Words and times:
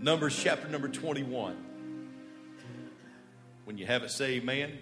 Numbers 0.00 0.40
chapter 0.40 0.68
number 0.68 0.86
21. 0.86 1.56
When 3.64 3.76
you 3.76 3.84
have 3.84 4.04
it, 4.04 4.12
say 4.12 4.34
amen. 4.34 4.78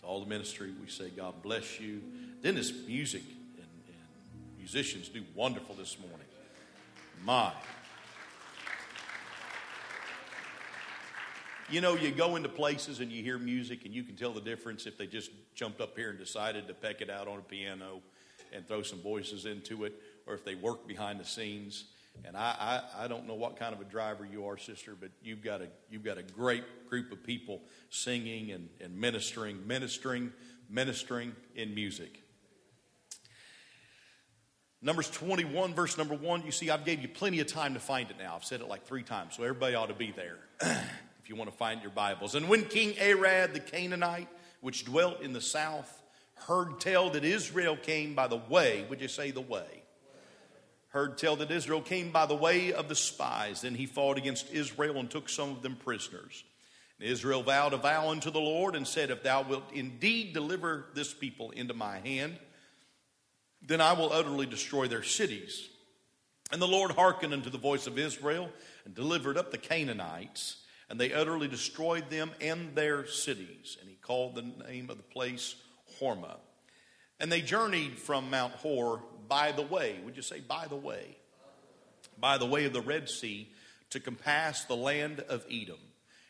To 0.00 0.06
all 0.06 0.20
the 0.20 0.26
ministry, 0.26 0.70
we 0.82 0.86
say 0.86 1.08
God 1.08 1.42
bless 1.42 1.80
you. 1.80 2.02
Then 2.42 2.56
this 2.56 2.74
music 2.86 3.22
and, 3.56 3.66
and 3.86 4.58
musicians 4.58 5.08
do 5.08 5.22
wonderful 5.34 5.74
this 5.76 5.96
morning. 5.98 6.26
My. 7.24 7.54
You 11.70 11.80
know, 11.80 11.94
you 11.94 12.10
go 12.10 12.36
into 12.36 12.50
places 12.50 13.00
and 13.00 13.10
you 13.10 13.22
hear 13.22 13.38
music, 13.38 13.86
and 13.86 13.94
you 13.94 14.02
can 14.02 14.14
tell 14.14 14.32
the 14.32 14.42
difference 14.42 14.84
if 14.84 14.98
they 14.98 15.06
just 15.06 15.30
jumped 15.54 15.80
up 15.80 15.96
here 15.96 16.10
and 16.10 16.18
decided 16.18 16.68
to 16.68 16.74
peck 16.74 17.00
it 17.00 17.08
out 17.08 17.28
on 17.28 17.38
a 17.38 17.42
piano 17.42 18.02
and 18.52 18.68
throw 18.68 18.82
some 18.82 19.00
voices 19.00 19.46
into 19.46 19.84
it, 19.84 19.94
or 20.26 20.34
if 20.34 20.44
they 20.44 20.54
work 20.54 20.86
behind 20.86 21.18
the 21.18 21.24
scenes. 21.24 21.84
And 22.24 22.36
I, 22.36 22.82
I, 22.98 23.04
I, 23.04 23.08
don't 23.08 23.26
know 23.26 23.34
what 23.34 23.56
kind 23.58 23.74
of 23.74 23.80
a 23.80 23.84
driver 23.84 24.24
you 24.24 24.46
are, 24.46 24.56
sister, 24.56 24.94
but 24.98 25.10
you've 25.22 25.42
got 25.42 25.60
a, 25.60 25.68
you've 25.90 26.04
got 26.04 26.16
a 26.16 26.22
great 26.22 26.88
group 26.88 27.10
of 27.10 27.22
people 27.24 27.60
singing 27.90 28.52
and, 28.52 28.68
and 28.80 28.98
ministering, 28.98 29.66
ministering, 29.66 30.32
ministering 30.70 31.34
in 31.56 31.74
music. 31.74 32.22
Numbers 34.80 35.08
21, 35.10 35.74
verse 35.74 35.96
number 35.96 36.14
1, 36.14 36.44
you 36.44 36.52
see, 36.52 36.70
I've 36.70 36.84
gave 36.84 37.00
you 37.00 37.08
plenty 37.08 37.40
of 37.40 37.46
time 37.46 37.72
to 37.72 37.80
find 37.80 38.10
it 38.10 38.18
now. 38.18 38.36
I've 38.36 38.44
said 38.44 38.60
it 38.60 38.68
like 38.68 38.84
three 38.84 39.02
times, 39.02 39.34
so 39.34 39.42
everybody 39.42 39.74
ought 39.74 39.88
to 39.88 39.94
be 39.94 40.12
there 40.12 40.38
if 40.60 41.28
you 41.28 41.36
want 41.36 41.50
to 41.50 41.56
find 41.56 41.80
your 41.80 41.90
Bibles. 41.90 42.34
And 42.34 42.50
when 42.50 42.64
King 42.64 42.94
Arad 43.00 43.54
the 43.54 43.60
Canaanite, 43.60 44.28
which 44.60 44.84
dwelt 44.84 45.22
in 45.22 45.32
the 45.32 45.40
south, 45.40 46.02
heard 46.34 46.80
tell 46.80 47.08
that 47.10 47.24
Israel 47.24 47.76
came 47.76 48.14
by 48.14 48.26
the 48.26 48.36
way, 48.36 48.84
would 48.90 49.00
you 49.00 49.08
say 49.08 49.30
the 49.30 49.40
way? 49.40 49.83
Heard 50.94 51.18
tell 51.18 51.34
that 51.34 51.50
Israel 51.50 51.80
came 51.82 52.12
by 52.12 52.24
the 52.24 52.36
way 52.36 52.72
of 52.72 52.88
the 52.88 52.94
spies. 52.94 53.62
Then 53.62 53.74
he 53.74 53.84
fought 53.84 54.16
against 54.16 54.52
Israel 54.52 54.98
and 54.98 55.10
took 55.10 55.28
some 55.28 55.50
of 55.50 55.60
them 55.60 55.74
prisoners. 55.74 56.44
And 57.00 57.08
Israel 57.08 57.42
vowed 57.42 57.72
a 57.72 57.78
vow 57.78 58.10
unto 58.10 58.30
the 58.30 58.40
Lord 58.40 58.76
and 58.76 58.86
said, 58.86 59.10
If 59.10 59.24
thou 59.24 59.42
wilt 59.42 59.72
indeed 59.72 60.32
deliver 60.32 60.86
this 60.94 61.12
people 61.12 61.50
into 61.50 61.74
my 61.74 61.98
hand, 61.98 62.38
then 63.60 63.80
I 63.80 63.94
will 63.94 64.12
utterly 64.12 64.46
destroy 64.46 64.86
their 64.86 65.02
cities. 65.02 65.68
And 66.52 66.62
the 66.62 66.68
Lord 66.68 66.92
hearkened 66.92 67.32
unto 67.32 67.50
the 67.50 67.58
voice 67.58 67.88
of 67.88 67.98
Israel 67.98 68.48
and 68.84 68.94
delivered 68.94 69.36
up 69.36 69.50
the 69.50 69.58
Canaanites, 69.58 70.58
and 70.88 71.00
they 71.00 71.12
utterly 71.12 71.48
destroyed 71.48 72.08
them 72.08 72.30
and 72.40 72.76
their 72.76 73.04
cities. 73.04 73.78
And 73.80 73.90
he 73.90 73.96
called 73.96 74.36
the 74.36 74.42
name 74.68 74.90
of 74.90 74.98
the 74.98 75.02
place 75.02 75.56
Hormah. 75.98 76.38
And 77.18 77.32
they 77.32 77.40
journeyed 77.40 77.98
from 77.98 78.30
Mount 78.30 78.52
Hor 78.52 79.02
by 79.28 79.52
the 79.52 79.62
way. 79.62 79.96
Would 80.04 80.16
you 80.16 80.22
say 80.22 80.40
by 80.40 80.66
the 80.66 80.76
way? 80.76 81.16
By 82.18 82.38
the 82.38 82.46
way 82.46 82.64
of 82.64 82.72
the 82.72 82.80
Red 82.80 83.08
Sea 83.08 83.48
to 83.90 84.00
compass 84.00 84.64
the 84.64 84.76
land 84.76 85.20
of 85.28 85.44
Edom. 85.50 85.78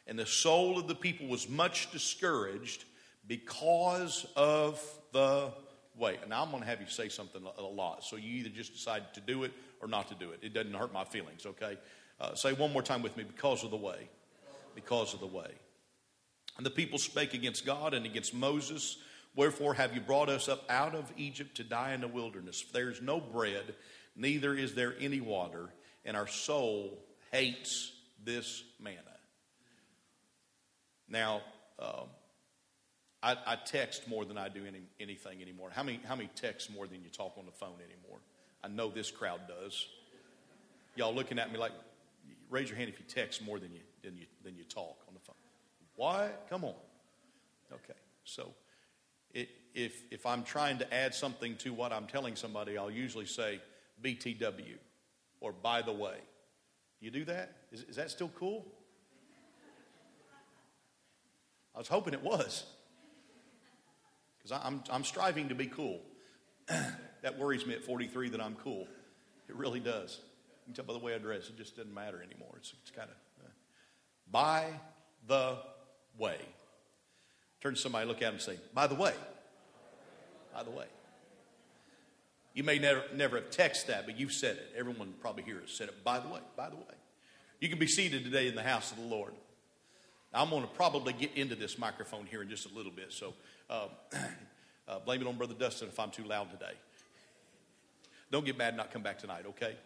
And 0.07 0.19
the 0.19 0.27
soul 0.27 0.79
of 0.79 0.87
the 0.87 0.95
people 0.95 1.27
was 1.29 1.49
much 1.49 1.91
discouraged 1.91 2.85
because 3.27 4.27
of 4.37 4.83
the 5.13 5.51
way. 5.97 6.19
And 6.23 6.33
I'm 6.33 6.51
going 6.51 6.63
to 6.63 6.69
have 6.69 6.81
you 6.81 6.87
say 6.87 7.09
something 7.09 7.43
a 7.59 7.63
lot. 7.63 8.05
So 8.05 8.17
you 8.17 8.39
either 8.39 8.51
just 8.51 8.75
decide 8.75 9.15
to 9.15 9.21
do 9.21 9.45
it 9.45 9.53
or 9.81 9.89
not 9.89 10.09
to 10.09 10.15
do 10.15 10.31
it. 10.31 10.41
It 10.43 10.53
doesn't 10.53 10.75
hurt 10.75 10.93
my 10.93 11.05
feelings, 11.05 11.47
okay? 11.47 11.79
Uh, 12.21 12.35
say 12.35 12.53
one 12.53 12.73
more 12.73 12.83
time 12.83 13.03
with 13.03 13.17
me 13.17 13.25
because 13.25 13.65
of 13.65 13.71
the 13.71 13.77
way. 13.77 14.09
Because 14.75 15.15
of 15.15 15.21
the 15.21 15.27
way. 15.27 15.51
And 16.57 16.67
the 16.67 16.71
people 16.71 16.99
spake 16.99 17.35
against 17.35 17.65
God 17.65 17.95
and 17.95 18.07
against 18.07 18.35
Moses 18.35 18.99
Wherefore 19.37 19.75
have 19.75 19.95
you 19.95 20.01
brought 20.01 20.29
us 20.29 20.49
up 20.49 20.65
out 20.69 20.95
of 20.95 21.13
Egypt 21.17 21.57
to 21.57 21.65
die 21.65 21.93
in 21.93 22.01
the 22.01 22.09
wilderness? 22.09 22.65
There 22.73 22.91
is 22.91 23.03
no 23.03 23.21
bread, 23.21 23.75
neither 24.15 24.55
is 24.55 24.75
there 24.75 24.95
any 25.01 25.21
water, 25.21 25.71
and 26.05 26.17
our 26.17 26.29
soul 26.29 26.99
hates 27.33 27.93
this 28.25 28.63
manna. 28.81 29.01
Now, 31.09 31.43
uh, 31.79 32.05
I, 33.23 33.37
I, 33.47 33.57
text 33.57 34.07
more 34.09 34.25
than 34.25 34.39
I 34.39 34.49
do 34.49 34.65
any, 34.67 34.83
anything 35.01 35.43
anymore. 35.43 35.71
How 35.75 35.83
many, 35.83 36.01
how 36.07 36.15
many 36.15 36.31
texts 36.35 36.71
more 36.71 36.87
than 36.87 37.03
you 37.03 37.11
talk 37.11 37.35
on 37.39 37.47
the 37.47 37.53
phone 37.53 37.77
anymore? 37.77 38.21
I 38.63 38.69
know 38.69 38.91
this 38.91 39.11
crowd 39.11 39.41
does. 39.49 39.87
Y'all 40.97 41.15
looking 41.15 41.39
at 41.39 41.53
me 41.53 41.59
like, 41.59 41.73
raise 42.51 42.69
your 42.69 42.77
hand 42.77 42.89
if 42.89 42.99
you 42.99 43.05
text 43.09 43.43
more 43.43 43.59
than 43.59 43.73
you, 43.73 43.81
than 44.03 44.17
you, 44.17 44.27
than 44.45 44.57
you 44.57 44.65
talk 44.65 44.97
on 45.09 45.15
the 45.15 45.21
phone. 45.21 45.37
What? 45.97 46.47
Come 46.49 46.65
on. 46.65 46.75
Okay, 47.73 47.99
so 48.25 48.53
if, 49.75 50.03
if 50.11 50.25
I'm 50.25 50.45
trying 50.45 50.79
to 50.79 50.95
add 50.95 51.15
something 51.15 51.57
to 51.57 51.73
what 51.73 51.93
I'm 51.93 52.07
telling 52.07 52.37
somebody, 52.37 52.79
I'll 52.79 52.91
usually 52.91 53.27
say 53.27 53.61
BTW 54.03 54.77
or 55.41 55.53
by 55.53 55.83
the 55.83 55.93
way. 55.93 56.17
You 57.01 57.11
do 57.11 57.25
that? 57.27 57.53
Is, 57.73 57.83
is 57.83 57.97
that 57.97 58.11
still 58.11 58.31
cool? 58.37 58.65
I 61.75 61.79
was 61.79 61.89
hoping 61.89 62.15
it 62.15 62.23
was. 62.23 62.65
Because 64.39 64.61
I'm, 64.65 64.83
I'm 64.91 65.05
striving 65.05 65.49
to 65.49 65.55
be 65.55 65.67
cool. 65.67 66.01
that 66.69 67.39
worries 67.39 67.67
me 67.67 67.75
at 67.75 67.83
43 67.83 68.31
that 68.31 68.41
I'm 68.41 68.55
cool. 68.57 68.87
It 69.49 69.57
really 69.57 69.81
does. 69.81 70.21
You 70.67 70.73
can 70.73 70.75
tell 70.75 70.85
by 70.85 70.99
the 70.99 71.05
way 71.05 71.15
I 71.15 71.19
dress, 71.19 71.49
it 71.49 71.59
just 71.59 71.77
doesn't 71.77 71.93
matter 71.93 72.23
anymore. 72.23 72.55
It's, 72.57 72.73
it's 72.81 72.91
kind 72.91 73.11
of 73.11 73.45
uh, 73.45 73.49
by 74.31 74.67
the 75.27 75.59
way. 76.19 76.39
Turn 77.65 77.75
to 77.75 77.81
somebody, 77.81 78.07
look 78.07 78.19
at 78.19 78.27
them, 78.27 78.35
and 78.35 78.43
say, 78.43 78.59
by 78.73 78.87
the 78.87 78.95
way 78.95 79.15
by 80.55 80.63
the 80.63 80.71
way. 80.71 80.87
You 82.55 82.63
may 82.63 82.79
never, 82.79 83.03
never 83.15 83.37
have 83.37 83.51
texted 83.51 83.87
that, 83.87 84.07
but 84.07 84.19
you've 84.19 84.33
said 84.33 84.57
it. 84.57 84.73
Everyone 84.77 85.13
probably 85.21 85.43
here 85.43 85.59
has 85.61 85.73
said 85.73 85.89
it. 85.89 86.05
By 86.05 86.21
the 86.21 86.29
way, 86.29 86.39
by 86.57 86.71
the 86.71 86.77
way. 86.77 86.83
You 87.61 87.69
can 87.69 87.79
be 87.79 87.89
seated 87.89 88.25
today 88.25 88.47
in 88.47 88.55
the 88.55 88.63
house 88.63 88.93
of 88.93 88.99
the 88.99 89.05
Lord. 89.05 89.33
I'm 90.33 90.51
going 90.51 90.63
to 90.63 90.69
probably 90.69 91.13
get 91.13 91.35
into 91.35 91.55
this 91.55 91.79
microphone 91.79 92.27
here 92.27 92.43
in 92.43 92.49
just 92.49 92.71
a 92.71 92.75
little 92.75 92.93
bit, 92.93 93.13
so 93.13 93.35
um, 93.71 93.89
uh, 94.89 94.99
blame 95.01 95.21
it 95.21 95.27
on 95.27 95.37
Brother 95.37 95.55
Dustin 95.55 95.89
if 95.89 95.99
I'm 95.99 96.11
too 96.11 96.25
loud 96.25 96.51
today. 96.51 96.73
Don't 98.31 98.45
get 98.45 98.57
mad 98.59 98.69
and 98.69 98.77
not 98.77 98.93
come 98.93 99.03
back 99.03 99.19
tonight, 99.19 99.45
okay? 99.47 99.77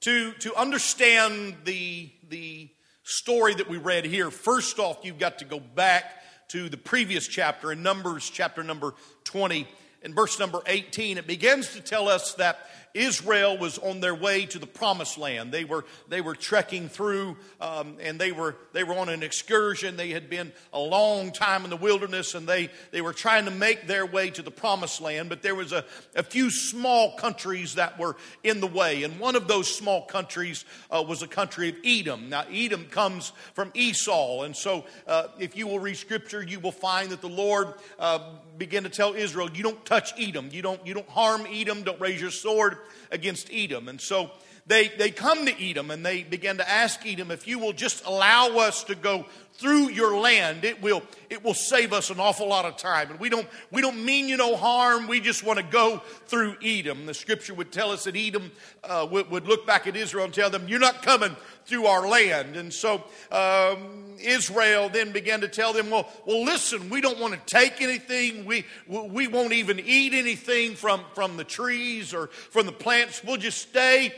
To, 0.00 0.32
to 0.32 0.54
understand 0.56 1.56
the, 1.64 2.10
the 2.28 2.68
story 3.08 3.54
that 3.54 3.70
we 3.70 3.78
read 3.78 4.04
here, 4.04 4.30
first 4.30 4.78
off, 4.78 4.98
you've 5.02 5.18
got 5.18 5.38
to 5.38 5.46
go 5.46 5.58
back 5.58 6.22
to 6.48 6.68
the 6.68 6.76
previous 6.76 7.26
chapter 7.26 7.72
in 7.72 7.82
Numbers, 7.82 8.28
chapter 8.28 8.62
number 8.62 8.94
20. 9.24 9.66
In 10.02 10.14
verse 10.14 10.38
number 10.38 10.60
18, 10.66 11.16
it 11.16 11.26
begins 11.26 11.72
to 11.72 11.80
tell 11.80 12.06
us 12.08 12.34
that 12.34 12.68
Israel 12.98 13.56
was 13.56 13.78
on 13.78 14.00
their 14.00 14.14
way 14.14 14.44
to 14.46 14.58
the 14.58 14.66
promised 14.66 15.18
land. 15.18 15.52
They 15.52 15.64
were, 15.64 15.84
they 16.08 16.20
were 16.20 16.34
trekking 16.34 16.88
through 16.88 17.36
um, 17.60 17.96
and 18.00 18.18
they 18.18 18.32
were, 18.32 18.56
they 18.72 18.82
were 18.82 18.94
on 18.94 19.08
an 19.08 19.22
excursion. 19.22 19.96
They 19.96 20.10
had 20.10 20.28
been 20.28 20.52
a 20.72 20.80
long 20.80 21.30
time 21.30 21.62
in 21.64 21.70
the 21.70 21.76
wilderness 21.76 22.34
and 22.34 22.46
they, 22.46 22.70
they 22.90 23.00
were 23.00 23.12
trying 23.12 23.44
to 23.44 23.50
make 23.52 23.86
their 23.86 24.04
way 24.04 24.30
to 24.30 24.42
the 24.42 24.50
promised 24.50 25.00
land. 25.00 25.28
But 25.28 25.42
there 25.42 25.54
was 25.54 25.72
a, 25.72 25.84
a 26.16 26.24
few 26.24 26.50
small 26.50 27.16
countries 27.16 27.76
that 27.76 27.98
were 27.98 28.16
in 28.42 28.60
the 28.60 28.66
way. 28.66 29.04
And 29.04 29.20
one 29.20 29.36
of 29.36 29.46
those 29.46 29.72
small 29.72 30.04
countries 30.04 30.64
uh, 30.90 31.04
was 31.06 31.22
a 31.22 31.28
country 31.28 31.68
of 31.68 31.76
Edom. 31.84 32.28
Now, 32.28 32.44
Edom 32.52 32.86
comes 32.86 33.32
from 33.54 33.70
Esau. 33.74 34.42
And 34.42 34.56
so, 34.56 34.84
uh, 35.06 35.28
if 35.38 35.56
you 35.56 35.68
will 35.68 35.78
read 35.78 35.96
scripture, 35.96 36.42
you 36.42 36.58
will 36.58 36.72
find 36.72 37.10
that 37.10 37.20
the 37.20 37.28
Lord 37.28 37.74
uh, 37.98 38.34
began 38.56 38.82
to 38.82 38.88
tell 38.88 39.14
Israel, 39.14 39.48
you 39.54 39.62
don't 39.62 39.84
touch 39.84 40.12
Edom. 40.18 40.48
You 40.50 40.62
don't, 40.62 40.84
you 40.84 40.94
don't 40.94 41.08
harm 41.08 41.46
Edom. 41.48 41.84
Don't 41.84 42.00
raise 42.00 42.20
your 42.20 42.32
sword 42.32 42.78
against 43.10 43.48
Edom. 43.52 43.88
And 43.88 44.00
so 44.00 44.30
they, 44.68 44.88
they 44.88 45.10
come 45.10 45.46
to 45.46 45.70
Edom 45.70 45.90
and 45.90 46.04
they 46.04 46.22
begin 46.22 46.58
to 46.58 46.70
ask 46.70 47.00
Edom, 47.06 47.30
if 47.30 47.48
you 47.48 47.58
will 47.58 47.72
just 47.72 48.04
allow 48.04 48.58
us 48.58 48.84
to 48.84 48.94
go 48.94 49.24
through 49.54 49.88
your 49.88 50.20
land, 50.20 50.64
it 50.64 50.80
will, 50.82 51.02
it 51.30 51.42
will 51.42 51.54
save 51.54 51.92
us 51.94 52.10
an 52.10 52.20
awful 52.20 52.46
lot 52.46 52.66
of 52.66 52.76
time. 52.76 53.10
And 53.10 53.18
we 53.18 53.30
don't, 53.30 53.48
we 53.72 53.80
don't 53.80 54.04
mean 54.04 54.28
you 54.28 54.36
no 54.36 54.56
harm. 54.56 55.08
We 55.08 55.20
just 55.20 55.42
want 55.42 55.58
to 55.58 55.64
go 55.64 56.02
through 56.26 56.56
Edom. 56.62 57.06
The 57.06 57.14
scripture 57.14 57.54
would 57.54 57.72
tell 57.72 57.90
us 57.90 58.04
that 58.04 58.14
Edom 58.14 58.52
uh, 58.84 59.08
would, 59.10 59.30
would, 59.30 59.48
look 59.48 59.66
back 59.66 59.86
at 59.86 59.96
Israel 59.96 60.26
and 60.26 60.34
tell 60.34 60.50
them, 60.50 60.68
You're 60.68 60.78
not 60.78 61.02
coming 61.02 61.34
through 61.64 61.86
our 61.86 62.06
land. 62.06 62.54
And 62.56 62.72
so 62.72 63.02
um, 63.32 64.16
Israel 64.20 64.90
then 64.90 65.10
began 65.12 65.40
to 65.40 65.48
tell 65.48 65.72
them, 65.72 65.90
Well, 65.90 66.08
well 66.26 66.44
listen, 66.44 66.90
we 66.90 67.00
don't 67.00 67.18
want 67.18 67.34
to 67.34 67.40
take 67.46 67.80
anything. 67.80 68.44
We, 68.44 68.64
we 68.86 69.26
won't 69.26 69.54
even 69.54 69.80
eat 69.80 70.12
anything 70.12 70.76
from, 70.76 71.00
from 71.14 71.36
the 71.36 71.44
trees 71.44 72.12
or 72.12 72.28
from 72.28 72.66
the 72.66 72.72
plants. 72.72 73.24
We'll 73.24 73.38
just 73.38 73.58
stay 73.58 74.12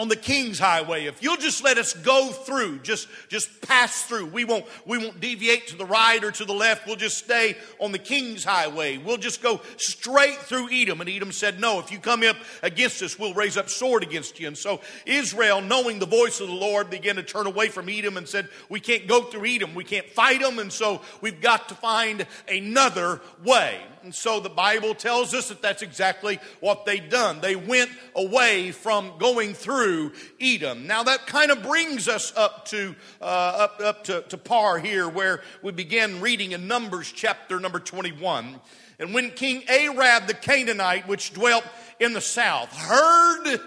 on 0.00 0.08
the 0.08 0.16
king's 0.16 0.58
highway. 0.58 1.04
If 1.04 1.22
you'll 1.22 1.36
just 1.36 1.62
let 1.62 1.76
us 1.76 1.92
go 1.92 2.28
through 2.28 2.78
just 2.78 3.06
just 3.28 3.60
pass 3.60 4.04
through. 4.04 4.26
We 4.26 4.46
won't 4.46 4.64
we 4.86 4.96
won't 4.96 5.20
deviate 5.20 5.66
to 5.68 5.76
the 5.76 5.84
right 5.84 6.24
or 6.24 6.30
to 6.30 6.46
the 6.46 6.54
left. 6.54 6.86
We'll 6.86 6.96
just 6.96 7.18
stay 7.18 7.54
on 7.78 7.92
the 7.92 7.98
king's 7.98 8.42
highway. 8.42 8.96
We'll 8.96 9.18
just 9.18 9.42
go 9.42 9.60
straight 9.76 10.38
through 10.38 10.70
edom. 10.72 11.02
And 11.02 11.10
edom 11.10 11.32
said 11.32 11.60
no 11.60 11.80
if 11.80 11.92
you 11.92 11.98
come 11.98 12.22
up 12.22 12.38
against 12.62 13.02
us 13.02 13.18
we'll 13.18 13.34
raise 13.34 13.58
up 13.58 13.68
sword 13.68 14.02
against 14.02 14.40
you. 14.40 14.48
And 14.48 14.56
so 14.56 14.80
israel 15.04 15.60
knowing 15.60 15.98
the 15.98 16.06
voice 16.06 16.40
of 16.40 16.48
the 16.48 16.54
lord 16.54 16.88
began 16.88 17.16
to 17.16 17.22
turn 17.22 17.46
away 17.46 17.68
from 17.68 17.90
edom 17.90 18.16
and 18.16 18.26
said 18.26 18.48
we 18.70 18.80
can't 18.80 19.06
go 19.06 19.24
through 19.24 19.44
edom. 19.44 19.74
We 19.74 19.84
can't 19.84 20.08
fight 20.08 20.40
them 20.40 20.58
and 20.60 20.72
so 20.72 21.02
we've 21.20 21.42
got 21.42 21.68
to 21.68 21.74
find 21.74 22.26
another 22.48 23.20
way 23.44 23.82
and 24.02 24.14
so 24.14 24.40
the 24.40 24.48
Bible 24.48 24.94
tells 24.94 25.34
us 25.34 25.48
that 25.48 25.62
that's 25.62 25.82
exactly 25.82 26.38
what 26.60 26.84
they 26.86 27.00
done. 27.00 27.40
They 27.40 27.56
went 27.56 27.90
away 28.14 28.72
from 28.72 29.12
going 29.18 29.54
through 29.54 30.12
Edom. 30.40 30.86
Now 30.86 31.02
that 31.02 31.26
kind 31.26 31.50
of 31.50 31.62
brings 31.62 32.08
us 32.08 32.32
up 32.36 32.66
to 32.66 32.94
uh, 33.20 33.24
up, 33.24 33.80
up 33.80 34.04
to, 34.04 34.22
to 34.22 34.38
par 34.38 34.78
here, 34.78 35.08
where 35.08 35.42
we 35.62 35.72
begin 35.72 36.20
reading 36.20 36.52
in 36.52 36.66
Numbers 36.66 37.12
chapter 37.12 37.60
number 37.60 37.78
21. 37.78 38.60
And 38.98 39.14
when 39.14 39.30
King 39.30 39.64
Arad 39.68 40.28
the 40.28 40.34
Canaanite, 40.34 41.08
which 41.08 41.32
dwelt 41.32 41.64
in 41.98 42.12
the 42.12 42.20
south, 42.20 42.70
heard 42.76 43.60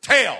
tell 0.00 0.38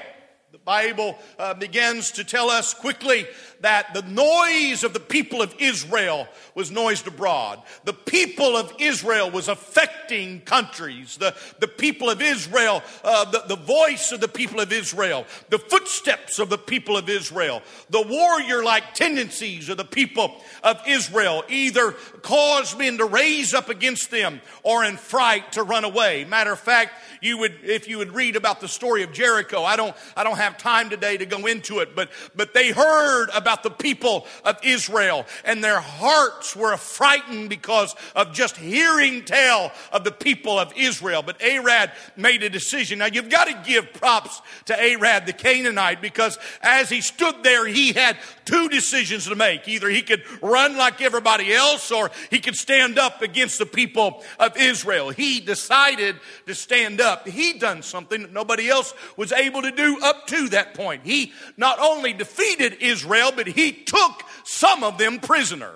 the 0.51 0.59
Bible 0.59 1.19
uh, 1.39 1.53
begins 1.55 2.13
to 2.13 2.25
tell 2.25 2.49
us 2.49 2.73
quickly 2.73 3.27
that 3.61 3.95
the 3.95 4.03
noise 4.03 4.85
of 4.85 4.93
the 4.93 5.01
people 5.01 5.43
of 5.43 5.55
Israel 5.59 6.29
was 6.55 6.71
noised 6.71 7.07
abroad. 7.07 7.63
The 7.85 7.93
people 7.93 8.57
of 8.57 8.73
Israel 8.79 9.31
was 9.31 9.49
affecting 9.49 10.41
countries. 10.43 11.17
The, 11.17 11.35
the 11.59 11.69
people 11.69 12.11
of 12.11 12.23
Israel, 12.23 12.83
uh, 13.03 13.31
the, 13.31 13.45
the 13.49 13.57
voice 13.57 14.13
of 14.13 14.21
the 14.21 14.29
people 14.29 14.61
of 14.61 14.73
Israel, 14.73 15.27
the 15.49 15.59
footsteps 15.59 16.39
of 16.39 16.51
the 16.51 16.59
people 16.59 16.97
of 16.97 17.09
Israel, 17.09 17.63
the 17.91 18.03
warrior 18.03 18.63
like 18.63 18.95
tendencies 18.95 19.69
of 19.69 19.77
the 19.77 19.85
people 19.85 20.41
of 20.63 20.81
Israel 20.87 21.45
either 21.49 21.93
caused 22.23 22.79
men 22.79 22.99
to 22.99 23.05
raise 23.05 23.55
up 23.55 23.69
against 23.69 24.11
them 24.11 24.41
or 24.63 24.85
in 24.85 24.97
fright 24.97 25.53
to 25.53 25.63
run 25.63 25.85
away. 25.85 26.25
Matter 26.25 26.53
of 26.53 26.61
fact, 26.61 26.93
you 27.21 27.39
would, 27.39 27.55
if 27.65 27.89
you 27.89 27.99
would 27.99 28.15
read 28.15 28.37
about 28.37 28.61
the 28.61 28.69
story 28.69 29.03
of 29.03 29.13
Jericho, 29.13 29.65
I 29.65 29.77
don't, 29.77 29.97
I 30.17 30.25
don't 30.25 30.37
have 30.37 30.59
time 30.59 30.91
today 30.91 31.17
to 31.17 31.27
go 31.27 31.47
into 31.47 31.81
it, 31.81 31.97
but, 31.97 32.11
but 32.37 32.55
they 32.55 32.71
heard 32.71 33.31
about 33.35 33.48
about 33.49 33.63
the 33.63 33.71
people 33.71 34.27
of 34.45 34.59
Israel, 34.63 35.25
and 35.43 35.65
their 35.65 35.81
hearts 35.81 36.55
were 36.55 36.77
frightened 36.77 37.49
because 37.49 37.95
of 38.15 38.35
just 38.35 38.59
hearing 38.59 39.25
tell 39.25 39.73
of 39.91 40.05
the 40.05 40.13
people 40.13 40.59
of 40.59 40.71
Israel. 40.77 41.23
But 41.23 41.43
Arad 41.43 41.93
made 42.15 42.43
a 42.43 42.51
decision. 42.51 42.99
Now, 42.99 43.07
you've 43.07 43.31
got 43.31 43.47
to 43.47 43.63
give 43.65 43.95
props 43.95 44.43
to 44.67 44.75
Arad 44.75 45.25
the 45.25 45.33
Canaanite 45.33 46.03
because 46.03 46.39
as 46.61 46.91
he 46.91 47.01
stood 47.01 47.43
there, 47.43 47.67
he 47.67 47.95
had 47.95 48.19
two 48.49 48.69
decisions 48.69 49.27
to 49.27 49.35
make. 49.35 49.69
Either 49.69 49.89
he 49.89 50.03
could 50.03 50.23
run 50.41 50.77
like 50.77 51.01
everybody 51.03 51.53
else, 51.53 51.93
or 51.93 52.11
he 52.31 52.39
could 52.39 52.57
stand 52.57 52.99
up 52.99 53.21
against 53.21 53.59
the 53.59 53.67
people 53.67 54.25
of 54.39 54.57
Israel. 54.57 55.11
He 55.11 55.41
decided 55.41 56.17
to 56.47 56.55
stand 56.55 57.01
up. 57.01 57.29
He 57.29 57.59
done 57.59 57.83
something 57.83 58.23
that 58.23 58.33
nobody 58.33 58.69
else 58.69 58.95
was 59.17 59.33
able 59.33 59.63
to 59.63 59.71
do 59.71 59.99
up 60.03 60.27
to 60.29 60.49
that 60.49 60.75
point. 60.75 61.03
He 61.05 61.33
not 61.57 61.79
only 61.79 62.13
defeated 62.13 62.79
Israel, 62.81 63.33
but 63.35 63.47
he 63.47 63.73
took 63.73 64.23
some 64.45 64.83
of 64.83 64.97
them 64.99 65.19
prisoner. 65.19 65.75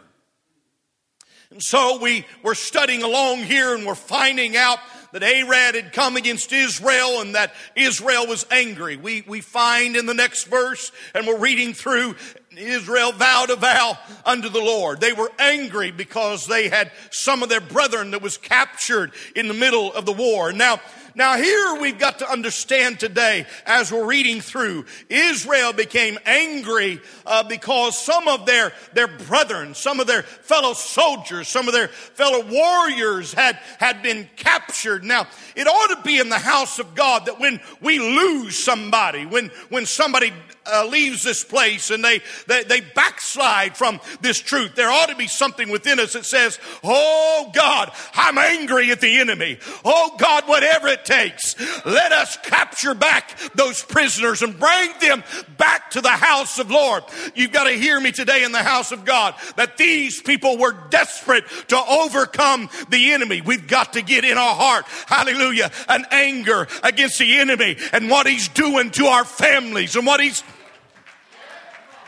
And 1.51 1.63
so 1.63 1.99
we 2.01 2.25
were 2.43 2.55
studying 2.55 3.03
along 3.03 3.41
here 3.41 3.75
and 3.75 3.87
we're 3.87 3.95
finding 3.95 4.57
out 4.57 4.79
that 5.13 5.23
Arad 5.23 5.75
had 5.75 5.93
come 5.93 6.17
against 6.17 6.53
Israel 6.53 7.21
and 7.21 7.35
that 7.35 7.53
Israel 7.77 8.27
was 8.27 8.47
angry. 8.51 8.97
We, 8.97 9.23
we 9.27 9.41
find 9.41 9.95
in 9.95 10.07
the 10.07 10.15
next 10.15 10.45
verse, 10.45 10.91
and 11.15 11.27
we're 11.27 11.39
reading 11.39 11.75
through, 11.75 12.17
Israel 12.59 13.13
vowed 13.13 13.51
a 13.51 13.57
vow 13.57 13.99
unto 14.25 14.49
the 14.49 14.61
Lord. 14.61 15.01
They 15.01 15.13
were 15.13 15.31
angry 15.39 15.91
because 15.91 16.47
they 16.47 16.69
had 16.69 16.93
some 17.11 17.43
of 17.43 17.49
their 17.49 17.61
brethren 17.61 18.13
that 18.13 18.23
was 18.23 18.37
captured 18.39 19.13
in 19.35 19.49
the 19.49 19.55
middle 19.55 19.93
of 19.93 20.07
the 20.07 20.13
war. 20.13 20.53
Now, 20.53 20.81
now, 21.15 21.37
here 21.37 21.79
we've 21.79 21.99
got 21.99 22.21
to 22.21 22.31
understand 22.31 22.99
today, 22.99 23.47
as 23.67 23.93
we're 23.93 24.07
reading 24.07 24.41
through, 24.41 24.87
Israel 25.11 25.75
became 25.75 26.19
angry 26.25 27.01
uh, 27.27 27.43
because 27.43 28.01
some 28.01 28.29
of 28.29 28.47
their, 28.47 28.73
their 28.95 29.09
brethren, 29.09 29.75
some 29.75 30.01
of 30.01 30.07
their 30.07 30.23
fellow 30.23 30.73
soldiers, 30.73 31.49
some 31.49 31.69
of 31.69 31.75
their 31.75 31.89
fellow 31.89 32.43
warriors 32.47 33.35
had, 33.35 33.57
had 33.79 34.03
been 34.03 34.29
captured. 34.37 35.05
Now, 35.05 35.27
it 35.55 35.67
ought 35.67 35.97
to 35.97 36.03
be 36.03 36.19
in 36.19 36.31
the 36.31 36.39
house 36.39 36.79
of 36.79 36.95
God 36.95 37.27
that 37.27 37.39
when 37.39 37.61
we 37.83 37.99
lose 37.99 38.59
somebody, 38.59 39.27
when, 39.27 39.51
when 39.69 39.85
somebody 39.85 40.33
uh, 40.67 40.87
leaves 40.91 41.23
this 41.23 41.45
place 41.45 41.91
and 41.91 42.05
they, 42.05 42.21
they, 42.47 42.63
they 42.65 42.81
backslide 42.81 43.77
from 43.77 44.01
this 44.21 44.39
truth, 44.39 44.75
there 44.75 44.91
ought 44.91 45.09
to 45.09 45.17
be 45.17 45.27
something 45.27 45.71
within 45.71 45.99
us 45.99 46.13
that 46.13 46.25
says, 46.25 46.59
Oh 46.85 47.51
God, 47.55 47.93
I'm 48.15 48.39
angry 48.39 48.91
at 48.91 49.01
the 49.01 49.21
enemy. 49.21 49.59
Oh 49.85 50.15
God, 50.19 50.49
whatever 50.49 50.89
it 50.89 51.05
takes, 51.05 51.57
let 51.85 52.13
us 52.13 52.37
capture 52.43 52.95
back 52.95 53.39
those 53.55 53.83
prisoners 53.83 54.43
and 54.43 54.59
bring 54.59 54.91
them 55.01 55.25
back 55.59 55.91
to 55.91 56.01
the 56.01 56.09
house 56.09 56.59
of 56.59 56.71
Lord. 56.71 57.05
You've 57.35 57.53
got 57.53 57.65
to 57.65 57.73
hear 57.73 58.01
me 58.01 58.13
today 58.13 58.45
in 58.45 58.53
the 58.53 58.63
house 58.63 58.93
of 58.93 59.05
God 59.05 59.35
that 59.57 59.77
these 59.77 60.21
people 60.23 60.59
were 60.59 60.73
desperate 60.91 61.45
to 61.69 61.79
overcome 61.79 62.69
the 62.91 63.13
enemy. 63.13 63.41
We've 63.41 63.67
got 63.67 63.95
to 63.95 64.03
get 64.03 64.25
in 64.25 64.39
our 64.39 64.55
heart, 64.55 64.85
hallelujah, 65.07 65.71
an 65.89 66.07
anger 66.11 66.69
against 66.83 67.19
the 67.19 67.39
enemy 67.39 67.77
and 67.93 68.09
what 68.11 68.27
he's 68.27 68.49
doing 68.49 68.91
to 68.93 69.07
our 69.07 69.25
families 69.25 69.97
and 69.97 70.07
what 70.07 70.21
he's 70.21 70.43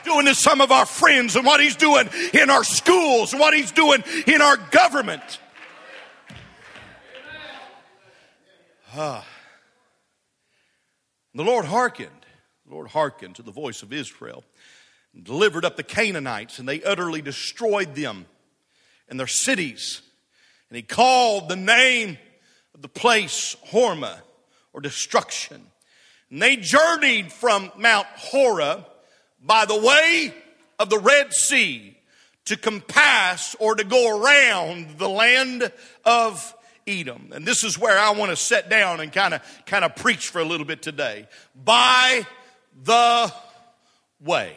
doing 0.04 0.26
to 0.26 0.34
some 0.34 0.60
of 0.60 0.70
our 0.70 0.86
friends 0.86 1.36
and 1.36 1.44
what 1.44 1.60
he's 1.60 1.76
doing 1.76 2.08
in 2.32 2.50
our 2.50 2.64
schools 2.64 3.32
and 3.32 3.40
what 3.40 3.54
he's 3.54 3.72
doing 3.72 4.02
in 4.26 4.40
our 4.40 4.56
government. 4.56 5.40
Ah. 8.96 9.26
The 11.34 11.42
Lord 11.42 11.64
hearkened. 11.64 12.10
The 12.66 12.74
Lord 12.74 12.88
hearkened 12.88 13.36
to 13.36 13.42
the 13.42 13.50
voice 13.50 13.82
of 13.82 13.92
Israel 13.92 14.44
and 15.12 15.24
delivered 15.24 15.64
up 15.64 15.76
the 15.76 15.82
Canaanites, 15.82 16.58
and 16.58 16.68
they 16.68 16.82
utterly 16.82 17.20
destroyed 17.20 17.94
them 17.94 18.26
and 19.08 19.18
their 19.18 19.26
cities. 19.26 20.02
And 20.70 20.76
he 20.76 20.82
called 20.82 21.48
the 21.48 21.56
name 21.56 22.18
of 22.74 22.82
the 22.82 22.88
place 22.88 23.56
Hormah 23.68 24.20
or 24.72 24.80
destruction. 24.80 25.60
And 26.30 26.40
they 26.40 26.56
journeyed 26.56 27.32
from 27.32 27.70
Mount 27.76 28.06
Horeb 28.16 28.86
by 29.44 29.64
the 29.66 29.78
way 29.78 30.34
of 30.78 30.90
the 30.90 30.98
Red 30.98 31.32
Sea 31.32 31.96
to 32.46 32.56
compass 32.56 33.54
or 33.58 33.74
to 33.74 33.84
go 33.84 34.18
around 34.18 34.98
the 34.98 35.08
land 35.08 35.72
of 36.04 36.54
Edom. 36.86 37.30
And 37.32 37.46
this 37.46 37.64
is 37.64 37.78
where 37.78 37.98
I 37.98 38.10
want 38.10 38.30
to 38.30 38.36
sit 38.36 38.68
down 38.68 39.00
and 39.00 39.12
kind 39.12 39.34
of 39.34 39.42
kind 39.66 39.84
of 39.84 39.96
preach 39.96 40.28
for 40.28 40.40
a 40.40 40.44
little 40.44 40.66
bit 40.66 40.82
today. 40.82 41.26
By 41.64 42.26
the 42.82 43.32
way. 44.20 44.56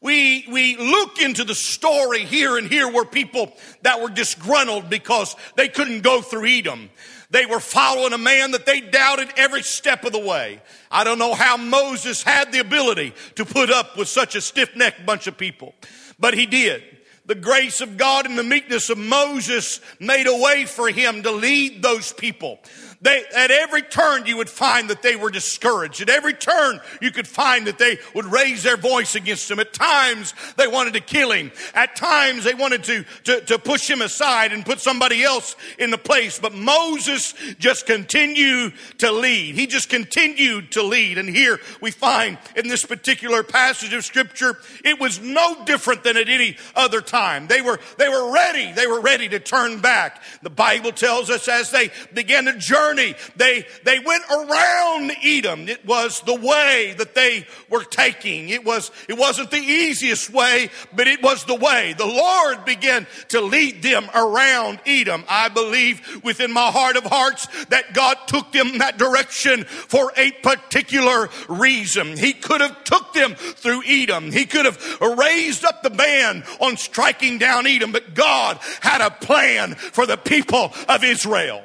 We, 0.00 0.44
we 0.50 0.76
look 0.76 1.18
into 1.18 1.44
the 1.44 1.54
story 1.54 2.26
here 2.26 2.58
and 2.58 2.68
here 2.68 2.86
where 2.86 3.06
people 3.06 3.56
that 3.80 4.02
were 4.02 4.10
disgruntled 4.10 4.90
because 4.90 5.34
they 5.56 5.68
couldn't 5.68 6.02
go 6.02 6.20
through 6.20 6.46
Edom. 6.46 6.90
They 7.34 7.46
were 7.46 7.58
following 7.58 8.12
a 8.12 8.18
man 8.18 8.52
that 8.52 8.64
they 8.64 8.80
doubted 8.80 9.28
every 9.36 9.62
step 9.62 10.04
of 10.04 10.12
the 10.12 10.20
way. 10.20 10.62
I 10.88 11.02
don't 11.02 11.18
know 11.18 11.34
how 11.34 11.56
Moses 11.56 12.22
had 12.22 12.52
the 12.52 12.60
ability 12.60 13.12
to 13.34 13.44
put 13.44 13.72
up 13.72 13.96
with 13.96 14.06
such 14.06 14.36
a 14.36 14.40
stiff 14.40 14.76
necked 14.76 15.04
bunch 15.04 15.26
of 15.26 15.36
people, 15.36 15.74
but 16.16 16.34
he 16.34 16.46
did. 16.46 16.84
The 17.26 17.34
grace 17.34 17.80
of 17.80 17.96
God 17.96 18.26
and 18.26 18.38
the 18.38 18.44
meekness 18.44 18.88
of 18.88 18.98
Moses 18.98 19.80
made 19.98 20.28
a 20.28 20.42
way 20.44 20.64
for 20.64 20.88
him 20.88 21.24
to 21.24 21.32
lead 21.32 21.82
those 21.82 22.12
people. 22.12 22.60
They, 23.04 23.22
at 23.36 23.50
every 23.50 23.82
turn, 23.82 24.24
you 24.24 24.38
would 24.38 24.48
find 24.48 24.88
that 24.88 25.02
they 25.02 25.14
were 25.14 25.30
discouraged. 25.30 26.00
At 26.00 26.08
every 26.08 26.32
turn, 26.32 26.80
you 27.02 27.10
could 27.10 27.28
find 27.28 27.66
that 27.66 27.76
they 27.76 27.98
would 28.14 28.24
raise 28.24 28.62
their 28.62 28.78
voice 28.78 29.14
against 29.14 29.50
him. 29.50 29.58
At 29.60 29.74
times, 29.74 30.32
they 30.56 30.66
wanted 30.66 30.94
to 30.94 31.00
kill 31.00 31.30
him. 31.30 31.52
At 31.74 31.96
times, 31.96 32.44
they 32.44 32.54
wanted 32.54 32.82
to, 32.84 33.04
to, 33.24 33.40
to 33.42 33.58
push 33.58 33.90
him 33.90 34.00
aside 34.00 34.54
and 34.54 34.64
put 34.64 34.80
somebody 34.80 35.22
else 35.22 35.54
in 35.78 35.90
the 35.90 35.98
place. 35.98 36.38
But 36.38 36.54
Moses 36.54 37.34
just 37.58 37.84
continued 37.84 38.72
to 38.98 39.12
lead. 39.12 39.54
He 39.54 39.66
just 39.66 39.90
continued 39.90 40.72
to 40.72 40.82
lead. 40.82 41.18
And 41.18 41.28
here 41.28 41.60
we 41.82 41.90
find 41.90 42.38
in 42.56 42.68
this 42.68 42.86
particular 42.86 43.42
passage 43.42 43.92
of 43.92 44.02
scripture, 44.06 44.56
it 44.82 44.98
was 44.98 45.20
no 45.20 45.62
different 45.66 46.04
than 46.04 46.16
at 46.16 46.30
any 46.30 46.56
other 46.74 47.02
time. 47.02 47.48
They 47.48 47.60
were, 47.60 47.80
they 47.98 48.08
were 48.08 48.32
ready. 48.32 48.72
They 48.72 48.86
were 48.86 49.02
ready 49.02 49.28
to 49.28 49.40
turn 49.40 49.82
back. 49.82 50.22
The 50.40 50.48
Bible 50.48 50.92
tells 50.92 51.28
us 51.28 51.48
as 51.48 51.70
they 51.70 51.90
began 52.14 52.46
to 52.46 52.56
journey 52.56 52.93
journey. 52.94 53.14
They, 53.36 53.66
they 53.84 53.98
went 53.98 54.24
around 54.30 55.12
Edom. 55.22 55.68
It 55.68 55.84
was 55.84 56.20
the 56.20 56.34
way 56.34 56.94
that 56.98 57.14
they 57.14 57.46
were 57.68 57.84
taking. 57.84 58.48
It 58.48 58.64
was, 58.64 58.90
it 59.08 59.18
wasn't 59.18 59.50
the 59.50 59.58
easiest 59.58 60.30
way, 60.30 60.70
but 60.94 61.06
it 61.06 61.22
was 61.22 61.44
the 61.44 61.54
way. 61.54 61.94
The 61.96 62.06
Lord 62.06 62.64
began 62.64 63.06
to 63.28 63.40
lead 63.40 63.82
them 63.82 64.08
around 64.14 64.80
Edom. 64.86 65.24
I 65.28 65.48
believe 65.48 66.22
within 66.24 66.52
my 66.52 66.70
heart 66.70 66.96
of 66.96 67.04
hearts 67.04 67.46
that 67.66 67.94
God 67.94 68.16
took 68.26 68.52
them 68.52 68.78
that 68.78 68.98
direction 68.98 69.64
for 69.64 70.12
a 70.16 70.30
particular 70.30 71.28
reason. 71.48 72.16
He 72.16 72.32
could 72.32 72.60
have 72.60 72.84
took 72.84 73.12
them 73.12 73.34
through 73.34 73.82
Edom. 73.86 74.30
He 74.30 74.46
could 74.46 74.64
have 74.64 75.00
raised 75.00 75.64
up 75.64 75.82
the 75.82 75.90
band 75.90 76.44
on 76.60 76.76
striking 76.76 77.38
down 77.38 77.66
Edom, 77.66 77.92
but 77.92 78.14
God 78.14 78.58
had 78.80 79.00
a 79.00 79.10
plan 79.10 79.74
for 79.74 80.06
the 80.06 80.16
people 80.16 80.72
of 80.88 81.04
Israel. 81.04 81.62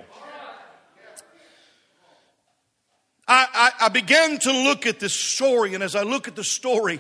I, 3.30 3.48
I, 3.54 3.86
I, 3.86 3.90
began 3.90 4.40
to 4.40 4.52
look 4.52 4.88
at 4.88 5.00
this 5.00 5.14
story, 5.14 5.76
and 5.76 5.84
as 5.84 5.96
I 5.96 6.02
look 6.02 6.28
at 6.28 6.36
the 6.36 6.44
story, 6.44 7.00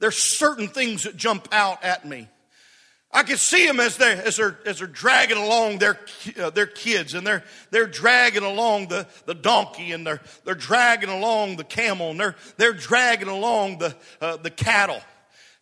there's 0.00 0.18
certain 0.18 0.66
things 0.66 1.04
that 1.04 1.16
jump 1.16 1.46
out 1.52 1.84
at 1.84 2.04
me. 2.04 2.28
I 3.12 3.22
can 3.22 3.36
see 3.36 3.64
them 3.64 3.78
as 3.78 3.96
they're, 3.96 4.20
as 4.24 4.36
they're, 4.38 4.58
as 4.66 4.80
they're 4.80 4.88
dragging 4.88 5.36
along 5.36 5.78
their, 5.78 6.00
uh, 6.40 6.50
their 6.50 6.66
kids 6.66 7.14
and 7.14 7.24
they're, 7.24 7.44
they're 7.70 7.86
dragging 7.86 8.42
along 8.42 8.88
the, 8.88 9.06
the 9.26 9.34
donkey 9.34 9.92
and 9.92 10.04
they're, 10.04 10.22
they're 10.44 10.54
dragging 10.54 11.10
along 11.10 11.56
the 11.56 11.64
camel 11.64 12.10
and 12.10 12.18
they're, 12.18 12.34
they're 12.56 12.72
dragging 12.72 13.28
along 13.28 13.78
the, 13.78 13.94
uh, 14.20 14.38
the 14.38 14.50
cattle. 14.50 15.00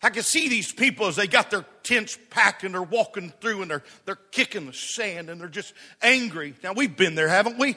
I 0.01 0.09
can 0.09 0.23
see 0.23 0.47
these 0.47 0.71
people 0.71 1.07
as 1.07 1.17
they 1.17 1.27
got 1.27 1.51
their 1.51 1.65
tents 1.83 2.17
packed 2.29 2.63
and 2.63 2.73
they're 2.73 2.81
walking 2.81 3.33
through 3.41 3.63
and 3.63 3.69
they're, 3.69 3.83
they're 4.05 4.15
kicking 4.31 4.65
the 4.65 4.73
sand 4.73 5.29
and 5.29 5.39
they're 5.39 5.49
just 5.49 5.73
angry. 6.01 6.55
Now, 6.63 6.71
we've 6.71 6.95
been 6.95 7.15
there, 7.15 7.27
haven't 7.27 7.59
we? 7.59 7.75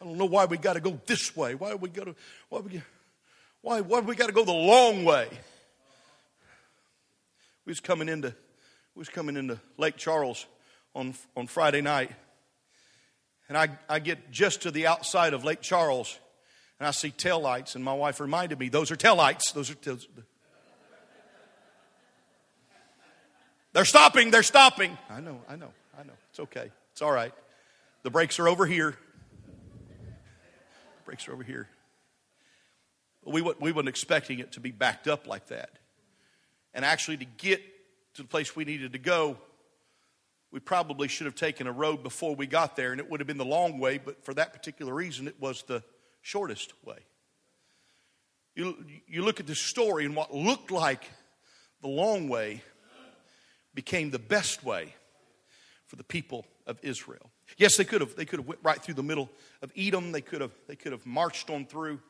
I 0.00 0.04
don't 0.04 0.16
know 0.16 0.24
why 0.24 0.46
we 0.46 0.56
got 0.56 0.74
to 0.74 0.80
go 0.80 0.98
this 1.06 1.36
way. 1.36 1.54
Why 1.54 1.74
we 1.74 1.88
got 1.90 2.06
to, 2.06 2.14
why 2.48 2.60
we, 2.60 2.82
why, 3.60 3.80
why 3.82 4.00
we 4.00 4.14
got 4.14 4.26
to 4.26 4.32
go 4.32 4.44
the 4.44 4.52
long 4.52 5.04
way? 5.04 5.28
We 7.66 7.70
was 7.70 7.80
coming 7.80 8.08
into, 8.08 8.28
we 8.94 9.00
was 9.00 9.08
coming 9.08 9.36
into 9.36 9.60
Lake 9.76 9.96
Charles 9.96 10.46
on, 10.94 11.14
on 11.36 11.46
Friday 11.46 11.82
night. 11.82 12.10
And 13.48 13.58
I, 13.58 13.68
I 13.88 13.98
get 13.98 14.30
just 14.30 14.62
to 14.62 14.70
the 14.70 14.86
outside 14.86 15.34
of 15.34 15.44
Lake 15.44 15.60
Charles 15.60 16.18
and 16.80 16.86
I 16.86 16.92
see 16.92 17.10
tail 17.10 17.38
lights, 17.38 17.74
and 17.74 17.84
my 17.84 17.92
wife 17.92 18.20
reminded 18.20 18.58
me, 18.58 18.70
those 18.70 18.90
are 18.90 18.96
tail 18.96 19.14
lights. 19.14 19.52
Those 19.52 19.70
are 19.70 19.76
those, 19.82 20.08
They're 23.74 23.84
stopping, 23.84 24.30
they're 24.30 24.42
stopping. 24.42 24.96
I 25.10 25.20
know, 25.20 25.42
I 25.46 25.56
know, 25.56 25.72
I 25.96 26.02
know. 26.04 26.14
It's 26.30 26.40
okay. 26.40 26.70
It's 26.92 27.02
all 27.02 27.12
right. 27.12 27.32
The 28.02 28.10
brakes 28.10 28.38
are 28.38 28.48
over 28.48 28.64
here. 28.66 28.96
Are 31.10 31.32
over 31.32 31.42
here. 31.42 31.68
We, 33.24 33.42
we 33.42 33.72
weren't 33.72 33.88
expecting 33.88 34.38
it 34.38 34.52
to 34.52 34.60
be 34.60 34.70
backed 34.70 35.08
up 35.08 35.26
like 35.26 35.48
that. 35.48 35.70
And 36.72 36.84
actually, 36.84 37.16
to 37.18 37.24
get 37.24 37.60
to 38.14 38.22
the 38.22 38.28
place 38.28 38.54
we 38.54 38.64
needed 38.64 38.92
to 38.92 38.98
go, 38.98 39.36
we 40.52 40.60
probably 40.60 41.08
should 41.08 41.26
have 41.26 41.34
taken 41.34 41.66
a 41.66 41.72
road 41.72 42.02
before 42.02 42.34
we 42.34 42.46
got 42.46 42.76
there, 42.76 42.92
and 42.92 43.00
it 43.00 43.10
would 43.10 43.20
have 43.20 43.26
been 43.26 43.38
the 43.38 43.44
long 43.44 43.78
way, 43.78 43.98
but 43.98 44.24
for 44.24 44.34
that 44.34 44.52
particular 44.52 44.94
reason, 44.94 45.26
it 45.26 45.34
was 45.40 45.62
the 45.62 45.82
shortest 46.22 46.72
way. 46.84 46.98
You, 48.54 48.84
you 49.06 49.22
look 49.22 49.40
at 49.40 49.46
this 49.46 49.60
story, 49.60 50.04
and 50.04 50.14
what 50.14 50.32
looked 50.32 50.70
like 50.70 51.04
the 51.82 51.88
long 51.88 52.28
way 52.28 52.62
became 53.74 54.10
the 54.10 54.18
best 54.18 54.64
way 54.64 54.94
for 55.86 55.96
the 55.96 56.04
people 56.04 56.46
of 56.66 56.78
Israel. 56.82 57.29
Yes, 57.56 57.76
they 57.76 57.84
could 57.84 58.00
have 58.00 58.16
they 58.16 58.24
could 58.24 58.38
have 58.38 58.48
went 58.48 58.60
right 58.62 58.82
through 58.82 58.94
the 58.94 59.02
middle 59.02 59.30
of 59.62 59.72
Edom. 59.76 60.12
They 60.12 60.20
could 60.20 60.40
have 60.40 60.52
they 60.66 60.76
could 60.76 60.92
have 60.92 61.06
marched 61.06 61.50
on 61.50 61.66
through. 61.66 62.00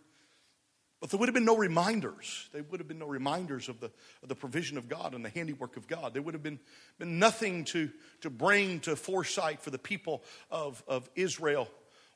But 1.00 1.08
there 1.08 1.18
would 1.18 1.30
have 1.30 1.34
been 1.34 1.46
no 1.46 1.56
reminders. 1.56 2.50
There 2.52 2.62
would 2.62 2.78
have 2.78 2.86
been 2.86 2.98
no 2.98 3.06
reminders 3.06 3.70
of 3.70 3.80
the, 3.80 3.90
of 4.22 4.28
the 4.28 4.34
provision 4.34 4.76
of 4.76 4.86
God 4.86 5.14
and 5.14 5.24
the 5.24 5.30
handiwork 5.30 5.78
of 5.78 5.88
God. 5.88 6.12
There 6.12 6.20
would 6.20 6.34
have 6.34 6.42
been, 6.42 6.60
been 6.98 7.18
nothing 7.18 7.64
to, 7.66 7.90
to 8.20 8.28
bring 8.28 8.80
to 8.80 8.96
foresight 8.96 9.62
for 9.62 9.70
the 9.70 9.78
people 9.78 10.22
of, 10.50 10.84
of 10.86 11.08
Israel 11.14 11.68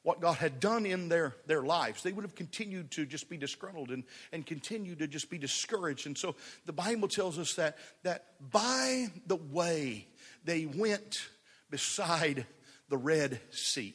what 0.02 0.20
God 0.20 0.36
had 0.36 0.60
done 0.60 0.84
in 0.84 1.08
their, 1.08 1.34
their 1.46 1.62
lives. 1.62 2.02
They 2.02 2.12
would 2.12 2.26
have 2.26 2.34
continued 2.34 2.90
to 2.90 3.06
just 3.06 3.30
be 3.30 3.38
disgruntled 3.38 3.90
and, 3.90 4.04
and 4.32 4.44
continue 4.44 4.94
to 4.96 5.08
just 5.08 5.30
be 5.30 5.38
discouraged. 5.38 6.06
And 6.06 6.16
so 6.16 6.36
the 6.66 6.74
Bible 6.74 7.08
tells 7.08 7.38
us 7.38 7.54
that, 7.54 7.78
that 8.02 8.26
by 8.50 9.06
the 9.26 9.36
way 9.36 10.06
they 10.44 10.66
went 10.66 11.26
beside 11.70 12.44
the 12.88 12.96
Red 12.96 13.40
Sea 13.50 13.94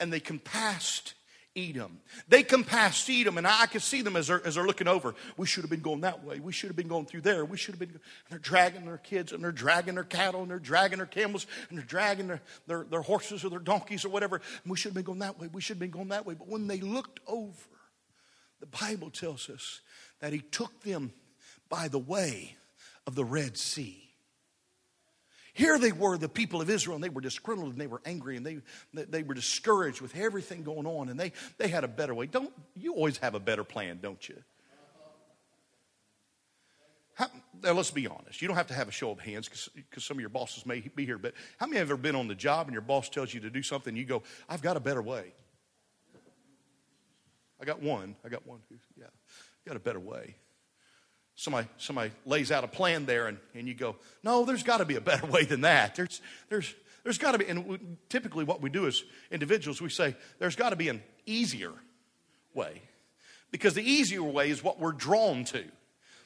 and 0.00 0.12
they 0.12 0.20
compassed 0.20 1.14
Edom. 1.56 2.00
They 2.26 2.42
come 2.42 2.64
past 2.64 3.08
Edom, 3.08 3.38
and 3.38 3.46
I 3.46 3.66
can 3.66 3.80
see 3.80 4.02
them 4.02 4.16
as 4.16 4.26
they're, 4.26 4.44
as 4.44 4.56
they're 4.56 4.66
looking 4.66 4.88
over. 4.88 5.14
We 5.36 5.46
should 5.46 5.62
have 5.62 5.70
been 5.70 5.80
going 5.80 6.00
that 6.00 6.24
way. 6.24 6.40
We 6.40 6.52
should 6.52 6.68
have 6.68 6.76
been 6.76 6.88
going 6.88 7.06
through 7.06 7.20
there. 7.20 7.44
We 7.44 7.56
should 7.56 7.74
have 7.74 7.78
been. 7.78 7.90
And 7.90 8.00
they're 8.28 8.38
dragging 8.40 8.86
their 8.86 8.98
kids, 8.98 9.32
and 9.32 9.42
they're 9.42 9.52
dragging 9.52 9.94
their 9.94 10.04
cattle, 10.04 10.42
and 10.42 10.50
they're 10.50 10.58
dragging 10.58 10.98
their 10.98 11.06
camels, 11.06 11.46
and 11.68 11.78
they're 11.78 11.86
dragging 11.86 12.26
their, 12.26 12.42
their, 12.66 12.84
their 12.84 13.02
horses 13.02 13.44
or 13.44 13.50
their 13.50 13.60
donkeys 13.60 14.04
or 14.04 14.08
whatever. 14.08 14.36
And 14.64 14.70
we 14.70 14.76
should 14.76 14.90
have 14.90 14.96
been 14.96 15.04
going 15.04 15.20
that 15.20 15.38
way. 15.38 15.48
We 15.52 15.60
should 15.60 15.76
have 15.76 15.80
been 15.80 15.90
going 15.90 16.08
that 16.08 16.26
way. 16.26 16.34
But 16.34 16.48
when 16.48 16.66
they 16.66 16.80
looked 16.80 17.20
over, 17.26 17.52
the 18.58 18.66
Bible 18.66 19.10
tells 19.10 19.48
us 19.48 19.80
that 20.20 20.32
He 20.32 20.40
took 20.40 20.82
them 20.82 21.12
by 21.68 21.86
the 21.86 22.00
way 22.00 22.56
of 23.06 23.14
the 23.14 23.24
Red 23.24 23.56
Sea. 23.56 24.03
Here 25.54 25.78
they 25.78 25.92
were, 25.92 26.18
the 26.18 26.28
people 26.28 26.60
of 26.60 26.68
Israel, 26.68 26.96
and 26.96 27.04
they 27.04 27.08
were 27.08 27.20
disgruntled 27.20 27.70
and 27.70 27.80
they 27.80 27.86
were 27.86 28.02
angry 28.04 28.36
and 28.36 28.44
they, 28.44 28.58
they 28.92 29.22
were 29.22 29.34
discouraged 29.34 30.00
with 30.00 30.16
everything 30.16 30.64
going 30.64 30.84
on 30.84 31.08
and 31.08 31.18
they, 31.18 31.30
they 31.58 31.68
had 31.68 31.84
a 31.84 31.88
better 31.88 32.12
way. 32.12 32.26
Don't 32.26 32.52
you 32.74 32.92
always 32.92 33.18
have 33.18 33.36
a 33.36 33.40
better 33.40 33.62
plan, 33.62 34.00
don't 34.02 34.28
you? 34.28 34.36
How, 37.14 37.28
now 37.62 37.72
let's 37.72 37.92
be 37.92 38.08
honest. 38.08 38.42
You 38.42 38.48
don't 38.48 38.56
have 38.56 38.66
to 38.66 38.74
have 38.74 38.88
a 38.88 38.92
show 38.92 39.12
of 39.12 39.20
hands 39.20 39.48
because 39.48 40.04
some 40.04 40.16
of 40.16 40.20
your 40.20 40.28
bosses 40.28 40.66
may 40.66 40.80
be 40.80 41.06
here, 41.06 41.18
but 41.18 41.34
how 41.58 41.66
many 41.66 41.78
have 41.78 41.88
ever 41.88 41.96
been 41.96 42.16
on 42.16 42.26
the 42.26 42.34
job 42.34 42.66
and 42.66 42.72
your 42.72 42.82
boss 42.82 43.08
tells 43.08 43.32
you 43.32 43.38
to 43.40 43.50
do 43.50 43.62
something, 43.62 43.94
you 43.94 44.04
go, 44.04 44.24
I've 44.48 44.60
got 44.60 44.76
a 44.76 44.80
better 44.80 45.02
way? 45.02 45.32
I 47.60 47.64
got 47.64 47.80
one. 47.80 48.16
I 48.24 48.28
got 48.28 48.44
one. 48.44 48.58
Yeah, 48.98 49.04
got 49.64 49.76
a 49.76 49.80
better 49.80 50.00
way 50.00 50.34
somebody, 51.36 51.68
somebody 51.78 52.10
lays 52.24 52.50
out 52.52 52.64
a 52.64 52.68
plan 52.68 53.06
there 53.06 53.26
and, 53.26 53.38
and 53.54 53.66
you 53.68 53.74
go, 53.74 53.96
no, 54.22 54.44
there's 54.44 54.62
got 54.62 54.78
to 54.78 54.84
be 54.84 54.96
a 54.96 55.00
better 55.00 55.26
way 55.26 55.44
than 55.44 55.62
that. 55.62 55.96
There's, 55.96 56.20
there's, 56.48 56.74
there's 57.02 57.18
got 57.18 57.32
to 57.32 57.38
be, 57.38 57.46
and 57.46 57.96
typically 58.08 58.44
what 58.44 58.60
we 58.60 58.70
do 58.70 58.86
as 58.86 59.02
individuals, 59.30 59.80
we 59.80 59.90
say, 59.90 60.16
there's 60.38 60.56
got 60.56 60.70
to 60.70 60.76
be 60.76 60.88
an 60.88 61.02
easier 61.26 61.72
way. 62.54 62.82
Because 63.50 63.74
the 63.74 63.88
easier 63.88 64.22
way 64.22 64.50
is 64.50 64.64
what 64.64 64.80
we're 64.80 64.92
drawn 64.92 65.44
to. 65.44 65.64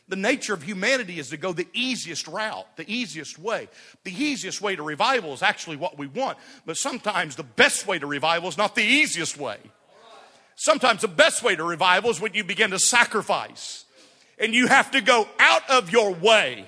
The 0.08 0.16
nature 0.16 0.54
of 0.54 0.62
humanity 0.62 1.18
is 1.18 1.28
to 1.30 1.36
go 1.36 1.52
the 1.52 1.68
easiest 1.74 2.26
route, 2.26 2.66
the 2.76 2.90
easiest 2.90 3.38
way. 3.38 3.68
The 4.04 4.12
easiest 4.12 4.62
way 4.62 4.74
to 4.74 4.82
revival 4.82 5.34
is 5.34 5.42
actually 5.42 5.76
what 5.76 5.98
we 5.98 6.06
want, 6.06 6.38
but 6.64 6.78
sometimes 6.78 7.36
the 7.36 7.42
best 7.42 7.86
way 7.86 7.98
to 7.98 8.06
revival 8.06 8.48
is 8.48 8.56
not 8.56 8.74
the 8.74 8.82
easiest 8.82 9.36
way. 9.36 9.58
Sometimes 10.56 11.02
the 11.02 11.08
best 11.08 11.42
way 11.42 11.54
to 11.54 11.62
revival 11.62 12.10
is 12.10 12.20
when 12.20 12.32
you 12.32 12.42
begin 12.42 12.70
to 12.70 12.78
sacrifice 12.78 13.84
and 14.38 14.54
you 14.54 14.66
have 14.66 14.90
to 14.92 15.00
go 15.00 15.28
out 15.38 15.68
of 15.70 15.90
your 15.90 16.12
way. 16.14 16.66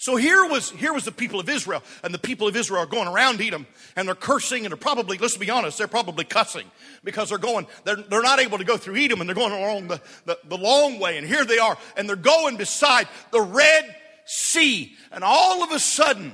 So 0.00 0.14
here 0.14 0.46
was, 0.46 0.70
here 0.70 0.92
was 0.92 1.04
the 1.04 1.10
people 1.10 1.40
of 1.40 1.48
Israel, 1.48 1.82
and 2.04 2.14
the 2.14 2.20
people 2.20 2.46
of 2.46 2.54
Israel 2.54 2.82
are 2.82 2.86
going 2.86 3.08
around 3.08 3.40
Edom, 3.40 3.66
and 3.96 4.06
they're 4.06 4.14
cursing, 4.14 4.64
and 4.64 4.70
they're 4.70 4.76
probably, 4.76 5.18
let's 5.18 5.36
be 5.36 5.50
honest, 5.50 5.76
they're 5.76 5.88
probably 5.88 6.24
cussing 6.24 6.70
because 7.02 7.30
they're 7.30 7.38
going, 7.38 7.66
they're, 7.82 7.96
they're 7.96 8.22
not 8.22 8.38
able 8.38 8.58
to 8.58 8.64
go 8.64 8.76
through 8.76 8.94
Edom, 8.96 9.20
and 9.20 9.28
they're 9.28 9.34
going 9.34 9.52
along 9.52 9.88
the, 9.88 10.00
the, 10.24 10.38
the 10.44 10.56
long 10.56 11.00
way, 11.00 11.18
and 11.18 11.26
here 11.26 11.44
they 11.44 11.58
are, 11.58 11.76
and 11.96 12.08
they're 12.08 12.14
going 12.14 12.56
beside 12.56 13.08
the 13.32 13.40
Red 13.40 13.92
Sea, 14.24 14.94
and 15.10 15.24
all 15.24 15.64
of 15.64 15.72
a 15.72 15.80
sudden, 15.80 16.32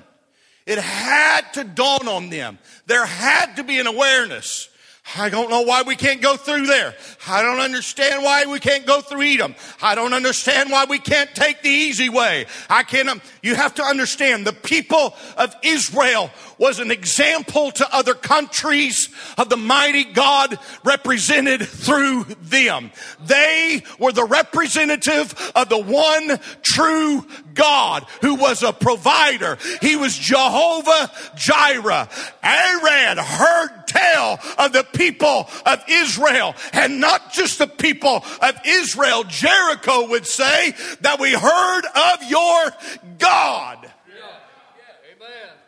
it 0.66 0.78
had 0.78 1.50
to 1.54 1.64
dawn 1.64 2.06
on 2.06 2.28
them. 2.28 2.58
There 2.86 3.06
had 3.06 3.56
to 3.56 3.64
be 3.64 3.78
an 3.78 3.86
awareness 3.86 4.68
I 5.16 5.28
don't 5.28 5.50
know 5.50 5.60
why 5.60 5.82
we 5.82 5.96
can't 5.96 6.22
go 6.22 6.36
through 6.36 6.66
there. 6.66 6.94
I 7.28 7.42
don't 7.42 7.60
understand 7.60 8.24
why 8.24 8.46
we 8.46 8.58
can't 8.58 8.86
go 8.86 9.02
through 9.02 9.22
Edom. 9.22 9.54
I 9.82 9.94
don't 9.94 10.14
understand 10.14 10.70
why 10.70 10.86
we 10.86 10.98
can't 10.98 11.32
take 11.34 11.62
the 11.62 11.68
easy 11.68 12.08
way. 12.08 12.46
I 12.70 12.84
can't, 12.84 13.08
um, 13.08 13.20
you 13.42 13.54
have 13.54 13.74
to 13.74 13.82
understand 13.82 14.46
the 14.46 14.54
people 14.54 15.14
of 15.36 15.54
Israel 15.62 16.30
was 16.58 16.78
an 16.78 16.90
example 16.90 17.70
to 17.72 17.94
other 17.94 18.14
countries 18.14 19.10
of 19.36 19.50
the 19.50 19.58
mighty 19.58 20.04
God 20.04 20.58
represented 20.84 21.62
through 21.62 22.24
them. 22.40 22.90
They 23.20 23.82
were 23.98 24.12
the 24.12 24.24
representative 24.24 25.52
of 25.54 25.68
the 25.68 25.78
one 25.78 26.40
true 26.62 27.26
God 27.52 28.06
who 28.22 28.36
was 28.36 28.62
a 28.62 28.72
provider. 28.72 29.58
He 29.82 29.96
was 29.96 30.16
Jehovah 30.16 31.10
Jireh. 31.36 32.08
Arad 32.42 33.18
heard 33.18 33.83
tell 33.94 34.40
of 34.58 34.72
the 34.72 34.84
people 34.84 35.48
of 35.66 35.84
Israel 35.88 36.54
and 36.72 37.00
not 37.00 37.32
just 37.32 37.58
the 37.58 37.66
people 37.66 38.24
of 38.40 38.54
Israel. 38.64 39.24
Jericho 39.24 40.08
would 40.08 40.26
say 40.26 40.74
that 41.00 41.20
we 41.20 41.32
heard 41.32 41.82
of 41.84 42.28
your 42.28 42.72
God. 43.18 43.90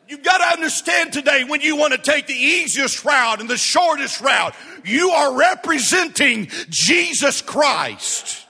You've 0.08 0.22
got 0.22 0.38
to 0.38 0.56
understand 0.56 1.12
today 1.12 1.42
when 1.42 1.60
you 1.60 1.74
want 1.74 1.92
to 1.92 1.98
take 1.98 2.28
the 2.28 2.34
easiest 2.34 3.04
route 3.04 3.40
and 3.40 3.50
the 3.50 3.56
shortest 3.56 4.20
route, 4.20 4.54
you 4.84 5.10
are 5.10 5.36
representing 5.36 6.46
Jesus 6.68 7.42
Christ. 7.42 8.45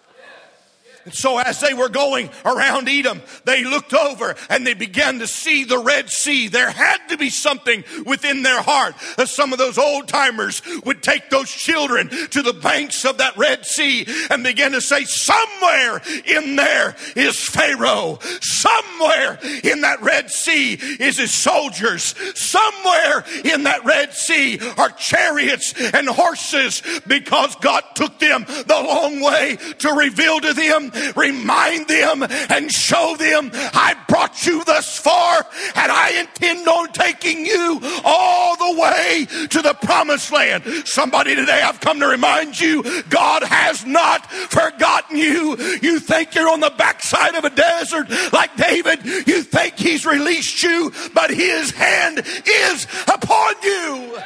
And 1.07 1.15
so 1.15 1.39
as 1.39 1.61
they 1.61 1.73
were 1.73 1.89
going 1.89 2.31
around 2.45 2.89
Edom, 2.89 3.23
they 3.45 3.63
looked 3.63 3.95
over 3.95 4.35
and 4.51 4.67
they 4.67 4.75
began 4.75 5.21
to 5.21 5.29
see 5.29 5.63
the 5.63 5.79
Red 5.79 6.11
Sea. 6.11 6.49
There 6.49 6.69
had 6.69 6.99
to 7.11 7.17
be 7.17 7.31
something 7.31 7.85
within 8.05 8.43
their 8.43 8.61
heart. 8.61 8.97
As 9.17 9.31
some 9.31 9.53
of 9.53 9.59
those 9.59 9.79
old 9.79 10.09
timers 10.09 10.63
would 10.85 11.05
take 11.05 11.31
those 11.31 11.49
children 11.49 12.09
to 12.09 12.43
the 12.43 12.53
banks 12.53 13.05
of 13.05 13.19
that 13.19 13.37
Red 13.37 13.65
Sea 13.65 14.05
and 14.31 14.43
begin 14.43 14.73
to 14.73 14.81
say, 14.81 15.05
somewhere 15.05 16.03
in 16.27 16.57
there 16.57 16.97
is 17.15 17.41
Pharaoh. 17.41 18.19
Somewhere 18.41 19.39
in 19.63 19.83
that 19.83 20.03
Red 20.03 20.29
Sea 20.33 20.73
is 20.73 21.19
his 21.19 21.33
soldiers. 21.33 22.17
Somewhere 22.35 23.25
in 23.45 23.63
that 23.63 23.85
Red 23.85 24.13
Sea 24.13 24.59
are 24.77 24.91
chariots 24.91 25.73
and 25.95 26.09
horses 26.09 26.83
because 27.07 27.55
God 27.57 27.85
took 27.95 28.19
them 28.19 28.45
the 28.45 28.83
long 28.85 29.21
way 29.21 29.57
to 29.79 29.93
reveal 29.93 30.41
to 30.41 30.53
them 30.53 30.91
remind 31.15 31.89
them 31.89 32.23
and 32.23 32.71
show 32.71 33.17
them 33.17 33.51
I 33.53 33.97
brought 34.09 34.47
you 34.47 34.65
thus 34.65 34.99
far 34.99 35.39
and 35.75 35.93
I 35.93 36.21
intend 36.21 36.67
on 36.69 36.93
taking 36.93 37.45
you 37.45 37.81
all 38.05 38.57
the 38.57 38.81
way 38.81 39.27
to 39.49 39.63
the 39.63 39.75
promised 39.75 40.33
land. 40.33 40.65
Somebody 40.85 41.35
today, 41.35 41.63
I've 41.63 41.81
come 41.81 42.01
to 42.01 42.07
remind 42.07 42.61
you 42.61 42.83
God 43.09 43.43
has 43.43 43.85
not 43.85 44.31
forgotten 44.31 45.17
you. 45.17 45.57
You 45.83 46.01
think 46.01 46.35
you're 46.35 46.51
on 46.51 46.61
the 46.61 46.73
backside 46.77 47.35
of 47.35 47.45
a 47.45 47.51
desert 47.51 48.09
like 48.33 48.57
David. 48.57 49.05
You 49.05 49.43
think 49.43 49.79
he's 49.79 50.07
released 50.07 50.63
you, 50.63 50.93
but 51.15 51.31
his 51.31 51.71
hand 51.71 52.23
is 52.47 52.87
upon 53.09 53.55
you. 53.63 54.19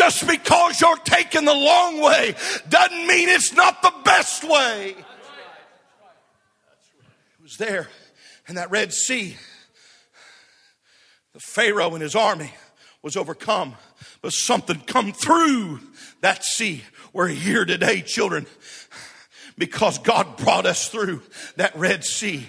Just 0.00 0.26
because 0.26 0.80
you're 0.80 0.96
taking 0.96 1.44
the 1.44 1.52
long 1.52 2.00
way 2.00 2.34
doesn't 2.70 3.06
mean 3.06 3.28
it's 3.28 3.52
not 3.52 3.82
the 3.82 3.92
best 4.02 4.42
way. 4.42 4.94
It 4.96 5.04
was 7.42 7.58
there 7.58 7.86
in 8.48 8.54
that 8.54 8.70
Red 8.70 8.94
Sea. 8.94 9.36
The 11.34 11.40
Pharaoh 11.40 11.92
and 11.92 12.00
his 12.00 12.14
army 12.14 12.50
was 13.02 13.14
overcome, 13.14 13.74
but 14.22 14.32
something 14.32 14.80
come 14.86 15.12
through 15.12 15.80
that 16.22 16.44
sea. 16.44 16.82
We're 17.12 17.28
here 17.28 17.66
today, 17.66 18.00
children, 18.00 18.46
because 19.58 19.98
God 19.98 20.38
brought 20.38 20.64
us 20.64 20.88
through 20.88 21.20
that 21.56 21.76
Red 21.76 22.04
Sea. 22.04 22.46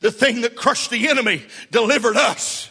The 0.00 0.10
thing 0.10 0.40
that 0.40 0.56
crushed 0.56 0.88
the 0.88 1.10
enemy 1.10 1.44
delivered 1.70 2.16
us. 2.16 2.70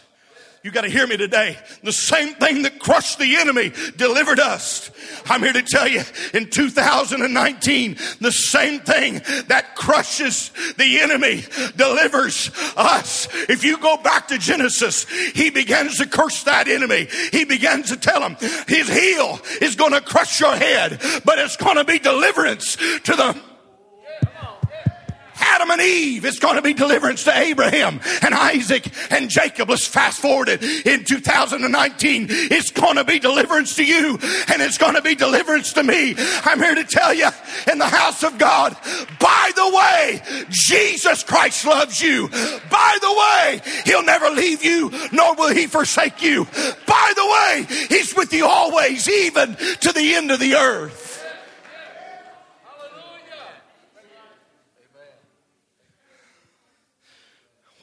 You 0.63 0.69
got 0.69 0.81
to 0.81 0.89
hear 0.89 1.07
me 1.07 1.17
today. 1.17 1.57
The 1.81 1.91
same 1.91 2.35
thing 2.35 2.61
that 2.63 2.77
crushed 2.77 3.17
the 3.17 3.37
enemy 3.37 3.71
delivered 3.97 4.39
us. 4.39 4.91
I'm 5.25 5.41
here 5.41 5.53
to 5.53 5.63
tell 5.63 5.87
you 5.87 6.03
in 6.35 6.51
2019, 6.51 7.97
the 8.19 8.31
same 8.31 8.79
thing 8.81 9.21
that 9.47 9.75
crushes 9.75 10.51
the 10.77 10.99
enemy 11.01 11.43
delivers 11.75 12.51
us. 12.77 13.27
If 13.49 13.63
you 13.63 13.77
go 13.79 13.97
back 13.97 14.27
to 14.27 14.37
Genesis, 14.37 15.09
he 15.09 15.49
begins 15.49 15.97
to 15.97 16.07
curse 16.07 16.43
that 16.43 16.67
enemy. 16.67 17.07
He 17.31 17.43
begins 17.43 17.89
to 17.89 17.97
tell 17.97 18.21
him 18.21 18.37
his 18.67 18.87
heel 18.87 19.39
is 19.61 19.75
going 19.75 19.93
to 19.93 20.01
crush 20.01 20.39
your 20.39 20.55
head, 20.55 21.01
but 21.25 21.39
it's 21.39 21.57
going 21.57 21.77
to 21.77 21.85
be 21.85 21.97
deliverance 21.97 22.75
to 22.75 23.15
the 23.15 23.50
Adam 25.41 25.71
and 25.71 25.81
Eve. 25.81 26.25
It's 26.25 26.39
going 26.39 26.55
to 26.55 26.61
be 26.61 26.73
deliverance 26.73 27.23
to 27.25 27.37
Abraham 27.37 27.99
and 28.21 28.33
Isaac 28.33 28.87
and 29.11 29.29
Jacob. 29.29 29.69
Let's 29.69 29.87
fast 29.87 30.21
forward 30.21 30.49
it 30.49 30.63
in 30.63 31.03
2019. 31.03 32.27
It's 32.29 32.71
going 32.71 32.95
to 32.95 33.03
be 33.03 33.19
deliverance 33.19 33.75
to 33.75 33.85
you 33.85 34.17
and 34.47 34.61
it's 34.61 34.77
going 34.77 34.95
to 34.95 35.01
be 35.01 35.15
deliverance 35.15 35.73
to 35.73 35.83
me. 35.83 36.15
I'm 36.45 36.59
here 36.59 36.75
to 36.75 36.83
tell 36.83 37.13
you 37.13 37.29
in 37.71 37.77
the 37.77 37.87
house 37.87 38.23
of 38.23 38.37
God, 38.37 38.75
by 39.19 39.51
the 39.55 39.81
way, 39.81 40.45
Jesus 40.49 41.23
Christ 41.23 41.65
loves 41.65 42.01
you. 42.01 42.29
By 42.29 42.97
the 43.01 43.11
way, 43.11 43.61
he'll 43.85 44.05
never 44.05 44.29
leave 44.29 44.63
you 44.63 44.91
nor 45.11 45.35
will 45.35 45.53
he 45.53 45.67
forsake 45.67 46.21
you. 46.21 46.45
By 46.85 47.13
the 47.15 47.25
way, 47.25 47.87
he's 47.89 48.15
with 48.15 48.33
you 48.33 48.45
always, 48.45 49.09
even 49.09 49.55
to 49.55 49.91
the 49.91 50.13
end 50.15 50.31
of 50.31 50.39
the 50.39 50.55
earth. 50.55 51.10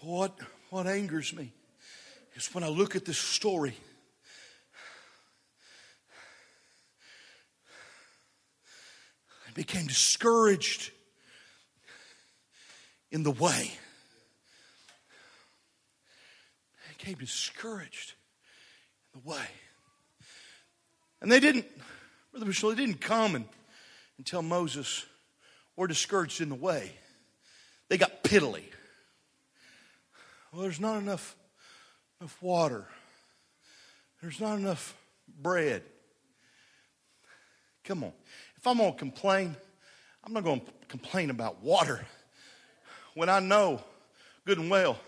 What, 0.09 0.39
what 0.71 0.87
angers 0.87 1.35
me 1.35 1.53
is 2.35 2.47
when 2.55 2.65
I 2.65 2.69
look 2.69 2.97
at 2.97 3.05
this 3.05 3.19
story. 3.19 3.77
I 9.47 9.51
became 9.53 9.87
discouraged 9.87 10.93
in 13.11 13.23
the 13.23 13.31
way. 13.31 13.71
I 16.87 16.95
became 16.97 17.17
discouraged 17.17 18.15
in 19.13 19.21
the 19.21 19.29
way. 19.29 19.45
And 21.21 21.31
they 21.31 21.39
didn't, 21.39 21.67
Brother 22.31 22.47
Michelle, 22.47 22.71
they 22.71 22.77
didn't 22.77 23.03
come 23.03 23.35
and, 23.35 23.45
and 24.17 24.25
tell 24.25 24.41
Moses, 24.41 25.05
we're 25.77 25.87
discouraged 25.87 26.41
in 26.41 26.49
the 26.49 26.55
way. 26.55 26.93
They 27.91 27.99
got 27.99 28.25
piddly. 28.25 28.65
Well, 30.59 30.65
there's 30.65 30.81
not 30.81 31.01
enough, 31.01 31.37
enough 32.21 32.37
water. 32.43 32.85
There's 34.21 34.41
not 34.41 34.59
enough 34.59 34.97
bread. 35.41 35.85
Come 37.85 38.03
on. 38.03 38.11
If 38.57 38.67
I'm 38.67 38.79
going 38.79 38.93
to 38.93 38.99
complain, 38.99 39.55
I'm 40.25 40.33
not 40.33 40.43
going 40.43 40.59
to 40.59 40.67
complain 40.89 41.31
about 41.31 41.63
water. 41.63 42.05
When 43.15 43.29
I 43.29 43.39
know 43.39 43.81
good 44.47 44.59
and 44.59 44.69
well 44.69 44.99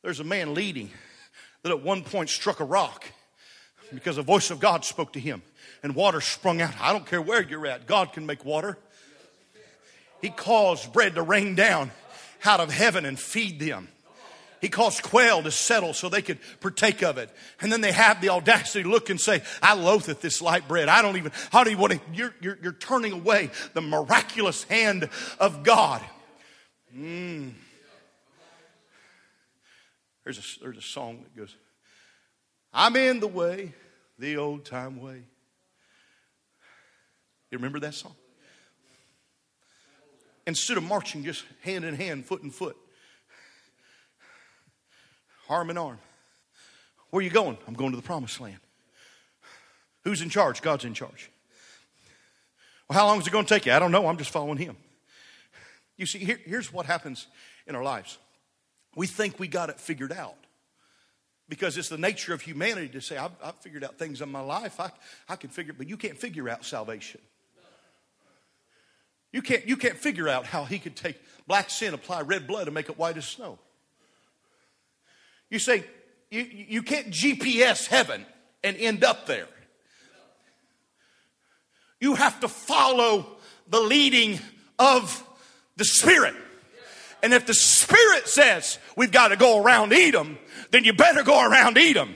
there's 0.00 0.20
a 0.20 0.24
man 0.24 0.54
leading 0.54 0.88
that 1.62 1.72
at 1.72 1.82
one 1.82 2.02
point 2.02 2.30
struck 2.30 2.60
a 2.60 2.64
rock 2.64 3.04
because 3.92 4.16
the 4.16 4.22
voice 4.22 4.50
of 4.50 4.60
God 4.60 4.86
spoke 4.86 5.12
to 5.12 5.20
him 5.20 5.42
and 5.82 5.94
water 5.94 6.22
sprung 6.22 6.62
out. 6.62 6.72
I 6.80 6.94
don't 6.94 7.04
care 7.04 7.20
where 7.20 7.42
you're 7.42 7.66
at, 7.66 7.86
God 7.86 8.14
can 8.14 8.24
make 8.24 8.46
water. 8.46 8.78
He 10.22 10.30
caused 10.30 10.90
bread 10.90 11.16
to 11.16 11.22
rain 11.22 11.54
down 11.54 11.90
out 12.46 12.60
of 12.60 12.72
heaven 12.72 13.04
and 13.04 13.20
feed 13.20 13.60
them. 13.60 13.88
He 14.60 14.68
caused 14.68 15.02
quail 15.02 15.42
to 15.42 15.50
settle 15.50 15.94
so 15.94 16.08
they 16.08 16.22
could 16.22 16.38
partake 16.60 17.02
of 17.02 17.16
it. 17.16 17.30
And 17.60 17.72
then 17.72 17.80
they 17.80 17.92
have 17.92 18.20
the 18.20 18.28
audacity 18.28 18.82
to 18.82 18.90
look 18.90 19.08
and 19.08 19.20
say, 19.20 19.42
I 19.62 19.74
loatheth 19.74 20.20
this 20.20 20.42
light 20.42 20.68
bread. 20.68 20.88
I 20.88 21.00
don't 21.00 21.16
even, 21.16 21.32
how 21.50 21.64
do 21.64 21.70
you 21.70 21.78
want 21.78 21.94
to, 21.94 22.00
you're, 22.12 22.34
you're, 22.40 22.58
you're 22.62 22.72
turning 22.72 23.12
away 23.12 23.50
the 23.72 23.80
miraculous 23.80 24.64
hand 24.64 25.08
of 25.38 25.62
God. 25.62 26.02
Mm. 26.94 27.52
There's 30.24 30.38
a, 30.38 30.62
there's 30.62 30.78
a 30.78 30.82
song 30.82 31.22
that 31.22 31.34
goes, 31.34 31.56
I'm 32.72 32.96
in 32.96 33.20
the 33.20 33.28
way, 33.28 33.72
the 34.18 34.36
old 34.36 34.64
time 34.64 35.00
way. 35.00 35.22
You 37.50 37.58
remember 37.58 37.80
that 37.80 37.94
song? 37.94 38.14
Instead 40.46 40.76
of 40.76 40.84
marching 40.84 41.24
just 41.24 41.44
hand 41.62 41.84
in 41.84 41.94
hand, 41.94 42.26
foot 42.26 42.42
in 42.42 42.50
foot, 42.50 42.76
arm 45.50 45.68
in 45.68 45.76
arm. 45.76 45.98
Where 47.10 47.20
are 47.20 47.24
you 47.24 47.30
going? 47.30 47.58
I'm 47.66 47.74
going 47.74 47.90
to 47.90 47.96
the 47.96 48.02
promised 48.02 48.40
land. 48.40 48.60
Who's 50.04 50.22
in 50.22 50.30
charge? 50.30 50.62
God's 50.62 50.84
in 50.84 50.94
charge. 50.94 51.30
Well, 52.88 52.98
how 52.98 53.06
long 53.06 53.20
is 53.20 53.26
it 53.26 53.30
going 53.30 53.44
to 53.44 53.48
take 53.48 53.66
you? 53.66 53.72
I 53.72 53.78
don't 53.78 53.92
know. 53.92 54.06
I'm 54.06 54.16
just 54.16 54.30
following 54.30 54.56
Him. 54.56 54.76
You 55.96 56.06
see, 56.06 56.20
here, 56.20 56.40
here's 56.44 56.72
what 56.72 56.86
happens 56.86 57.26
in 57.66 57.74
our 57.74 57.82
lives 57.82 58.16
we 58.96 59.06
think 59.06 59.38
we 59.38 59.46
got 59.46 59.68
it 59.70 59.78
figured 59.78 60.12
out 60.12 60.34
because 61.48 61.76
it's 61.76 61.88
the 61.88 61.98
nature 61.98 62.32
of 62.32 62.40
humanity 62.40 62.88
to 62.88 63.00
say, 63.00 63.16
I've, 63.16 63.32
I've 63.42 63.56
figured 63.56 63.84
out 63.84 63.98
things 63.98 64.20
in 64.20 64.30
my 64.30 64.40
life. 64.40 64.80
I, 64.80 64.90
I 65.28 65.36
can 65.36 65.50
figure, 65.50 65.72
it, 65.72 65.78
but 65.78 65.88
you 65.88 65.96
can't 65.96 66.16
figure 66.16 66.48
out 66.48 66.64
salvation. 66.64 67.20
You 69.32 69.42
can't, 69.42 69.66
you 69.66 69.76
can't 69.76 69.96
figure 69.96 70.28
out 70.28 70.46
how 70.46 70.64
he 70.64 70.78
could 70.78 70.96
take 70.96 71.16
black 71.46 71.70
sin, 71.70 71.94
apply 71.94 72.22
red 72.22 72.46
blood, 72.46 72.66
and 72.66 72.74
make 72.74 72.88
it 72.88 72.98
white 72.98 73.16
as 73.16 73.26
snow. 73.26 73.58
You 75.50 75.58
say, 75.58 75.84
you, 76.30 76.42
you 76.42 76.82
can't 76.82 77.10
GPS 77.10 77.86
heaven 77.86 78.24
and 78.62 78.76
end 78.76 79.04
up 79.04 79.26
there. 79.26 79.48
You 82.00 82.14
have 82.14 82.40
to 82.40 82.48
follow 82.48 83.26
the 83.68 83.80
leading 83.80 84.38
of 84.78 85.22
the 85.76 85.84
Spirit. 85.84 86.34
And 87.22 87.34
if 87.34 87.46
the 87.46 87.54
Spirit 87.54 88.26
says 88.28 88.78
we've 88.96 89.12
got 89.12 89.28
to 89.28 89.36
go 89.36 89.62
around 89.62 89.92
Edom, 89.92 90.38
then 90.70 90.84
you 90.84 90.92
better 90.92 91.22
go 91.22 91.44
around 91.44 91.76
Edom. 91.76 92.14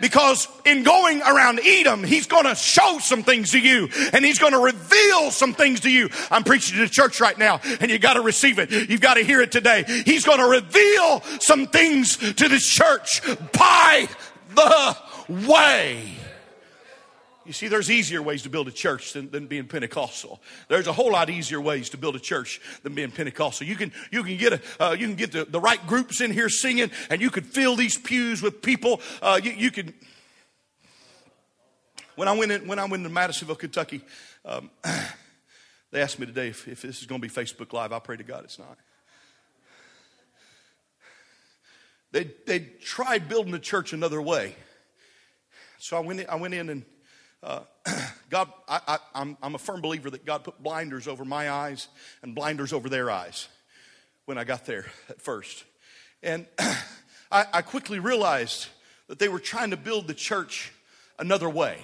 Because 0.00 0.48
in 0.64 0.82
going 0.82 1.22
around 1.22 1.60
Edom, 1.64 2.04
he's 2.04 2.26
going 2.26 2.44
to 2.44 2.54
show 2.54 2.98
some 3.00 3.22
things 3.22 3.52
to 3.52 3.58
you 3.58 3.88
and 4.12 4.24
he's 4.24 4.38
going 4.38 4.52
to 4.52 4.58
reveal 4.58 5.30
some 5.30 5.54
things 5.54 5.80
to 5.80 5.90
you. 5.90 6.08
I'm 6.30 6.44
preaching 6.44 6.76
to 6.78 6.84
the 6.84 6.90
church 6.90 7.20
right 7.20 7.36
now 7.38 7.60
and 7.80 7.90
you 7.90 7.98
got 7.98 8.14
to 8.14 8.22
receive 8.22 8.58
it. 8.58 8.70
You've 8.70 9.00
got 9.00 9.14
to 9.14 9.24
hear 9.24 9.40
it 9.40 9.52
today. 9.52 9.84
He's 10.04 10.24
going 10.24 10.38
to 10.38 10.46
reveal 10.46 11.22
some 11.40 11.66
things 11.66 12.16
to 12.16 12.48
this 12.48 12.66
church 12.66 13.22
by 13.52 14.08
the 14.54 14.96
way. 15.46 16.19
You 17.50 17.54
see, 17.54 17.66
there's 17.66 17.90
easier 17.90 18.22
ways 18.22 18.44
to 18.44 18.48
build 18.48 18.68
a 18.68 18.70
church 18.70 19.12
than, 19.12 19.28
than 19.28 19.48
being 19.48 19.66
Pentecostal. 19.66 20.40
There's 20.68 20.86
a 20.86 20.92
whole 20.92 21.10
lot 21.10 21.28
easier 21.28 21.60
ways 21.60 21.90
to 21.90 21.96
build 21.96 22.14
a 22.14 22.20
church 22.20 22.60
than 22.84 22.94
being 22.94 23.10
Pentecostal. 23.10 23.66
You 23.66 23.74
can 23.74 23.90
you 24.12 24.22
can 24.22 24.36
get 24.36 24.52
a 24.52 24.60
uh, 24.80 24.92
you 24.92 25.08
can 25.08 25.16
get 25.16 25.32
the, 25.32 25.44
the 25.46 25.58
right 25.58 25.84
groups 25.84 26.20
in 26.20 26.30
here 26.30 26.48
singing, 26.48 26.92
and 27.10 27.20
you 27.20 27.28
could 27.28 27.44
fill 27.44 27.74
these 27.74 27.98
pews 27.98 28.40
with 28.40 28.62
people. 28.62 29.00
Uh, 29.20 29.40
you, 29.42 29.50
you 29.50 29.72
could. 29.72 29.92
When 32.14 32.28
I 32.28 32.38
went 32.38 32.52
in, 32.52 32.68
when 32.68 32.78
I 32.78 32.84
went 32.84 33.02
to 33.02 33.08
Madisonville, 33.08 33.56
Kentucky, 33.56 34.02
um, 34.44 34.70
they 35.90 36.00
asked 36.00 36.20
me 36.20 36.26
today 36.26 36.50
if, 36.50 36.68
if 36.68 36.82
this 36.82 37.00
is 37.00 37.06
going 37.06 37.20
to 37.20 37.26
be 37.26 37.34
Facebook 37.34 37.72
Live. 37.72 37.92
I 37.92 37.98
pray 37.98 38.16
to 38.16 38.22
God 38.22 38.44
it's 38.44 38.60
not. 38.60 38.78
They 42.12 42.30
they 42.46 42.60
tried 42.60 43.28
building 43.28 43.50
the 43.50 43.58
church 43.58 43.92
another 43.92 44.22
way, 44.22 44.54
so 45.78 45.96
I 45.96 46.00
went 46.00 46.20
in, 46.20 46.28
I 46.28 46.36
went 46.36 46.54
in 46.54 46.68
and 46.68 46.84
uh, 47.42 47.60
God, 48.30 48.48
I, 48.68 48.98
am 49.14 49.36
a 49.42 49.58
firm 49.58 49.80
believer 49.80 50.10
that 50.10 50.24
God 50.24 50.44
put 50.44 50.62
blinders 50.62 51.08
over 51.08 51.24
my 51.24 51.50
eyes 51.50 51.88
and 52.22 52.34
blinders 52.34 52.72
over 52.72 52.88
their 52.88 53.10
eyes 53.10 53.48
when 54.26 54.38
I 54.38 54.44
got 54.44 54.66
there 54.66 54.86
at 55.08 55.20
first. 55.20 55.64
And 56.22 56.46
I, 57.32 57.46
I 57.52 57.62
quickly 57.62 57.98
realized 57.98 58.68
that 59.08 59.18
they 59.18 59.28
were 59.28 59.40
trying 59.40 59.70
to 59.70 59.76
build 59.76 60.06
the 60.06 60.14
church 60.14 60.72
another 61.18 61.48
way. 61.48 61.78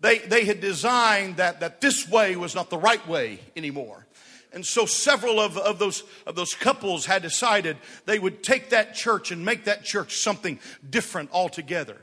They, 0.00 0.18
they 0.18 0.44
had 0.44 0.60
designed 0.60 1.36
that, 1.36 1.60
that 1.60 1.80
this 1.80 2.08
way 2.08 2.34
was 2.34 2.54
not 2.54 2.70
the 2.70 2.78
right 2.78 3.06
way 3.06 3.38
anymore. 3.54 4.06
And 4.52 4.66
so 4.66 4.84
several 4.84 5.38
of, 5.40 5.56
of, 5.56 5.78
those, 5.78 6.02
of 6.26 6.34
those 6.34 6.54
couples 6.54 7.06
had 7.06 7.22
decided 7.22 7.76
they 8.04 8.18
would 8.18 8.42
take 8.42 8.70
that 8.70 8.94
church 8.94 9.30
and 9.30 9.44
make 9.44 9.64
that 9.64 9.84
church 9.84 10.16
something 10.16 10.58
different 10.88 11.30
altogether. 11.32 11.96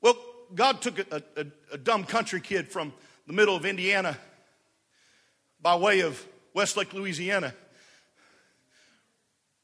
Well, 0.00 0.16
God 0.54 0.80
took 0.80 0.98
a, 0.98 1.22
a, 1.36 1.46
a 1.72 1.78
dumb 1.78 2.04
country 2.04 2.40
kid 2.40 2.68
from 2.68 2.92
the 3.26 3.32
middle 3.32 3.54
of 3.54 3.64
Indiana 3.66 4.16
by 5.60 5.76
way 5.76 6.00
of 6.00 6.24
Westlake, 6.54 6.92
Louisiana, 6.94 7.54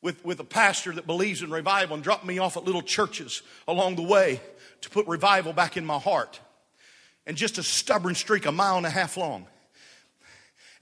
with, 0.03 0.25
with 0.25 0.41
a 0.41 0.45
pastor 0.45 0.93
that 0.93 1.07
believes 1.07 1.43
in 1.43 1.51
revival 1.51 1.95
and 1.95 2.05
dropped 2.05 2.27
me 2.27 2.39
off 2.39 2.57
at 2.57 2.65
little 2.65 2.83
churches 2.83 3.43
along 3.67 3.97
the 3.97 4.03
way 4.03 4.41
to 4.83 4.91
put 4.91 5.07
revival 5.07 5.53
back 5.53 5.77
in 5.77 5.87
my 5.87 5.99
heart. 5.99 6.41
And 7.27 7.37
just 7.37 7.57
a 7.57 7.63
stubborn 7.63 8.15
streak 8.15 8.45
a 8.45 8.53
mile 8.53 8.77
and 8.77 8.85
a 8.85 8.91
half 8.91 9.17
long. 9.17 9.47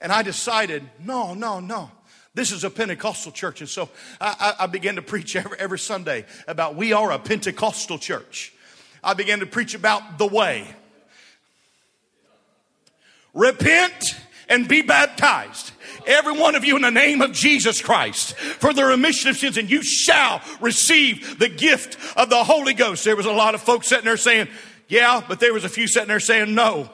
And 0.00 0.10
I 0.10 0.22
decided, 0.22 0.82
no, 0.98 1.34
no, 1.34 1.60
no. 1.60 1.90
This 2.34 2.50
is 2.50 2.64
a 2.64 2.70
Pentecostal 2.70 3.30
church. 3.30 3.60
And 3.60 3.70
so 3.70 3.88
I, 4.20 4.54
I, 4.60 4.66
began 4.66 4.96
to 4.96 5.02
preach 5.02 5.36
every, 5.36 5.56
every 5.58 5.78
Sunday 5.78 6.24
about 6.48 6.74
we 6.74 6.92
are 6.92 7.12
a 7.12 7.18
Pentecostal 7.18 7.98
church. 7.98 8.52
I 9.02 9.14
began 9.14 9.40
to 9.40 9.46
preach 9.46 9.74
about 9.74 10.18
the 10.18 10.26
way. 10.26 10.66
Repent 13.34 14.16
and 14.48 14.68
be 14.68 14.82
baptized. 14.82 15.72
Every 16.06 16.38
one 16.38 16.54
of 16.54 16.64
you 16.64 16.76
in 16.76 16.82
the 16.82 16.90
name 16.90 17.22
of 17.22 17.32
Jesus 17.32 17.80
Christ 17.80 18.34
for 18.34 18.72
the 18.72 18.84
remission 18.84 19.30
of 19.30 19.36
sins, 19.36 19.56
and 19.56 19.70
you 19.70 19.82
shall 19.82 20.40
receive 20.60 21.38
the 21.38 21.48
gift 21.48 21.96
of 22.16 22.28
the 22.28 22.44
Holy 22.44 22.74
Ghost. 22.74 23.04
There 23.04 23.16
was 23.16 23.26
a 23.26 23.32
lot 23.32 23.54
of 23.54 23.62
folks 23.62 23.88
sitting 23.88 24.04
there 24.04 24.16
saying, 24.16 24.48
Yeah, 24.88 25.22
but 25.26 25.40
there 25.40 25.52
was 25.52 25.64
a 25.64 25.68
few 25.68 25.86
sitting 25.86 26.08
there 26.08 26.20
saying, 26.20 26.54
No. 26.54 26.90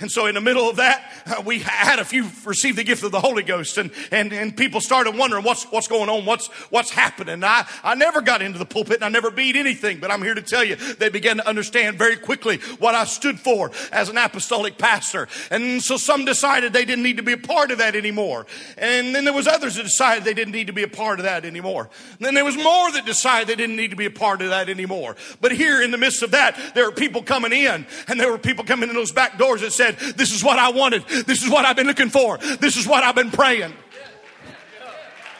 And 0.00 0.10
so 0.10 0.26
in 0.26 0.34
the 0.34 0.40
middle 0.40 0.68
of 0.68 0.76
that, 0.76 1.12
uh, 1.26 1.42
we 1.44 1.60
had 1.60 1.98
a 1.98 2.04
few 2.04 2.28
receive 2.44 2.76
the 2.76 2.84
gift 2.84 3.02
of 3.02 3.12
the 3.12 3.20
Holy 3.20 3.42
Ghost 3.42 3.78
and, 3.78 3.90
and, 4.10 4.32
and 4.32 4.56
people 4.56 4.80
started 4.80 5.16
wondering 5.16 5.44
what's, 5.44 5.64
what's 5.64 5.88
going 5.88 6.08
on, 6.08 6.24
what's, 6.24 6.48
what's 6.70 6.90
happening. 6.90 7.44
I, 7.44 7.66
I 7.84 7.94
never 7.94 8.20
got 8.20 8.42
into 8.42 8.58
the 8.58 8.64
pulpit 8.64 8.96
and 8.96 9.04
I 9.04 9.08
never 9.08 9.30
beat 9.30 9.56
anything, 9.56 10.00
but 10.00 10.10
I'm 10.10 10.22
here 10.22 10.34
to 10.34 10.42
tell 10.42 10.64
you 10.64 10.76
they 10.76 11.08
began 11.08 11.36
to 11.36 11.46
understand 11.46 11.98
very 11.98 12.16
quickly 12.16 12.58
what 12.78 12.94
I 12.94 13.04
stood 13.04 13.38
for 13.38 13.70
as 13.92 14.08
an 14.08 14.16
apostolic 14.16 14.78
pastor. 14.78 15.28
And 15.50 15.82
so 15.82 15.96
some 15.96 16.24
decided 16.24 16.72
they 16.72 16.84
didn't 16.84 17.04
need 17.04 17.18
to 17.18 17.22
be 17.22 17.32
a 17.32 17.38
part 17.38 17.70
of 17.70 17.78
that 17.78 17.94
anymore. 17.94 18.46
And 18.78 19.14
then 19.14 19.24
there 19.24 19.34
was 19.34 19.46
others 19.46 19.76
that 19.76 19.82
decided 19.82 20.24
they 20.24 20.34
didn't 20.34 20.52
need 20.52 20.68
to 20.68 20.72
be 20.72 20.82
a 20.82 20.88
part 20.88 21.18
of 21.18 21.24
that 21.24 21.44
anymore. 21.44 21.88
And 22.18 22.26
then 22.26 22.34
there 22.34 22.44
was 22.44 22.56
more 22.56 22.90
that 22.92 23.04
decided 23.04 23.48
they 23.48 23.56
didn't 23.56 23.76
need 23.76 23.90
to 23.90 23.96
be 23.96 24.06
a 24.06 24.10
part 24.10 24.42
of 24.42 24.50
that 24.50 24.68
anymore. 24.68 25.16
But 25.40 25.52
here 25.52 25.82
in 25.82 25.90
the 25.90 25.98
midst 25.98 26.22
of 26.22 26.30
that, 26.32 26.58
there 26.74 26.84
were 26.84 26.92
people 26.92 27.22
coming 27.22 27.52
in 27.52 27.86
and 28.08 28.18
there 28.18 28.30
were 28.30 28.38
people 28.38 28.64
coming 28.64 28.88
in 28.88 28.94
those 28.94 29.12
back 29.12 29.38
doors 29.38 29.60
that 29.60 29.72
said, 29.72 29.89
said, 29.92 30.16
This 30.16 30.32
is 30.32 30.42
what 30.44 30.58
I 30.58 30.70
wanted. 30.70 31.06
This 31.06 31.42
is 31.42 31.50
what 31.50 31.64
I've 31.64 31.76
been 31.76 31.86
looking 31.86 32.10
for. 32.10 32.38
This 32.38 32.76
is 32.76 32.86
what 32.86 33.04
I've 33.04 33.14
been 33.14 33.30
praying. 33.30 33.72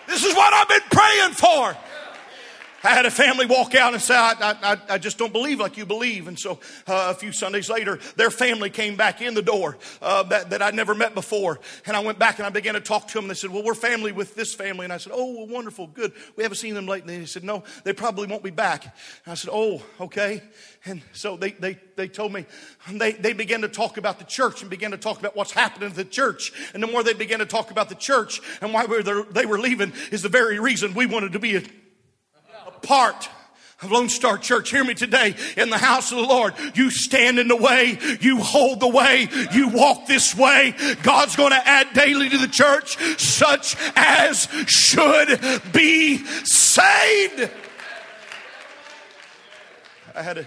This 0.07 0.25
is 0.25 0.35
what 0.35 0.53
I've 0.53 0.69
been 0.69 0.89
praying 0.91 1.33
for. 1.35 1.77
I 2.83 2.91
had 2.91 3.05
a 3.05 3.11
family 3.11 3.45
walk 3.45 3.75
out 3.75 3.93
and 3.93 4.01
say, 4.01 4.15
I, 4.15 4.35
I, 4.41 4.79
I 4.89 4.99
just 4.99 5.19
don't 5.19 5.33
believe 5.33 5.61
like 5.61 5.77
you 5.77 5.85
believe. 5.85 6.29
And 6.29 6.39
so 6.39 6.61
uh, 6.87 7.09
a 7.11 7.15
few 7.15 7.31
Sundays 7.31 7.69
later, 7.69 7.99
their 8.17 8.31
family 8.31 8.71
came 8.71 8.97
back 8.97 9.21
in 9.21 9.35
the 9.35 9.43
door 9.43 9.77
uh, 10.01 10.23
that, 10.25 10.51
that 10.51 10.63
I'd 10.63 10.75
never 10.75 10.95
met 10.95 11.15
before. 11.15 11.61
And 11.87 11.95
I 11.95 12.01
went 12.01 12.19
back 12.19 12.39
and 12.39 12.47
I 12.47 12.51
began 12.51 12.75
to 12.75 12.81
talk 12.81 13.09
to 13.09 13.15
them. 13.15 13.25
And 13.25 13.31
They 13.31 13.35
said, 13.35 13.51
Well, 13.51 13.63
we're 13.63 13.75
family 13.75 14.13
with 14.13 14.35
this 14.35 14.55
family. 14.55 14.85
And 14.85 14.93
I 14.93 14.97
said, 14.97 15.13
Oh, 15.15 15.37
well, 15.37 15.47
wonderful, 15.47 15.89
good. 15.89 16.13
We 16.37 16.43
haven't 16.43 16.57
seen 16.57 16.75
them 16.75 16.87
lately. 16.87 17.15
And 17.15 17.23
they 17.25 17.27
said, 17.27 17.45
No, 17.45 17.65
they 17.85 17.93
probably 17.93 18.27
won't 18.27 18.43
be 18.43 18.51
back. 18.51 18.85
And 18.85 19.33
I 19.33 19.35
said, 19.35 19.51
Oh, 19.53 19.83
okay. 20.01 20.43
And 20.87 21.03
so 21.13 21.37
they, 21.37 21.51
they, 21.53 21.79
they 21.97 22.09
told 22.09 22.33
me, 22.33 22.47
they, 22.91 23.13
they 23.13 23.35
began 23.35 23.61
to 23.61 23.69
talk 23.69 23.99
about 23.99 24.19
the 24.19 24.25
church 24.25 24.63
and 24.63 24.71
began 24.71 24.93
to 24.93 24.97
talk 24.97 25.19
about 25.19 25.37
what's 25.37 25.53
happening 25.53 25.91
to 25.91 25.97
the 25.97 26.05
church. 26.05 26.53
And 26.73 26.83
the 26.83 26.87
more 26.87 27.03
they 27.03 27.13
began 27.13 27.41
to 27.41 27.47
talk 27.47 27.71
about 27.71 27.91
the 27.91 27.95
church 27.95 28.41
and 28.63 28.73
why 28.73 28.87
we 28.87 29.03
they 29.03 29.45
were 29.45 29.59
leaving 29.59 29.93
is 30.11 30.23
the 30.23 30.31
very 30.31 30.59
reason 30.59 30.95
we 30.95 31.05
wanted 31.05 31.33
to 31.33 31.39
be 31.39 31.57
a 31.57 31.63
part 32.83 33.29
of 33.83 33.91
Lone 33.91 34.09
Star 34.09 34.37
Church, 34.37 34.71
hear 34.71 34.85
me 34.85 34.95
today. 34.95 35.35
In 35.57 35.71
the 35.71 35.79
house 35.79 36.13
of 36.13 36.19
the 36.19 36.25
Lord, 36.25 36.55
you 36.75 36.91
stand 36.91 37.39
in 37.39 37.49
the 37.49 37.57
way, 37.57 37.99
you 38.21 38.39
hold 38.39 38.81
the 38.81 38.89
way, 38.89 39.29
you 39.53 39.69
walk 39.69 40.07
this 40.07 40.37
way. 40.37 40.75
God's 41.03 41.37
going 41.37 41.53
to 41.53 41.69
add 41.69 41.93
daily 41.95 42.29
to 42.29 42.39
the 42.39 42.49
church 42.49 42.99
such 43.19 43.77
as 43.97 44.49
should 44.67 45.41
be 45.73 46.19
saved. 46.19 47.51
I 50.15 50.23
had 50.23 50.39
a 50.39 50.47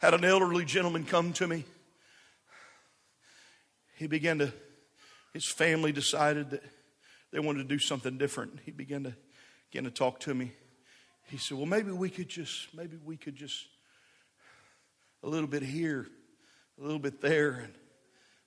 had 0.00 0.14
an 0.14 0.24
elderly 0.24 0.64
gentleman 0.64 1.04
come 1.04 1.32
to 1.34 1.46
me. 1.46 1.64
He 3.96 4.06
began 4.06 4.38
to, 4.38 4.52
his 5.32 5.50
family 5.50 5.90
decided 5.90 6.50
that 6.50 6.62
they 7.32 7.40
wanted 7.40 7.58
to 7.58 7.68
do 7.68 7.80
something 7.80 8.16
different. 8.16 8.60
He 8.64 8.70
began 8.70 9.04
to 9.04 9.14
began 9.70 9.84
to 9.84 9.90
talk 9.90 10.20
to 10.20 10.32
me 10.32 10.52
he 11.28 11.36
said, 11.36 11.56
Well, 11.56 11.66
maybe 11.66 11.92
we 11.92 12.10
could 12.10 12.28
just, 12.28 12.74
maybe 12.74 12.96
we 13.04 13.16
could 13.16 13.36
just, 13.36 13.66
a 15.22 15.28
little 15.28 15.48
bit 15.48 15.62
here, 15.62 16.06
a 16.78 16.82
little 16.82 16.98
bit 16.98 17.20
there. 17.20 17.60
And 17.64 17.72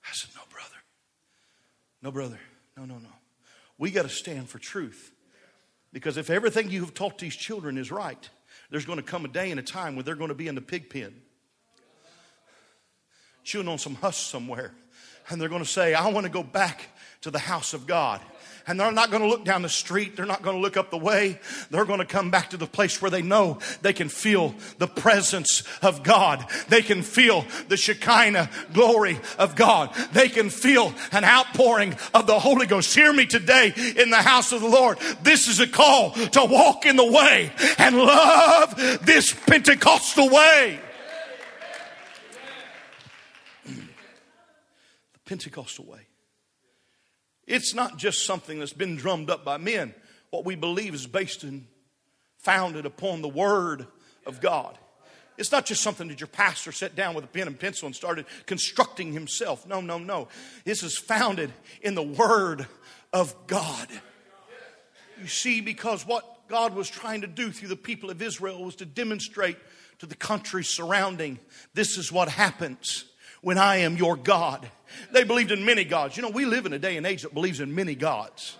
I 0.03 0.13
said, 0.13 0.31
No, 0.35 0.41
brother. 0.49 0.69
No, 2.01 2.11
brother. 2.11 2.39
No, 2.77 2.85
no, 2.85 2.95
no. 2.95 3.09
We 3.77 3.91
got 3.91 4.03
to 4.03 4.09
stand 4.09 4.49
for 4.49 4.59
truth. 4.59 5.11
Because 5.93 6.17
if 6.17 6.29
everything 6.29 6.69
you 6.69 6.81
have 6.81 6.93
taught 6.93 7.17
these 7.17 7.35
children 7.35 7.77
is 7.77 7.91
right, 7.91 8.29
there's 8.69 8.85
going 8.85 8.97
to 8.97 9.03
come 9.03 9.25
a 9.25 9.27
day 9.27 9.51
and 9.51 9.59
a 9.59 9.63
time 9.63 9.95
when 9.95 10.05
they're 10.05 10.15
going 10.15 10.29
to 10.29 10.35
be 10.35 10.47
in 10.47 10.55
the 10.55 10.61
pig 10.61 10.89
pen, 10.89 11.13
chewing 13.43 13.67
on 13.67 13.77
some 13.77 13.95
husk 13.95 14.29
somewhere. 14.29 14.71
And 15.29 15.39
they're 15.39 15.49
going 15.49 15.63
to 15.63 15.69
say, 15.69 15.93
I 15.93 16.07
want 16.09 16.25
to 16.25 16.31
go 16.31 16.43
back 16.43 16.87
to 17.21 17.31
the 17.31 17.39
house 17.39 17.73
of 17.73 17.85
God 17.85 18.21
and 18.67 18.79
they're 18.79 18.91
not 18.91 19.09
going 19.11 19.23
to 19.23 19.29
look 19.29 19.43
down 19.43 19.61
the 19.61 19.69
street. 19.69 20.15
They're 20.15 20.25
not 20.25 20.41
going 20.41 20.55
to 20.55 20.61
look 20.61 20.77
up 20.77 20.91
the 20.91 20.97
way. 20.97 21.39
They're 21.69 21.85
going 21.85 21.99
to 21.99 22.05
come 22.05 22.29
back 22.31 22.51
to 22.51 22.57
the 22.57 22.67
place 22.67 23.01
where 23.01 23.11
they 23.11 23.21
know 23.21 23.59
they 23.81 23.93
can 23.93 24.09
feel 24.09 24.55
the 24.77 24.87
presence 24.87 25.63
of 25.81 26.03
God. 26.03 26.45
They 26.69 26.81
can 26.81 27.01
feel 27.01 27.45
the 27.67 27.77
Shekinah 27.77 28.49
glory 28.73 29.19
of 29.37 29.55
God. 29.55 29.93
They 30.13 30.29
can 30.29 30.49
feel 30.49 30.93
an 31.11 31.23
outpouring 31.23 31.95
of 32.13 32.27
the 32.27 32.39
Holy 32.39 32.65
Ghost. 32.65 32.93
Hear 32.93 33.11
me 33.13 33.25
today 33.25 33.73
in 33.97 34.09
the 34.09 34.21
house 34.21 34.51
of 34.51 34.61
the 34.61 34.69
Lord. 34.69 34.99
This 35.23 35.47
is 35.47 35.59
a 35.59 35.67
call 35.67 36.11
to 36.11 36.45
walk 36.45 36.85
in 36.85 36.95
the 36.95 37.11
way 37.11 37.51
and 37.77 37.97
love 37.97 38.75
this 39.03 39.33
Pentecostal 39.33 40.29
way. 40.29 40.79
The 43.65 45.19
Pentecostal 45.25 45.85
way. 45.85 46.10
It's 47.51 47.73
not 47.73 47.97
just 47.97 48.25
something 48.25 48.59
that's 48.59 48.71
been 48.71 48.95
drummed 48.95 49.29
up 49.29 49.43
by 49.43 49.57
men. 49.57 49.93
What 50.29 50.45
we 50.45 50.55
believe 50.55 50.93
is 50.93 51.05
based 51.05 51.43
and 51.43 51.67
founded 52.37 52.85
upon 52.85 53.21
the 53.21 53.27
Word 53.27 53.87
of 54.25 54.39
God. 54.39 54.77
It's 55.37 55.51
not 55.51 55.65
just 55.65 55.83
something 55.83 56.07
that 56.07 56.21
your 56.21 56.27
pastor 56.27 56.71
sat 56.71 56.95
down 56.95 57.13
with 57.13 57.25
a 57.25 57.27
pen 57.27 57.47
and 57.47 57.59
pencil 57.59 57.87
and 57.87 57.95
started 57.95 58.25
constructing 58.45 59.11
himself. 59.11 59.67
No, 59.67 59.81
no, 59.81 59.97
no. 59.97 60.29
This 60.63 60.81
is 60.81 60.97
founded 60.97 61.51
in 61.81 61.93
the 61.93 62.01
Word 62.01 62.67
of 63.11 63.35
God. 63.47 63.89
You 65.19 65.27
see, 65.27 65.59
because 65.59 66.07
what 66.07 66.47
God 66.47 66.73
was 66.73 66.89
trying 66.89 67.19
to 67.19 67.27
do 67.27 67.51
through 67.51 67.67
the 67.67 67.75
people 67.75 68.09
of 68.09 68.21
Israel 68.21 68.63
was 68.63 68.77
to 68.77 68.85
demonstrate 68.85 69.57
to 69.99 70.05
the 70.05 70.15
countries 70.15 70.69
surrounding, 70.69 71.37
this 71.73 71.97
is 71.97 72.13
what 72.13 72.29
happens 72.29 73.03
when 73.41 73.57
I 73.57 73.77
am 73.77 73.97
your 73.97 74.15
God. 74.15 74.69
They 75.11 75.23
believed 75.23 75.51
in 75.51 75.65
many 75.65 75.83
gods. 75.83 76.15
You 76.15 76.23
know, 76.23 76.29
we 76.29 76.45
live 76.45 76.65
in 76.65 76.73
a 76.73 76.79
day 76.79 76.97
and 76.97 77.05
age 77.05 77.23
that 77.23 77.33
believes 77.33 77.59
in 77.59 77.73
many 77.73 77.95
gods. 77.95 78.57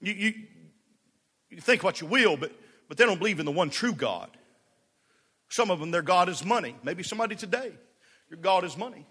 You, 0.00 0.12
you, 0.12 0.34
you 1.50 1.60
think 1.60 1.82
what 1.82 2.00
you 2.00 2.06
will, 2.06 2.36
but, 2.36 2.52
but 2.88 2.96
they 2.96 3.04
don't 3.04 3.18
believe 3.18 3.40
in 3.40 3.46
the 3.46 3.52
one 3.52 3.70
true 3.70 3.92
God. 3.92 4.30
Some 5.48 5.70
of 5.70 5.80
them, 5.80 5.90
their 5.90 6.02
God 6.02 6.28
is 6.28 6.44
money. 6.44 6.76
Maybe 6.82 7.02
somebody 7.02 7.34
today, 7.34 7.72
your 8.30 8.38
God 8.38 8.64
is 8.64 8.76
money. 8.76 9.06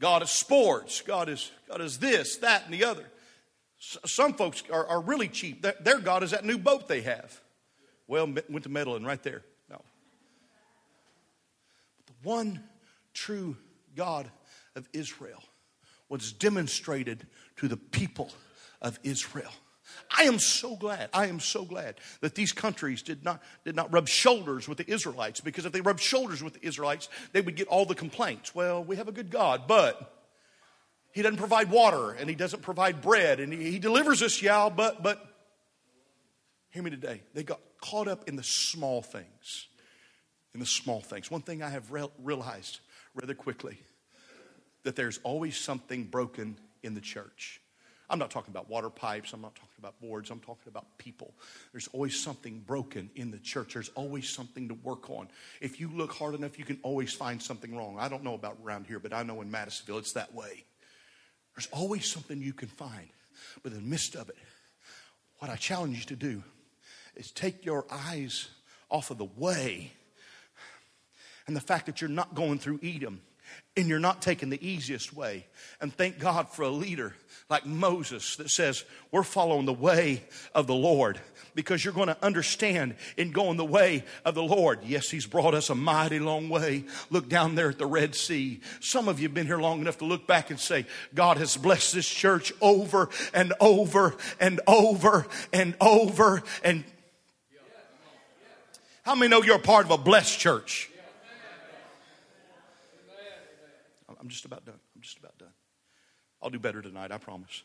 God 0.00 0.22
is 0.22 0.30
sports. 0.30 1.02
God 1.02 1.28
is, 1.28 1.50
God 1.68 1.80
is 1.80 1.98
this, 1.98 2.36
that, 2.38 2.64
and 2.64 2.72
the 2.72 2.84
other. 2.84 3.04
Some 3.78 4.34
folks 4.34 4.62
are, 4.72 4.86
are 4.86 5.00
really 5.00 5.28
cheap. 5.28 5.62
Their 5.62 6.00
God 6.00 6.22
is 6.22 6.32
that 6.32 6.44
new 6.44 6.58
boat 6.58 6.88
they 6.88 7.02
have. 7.02 7.40
Well, 8.06 8.26
went 8.48 8.62
to 8.64 8.70
meddling 8.70 9.04
right 9.04 9.22
there. 9.22 9.42
No. 9.68 9.80
But 11.98 12.06
the 12.06 12.28
one 12.28 12.64
true 13.12 13.56
God 13.94 14.30
of 14.78 14.88
Israel 14.94 15.42
was 16.08 16.32
demonstrated 16.32 17.26
to 17.56 17.68
the 17.68 17.76
people 17.76 18.30
of 18.80 18.98
Israel. 19.02 19.50
I 20.16 20.24
am 20.24 20.38
so 20.38 20.76
glad, 20.76 21.10
I 21.12 21.26
am 21.26 21.40
so 21.40 21.64
glad 21.64 21.96
that 22.20 22.34
these 22.34 22.52
countries 22.52 23.02
did 23.02 23.24
not, 23.24 23.42
did 23.64 23.74
not 23.74 23.92
rub 23.92 24.08
shoulders 24.08 24.68
with 24.68 24.78
the 24.78 24.90
Israelites 24.90 25.40
because 25.40 25.66
if 25.66 25.72
they 25.72 25.80
rubbed 25.80 26.00
shoulders 26.00 26.42
with 26.42 26.54
the 26.54 26.66
Israelites, 26.66 27.08
they 27.32 27.40
would 27.40 27.56
get 27.56 27.68
all 27.68 27.84
the 27.84 27.94
complaints. 27.94 28.54
Well, 28.54 28.82
we 28.82 28.96
have 28.96 29.08
a 29.08 29.12
good 29.12 29.30
God, 29.30 29.62
but 29.66 30.14
he 31.12 31.22
doesn't 31.22 31.38
provide 31.38 31.70
water 31.70 32.12
and 32.12 32.28
he 32.28 32.36
doesn't 32.36 32.62
provide 32.62 33.02
bread 33.02 33.40
and 33.40 33.52
he, 33.52 33.72
he 33.72 33.78
delivers 33.78 34.22
us, 34.22 34.40
yeah, 34.40 34.68
but, 34.68 35.02
but, 35.02 35.24
hear 36.70 36.82
me 36.82 36.90
today. 36.90 37.22
They 37.34 37.42
got 37.42 37.60
caught 37.80 38.08
up 38.08 38.28
in 38.28 38.36
the 38.36 38.42
small 38.42 39.02
things. 39.02 39.66
In 40.54 40.60
the 40.60 40.66
small 40.66 41.00
things. 41.00 41.30
One 41.30 41.42
thing 41.42 41.62
I 41.62 41.70
have 41.70 41.92
re- 41.92 42.08
realized 42.22 42.80
rather 43.14 43.34
quickly 43.34 43.78
that 44.84 44.96
there's 44.96 45.18
always 45.22 45.56
something 45.56 46.04
broken 46.04 46.58
in 46.82 46.94
the 46.94 47.00
church. 47.00 47.60
I'm 48.10 48.18
not 48.18 48.30
talking 48.30 48.52
about 48.52 48.70
water 48.70 48.88
pipes. 48.88 49.34
I'm 49.34 49.42
not 49.42 49.54
talking 49.54 49.74
about 49.78 50.00
boards. 50.00 50.30
I'm 50.30 50.40
talking 50.40 50.68
about 50.68 50.86
people. 50.96 51.34
There's 51.72 51.88
always 51.88 52.18
something 52.18 52.60
broken 52.60 53.10
in 53.14 53.30
the 53.30 53.38
church. 53.38 53.74
There's 53.74 53.90
always 53.90 54.30
something 54.30 54.68
to 54.68 54.74
work 54.74 55.10
on. 55.10 55.28
If 55.60 55.78
you 55.78 55.90
look 55.92 56.14
hard 56.14 56.34
enough, 56.34 56.58
you 56.58 56.64
can 56.64 56.78
always 56.82 57.12
find 57.12 57.42
something 57.42 57.76
wrong. 57.76 57.98
I 57.98 58.08
don't 58.08 58.24
know 58.24 58.34
about 58.34 58.56
around 58.64 58.86
here, 58.86 58.98
but 58.98 59.12
I 59.12 59.24
know 59.24 59.42
in 59.42 59.50
Madisonville 59.50 59.98
it's 59.98 60.12
that 60.12 60.34
way. 60.34 60.64
There's 61.54 61.68
always 61.70 62.06
something 62.06 62.40
you 62.40 62.54
can 62.54 62.68
find. 62.68 63.08
But 63.62 63.72
in 63.72 63.78
the 63.78 63.84
midst 63.84 64.14
of 64.14 64.30
it, 64.30 64.36
what 65.38 65.50
I 65.50 65.56
challenge 65.56 65.98
you 65.98 66.04
to 66.06 66.16
do 66.16 66.42
is 67.14 67.30
take 67.30 67.64
your 67.64 67.84
eyes 67.90 68.48
off 68.90 69.10
of 69.10 69.18
the 69.18 69.28
way 69.36 69.92
and 71.46 71.54
the 71.54 71.60
fact 71.60 71.86
that 71.86 72.00
you're 72.00 72.08
not 72.10 72.34
going 72.34 72.58
through 72.58 72.80
Edom 72.82 73.20
and 73.76 73.88
you're 73.88 73.98
not 73.98 74.20
taking 74.22 74.50
the 74.50 74.66
easiest 74.66 75.14
way. 75.14 75.46
And 75.80 75.94
thank 75.94 76.18
God 76.18 76.48
for 76.48 76.62
a 76.62 76.68
leader 76.68 77.14
like 77.48 77.64
Moses 77.64 78.36
that 78.36 78.50
says, 78.50 78.84
We're 79.12 79.22
following 79.22 79.66
the 79.66 79.72
way 79.72 80.24
of 80.54 80.66
the 80.66 80.74
Lord 80.74 81.20
because 81.54 81.84
you're 81.84 81.94
going 81.94 82.08
to 82.08 82.24
understand 82.24 82.94
in 83.16 83.32
going 83.32 83.56
the 83.56 83.64
way 83.64 84.04
of 84.24 84.34
the 84.34 84.42
Lord. 84.42 84.80
Yes, 84.84 85.10
He's 85.10 85.26
brought 85.26 85.54
us 85.54 85.70
a 85.70 85.74
mighty 85.74 86.18
long 86.18 86.48
way. 86.48 86.84
Look 87.10 87.28
down 87.28 87.54
there 87.54 87.70
at 87.70 87.78
the 87.78 87.86
Red 87.86 88.14
Sea. 88.14 88.60
Some 88.80 89.08
of 89.08 89.18
you 89.20 89.28
have 89.28 89.34
been 89.34 89.46
here 89.46 89.58
long 89.58 89.80
enough 89.80 89.98
to 89.98 90.04
look 90.04 90.26
back 90.26 90.50
and 90.50 90.60
say, 90.60 90.86
God 91.14 91.36
has 91.38 91.56
blessed 91.56 91.94
this 91.94 92.08
church 92.08 92.52
over 92.60 93.08
and 93.32 93.54
over 93.60 94.16
and 94.40 94.60
over 94.66 95.26
and 95.52 95.74
over. 95.80 96.42
And 96.62 96.84
how 99.02 99.14
many 99.14 99.30
know 99.30 99.42
you're 99.42 99.56
a 99.56 99.60
part 99.60 99.84
of 99.84 99.90
a 99.90 99.98
blessed 99.98 100.38
church? 100.38 100.90
I'm 104.20 104.28
just 104.28 104.44
about 104.44 104.64
done. 104.64 104.78
I'm 104.94 105.02
just 105.02 105.18
about 105.18 105.38
done. 105.38 105.52
I'll 106.42 106.50
do 106.50 106.58
better 106.58 106.82
tonight, 106.82 107.12
I 107.12 107.18
promise. 107.18 107.62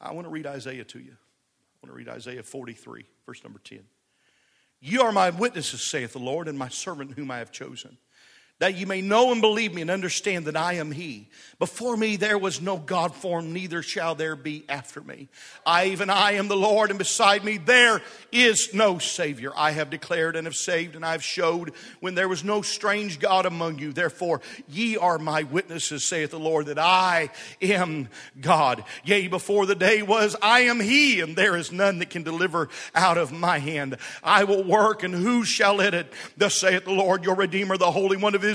I 0.00 0.12
want 0.12 0.26
to 0.26 0.30
read 0.30 0.46
Isaiah 0.46 0.84
to 0.84 0.98
you. 0.98 1.12
I 1.12 1.86
want 1.86 1.92
to 1.92 1.92
read 1.92 2.08
Isaiah 2.08 2.42
43, 2.42 3.04
verse 3.26 3.44
number 3.44 3.58
10. 3.62 3.80
You 4.80 5.02
are 5.02 5.12
my 5.12 5.30
witnesses, 5.30 5.82
saith 5.82 6.14
the 6.14 6.18
Lord, 6.18 6.48
and 6.48 6.58
my 6.58 6.68
servant 6.68 7.12
whom 7.12 7.30
I 7.30 7.38
have 7.38 7.52
chosen 7.52 7.98
that 8.60 8.76
you 8.76 8.86
may 8.86 9.00
know 9.00 9.32
and 9.32 9.40
believe 9.40 9.74
me 9.74 9.82
and 9.82 9.90
understand 9.90 10.44
that 10.44 10.56
I 10.56 10.74
am 10.74 10.92
He. 10.92 11.26
Before 11.58 11.96
me 11.96 12.16
there 12.16 12.38
was 12.38 12.60
no 12.60 12.76
God 12.76 13.14
formed, 13.14 13.52
neither 13.52 13.82
shall 13.82 14.14
there 14.14 14.36
be 14.36 14.64
after 14.68 15.00
me. 15.00 15.28
I, 15.64 15.86
even 15.86 16.10
I, 16.10 16.32
am 16.32 16.48
the 16.48 16.56
Lord, 16.56 16.90
and 16.90 16.98
beside 16.98 17.42
me 17.42 17.56
there 17.56 18.02
is 18.30 18.72
no 18.74 18.98
Savior. 18.98 19.52
I 19.56 19.72
have 19.72 19.90
declared 19.90 20.36
and 20.36 20.46
have 20.46 20.54
saved, 20.54 20.94
and 20.94 21.04
I 21.04 21.12
have 21.12 21.24
showed 21.24 21.72
when 22.00 22.14
there 22.14 22.28
was 22.28 22.44
no 22.44 22.60
strange 22.60 23.18
God 23.18 23.46
among 23.46 23.78
you. 23.78 23.92
Therefore, 23.92 24.42
ye 24.68 24.96
are 24.96 25.18
my 25.18 25.42
witnesses, 25.42 26.04
saith 26.04 26.30
the 26.30 26.38
Lord, 26.38 26.66
that 26.66 26.78
I 26.78 27.30
am 27.62 28.08
God. 28.40 28.84
Yea, 29.04 29.28
before 29.28 29.64
the 29.64 29.74
day 29.74 30.02
was, 30.02 30.36
I 30.42 30.60
am 30.60 30.80
He, 30.80 31.20
and 31.20 31.34
there 31.34 31.56
is 31.56 31.72
none 31.72 31.98
that 32.00 32.10
can 32.10 32.22
deliver 32.22 32.68
out 32.94 33.16
of 33.16 33.32
my 33.32 33.58
hand. 33.58 33.96
I 34.22 34.44
will 34.44 34.64
work, 34.64 35.02
and 35.02 35.14
who 35.14 35.44
shall 35.44 35.76
let 35.76 35.94
it? 35.94 36.12
Thus 36.36 36.54
saith 36.54 36.84
the 36.84 36.92
Lord, 36.92 37.24
your 37.24 37.36
Redeemer, 37.36 37.78
the 37.78 37.90
Holy 37.90 38.18
One 38.18 38.34
of 38.34 38.44
Israel, 38.44 38.49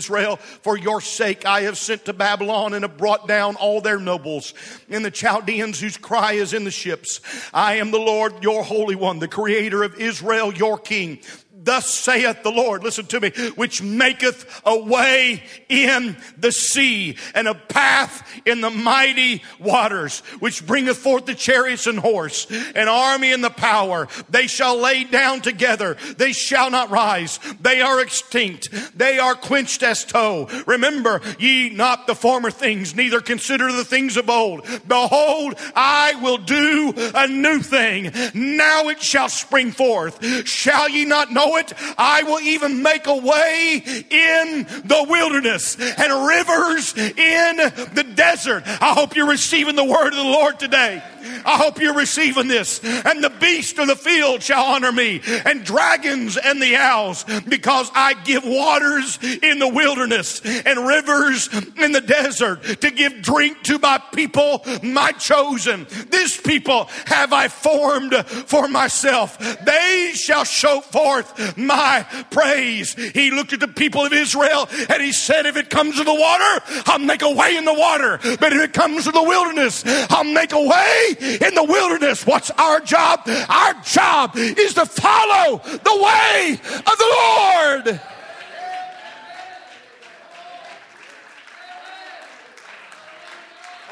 for 0.62 0.78
your 0.78 1.00
sake 1.00 1.46
I 1.46 1.62
have 1.62 1.78
sent 1.78 2.06
to 2.06 2.14
Babylon 2.14 2.74
and 2.74 2.84
have 2.84 2.98
brought 2.98 3.28
down 3.28 3.56
all 3.56 3.82
their 3.82 4.00
nobles 4.00 4.54
and 4.90 5.06
the 5.06 5.12
Chaldeans 5.12 5.80
whose 5.80 5.98
cry 5.98 6.34
is 6.34 6.54
in 6.54 6.64
the 6.64 6.72
ships. 6.72 7.22
I 7.54 7.76
am 7.76 7.92
the 7.92 8.00
Lord, 8.00 8.44
your 8.44 8.64
Holy 8.64 8.96
One, 8.96 9.20
the 9.20 9.28
Creator 9.28 9.84
of 9.84 9.96
Israel, 9.96 10.54
your 10.54 10.78
King. 10.78 11.20
Thus 11.66 11.94
saith 11.94 12.44
the 12.44 12.52
Lord, 12.52 12.84
listen 12.84 13.08
to 13.08 13.20
me, 13.20 13.32
which 13.56 13.82
maketh 13.82 14.62
a 14.66 14.78
way 14.78 15.44
in 15.68 16.16
the 16.38 16.52
sea 16.52 17.18
and 17.34 17.48
a 17.48 17.56
path 17.56 18.26
in 18.46 18.62
the 18.62 18.70
mighty 18.70 19.44
waters, 19.60 20.20
which 20.40 20.66
bringeth 20.66 20.98
forth 20.98 21.26
the 21.26 21.34
chariots 21.36 21.88
and 21.88 22.00
horse, 22.00 22.46
an 22.76 22.88
army 22.88 23.34
and 23.34 23.44
the 23.44 23.50
power. 23.50 24.08
They 24.30 24.48
shall 24.48 24.78
lay 24.78 25.04
down 25.04 25.42
together. 25.42 25.98
They 26.18 26.34
shall 26.34 26.70
not 26.70 26.92
rise. 26.92 27.40
They 27.60 27.82
are 27.82 28.00
extinct. 28.00 28.70
They 28.98 29.18
are 29.18 29.36
quenched 29.36 29.82
as 29.82 30.06
tow. 30.06 30.48
Remember 30.68 31.22
ye 31.40 31.70
not 31.70 32.06
the 32.06 32.16
former 32.16 32.52
things, 32.52 32.96
neither 32.96 33.22
consider 33.22 33.72
the 33.72 33.86
things 33.86 34.18
of 34.18 34.30
old. 34.30 34.68
Behold, 34.88 35.56
I 35.76 36.14
will 36.22 36.38
do 36.38 36.94
a 37.16 37.28
new 37.28 37.60
thing. 37.60 38.12
Now 38.36 38.90
it 38.90 39.02
shall 39.02 39.30
spring 39.30 39.72
forth. 39.72 40.24
Shall 40.48 40.88
ye 40.90 41.06
not 41.06 41.32
it, 41.58 41.74
I 41.98 42.24
will 42.24 42.40
even 42.40 42.84
make 42.84 43.08
a 43.08 43.16
way 43.16 43.82
in 44.10 44.68
the 44.86 45.06
wilderness 45.08 45.78
and 45.80 46.28
rivers 46.28 46.96
in 46.98 47.58
the 47.94 48.06
desert. 48.16 48.64
I 48.66 48.94
hope 48.94 49.16
you're 49.16 49.30
receiving 49.30 49.76
the 49.76 49.84
word 49.84 50.08
of 50.08 50.16
the 50.16 50.24
Lord 50.24 50.60
today. 50.60 51.02
I 51.46 51.58
hope 51.58 51.80
you're 51.80 51.94
receiving 51.94 52.48
this. 52.48 52.84
And 52.84 53.24
the 53.24 53.30
beast 53.30 53.78
of 53.80 53.88
the 53.88 53.96
field 53.96 54.44
shall 54.44 54.66
honor 54.66 54.92
me, 54.92 55.22
and 55.46 55.64
dragons 55.64 56.38
and 56.38 56.62
the 56.62 56.76
owls, 56.76 57.26
because 57.48 57.90
I 57.94 58.14
give 58.24 58.44
waters 58.44 59.20
in 59.22 59.60
the 59.60 59.68
wilderness 59.68 60.42
and 60.44 60.88
rivers 60.88 61.50
in 61.78 61.92
the 61.92 62.02
desert 62.02 62.64
to 62.82 62.92
give 62.92 63.22
drink 63.22 63.64
to 63.64 63.80
my 63.80 64.02
people, 64.14 64.64
my 64.84 65.12
chosen. 65.14 65.88
This 66.10 66.40
people 66.40 66.86
have 67.06 67.34
I 67.34 67.48
formed 67.48 68.14
for 68.26 68.68
myself. 68.68 69.38
They 69.66 70.12
shall 70.14 70.44
show 70.44 70.82
forth 70.82 71.58
my 71.58 72.06
praise. 72.32 72.94
He 72.94 73.32
looked 73.32 73.54
at 73.54 73.60
the 73.60 73.68
people 73.68 74.06
of 74.06 74.14
Israel 74.14 74.68
and 74.90 75.02
he 75.02 75.12
said, 75.12 75.46
If 75.46 75.58
it 75.58 75.70
comes 75.70 75.98
to 75.98 76.04
the 76.04 76.14
water, 76.14 76.84
I'll 76.86 77.00
make 77.00 77.22
a 77.22 77.32
way 77.32 77.56
in 77.56 77.66
the 77.66 77.74
water. 77.74 78.20
But 78.40 78.54
if 78.54 78.62
it 78.62 78.74
comes 78.74 79.06
to 79.06 79.12
the 79.12 79.24
wilderness, 79.24 79.84
I'll 80.10 80.24
make 80.24 80.54
a 80.54 80.62
way 80.62 81.15
in 81.20 81.56
the 81.56 81.64
wilderness. 81.64 82.26
What's 82.26 82.52
our 82.52 82.80
job? 82.80 83.22
Our 83.28 83.74
job 83.84 84.32
is 84.36 84.74
to 84.76 84.86
follow 84.86 85.62
the 85.64 86.04
way 86.04 86.60
of 86.78 86.98
the 86.98 87.16
Lord. 87.18 88.02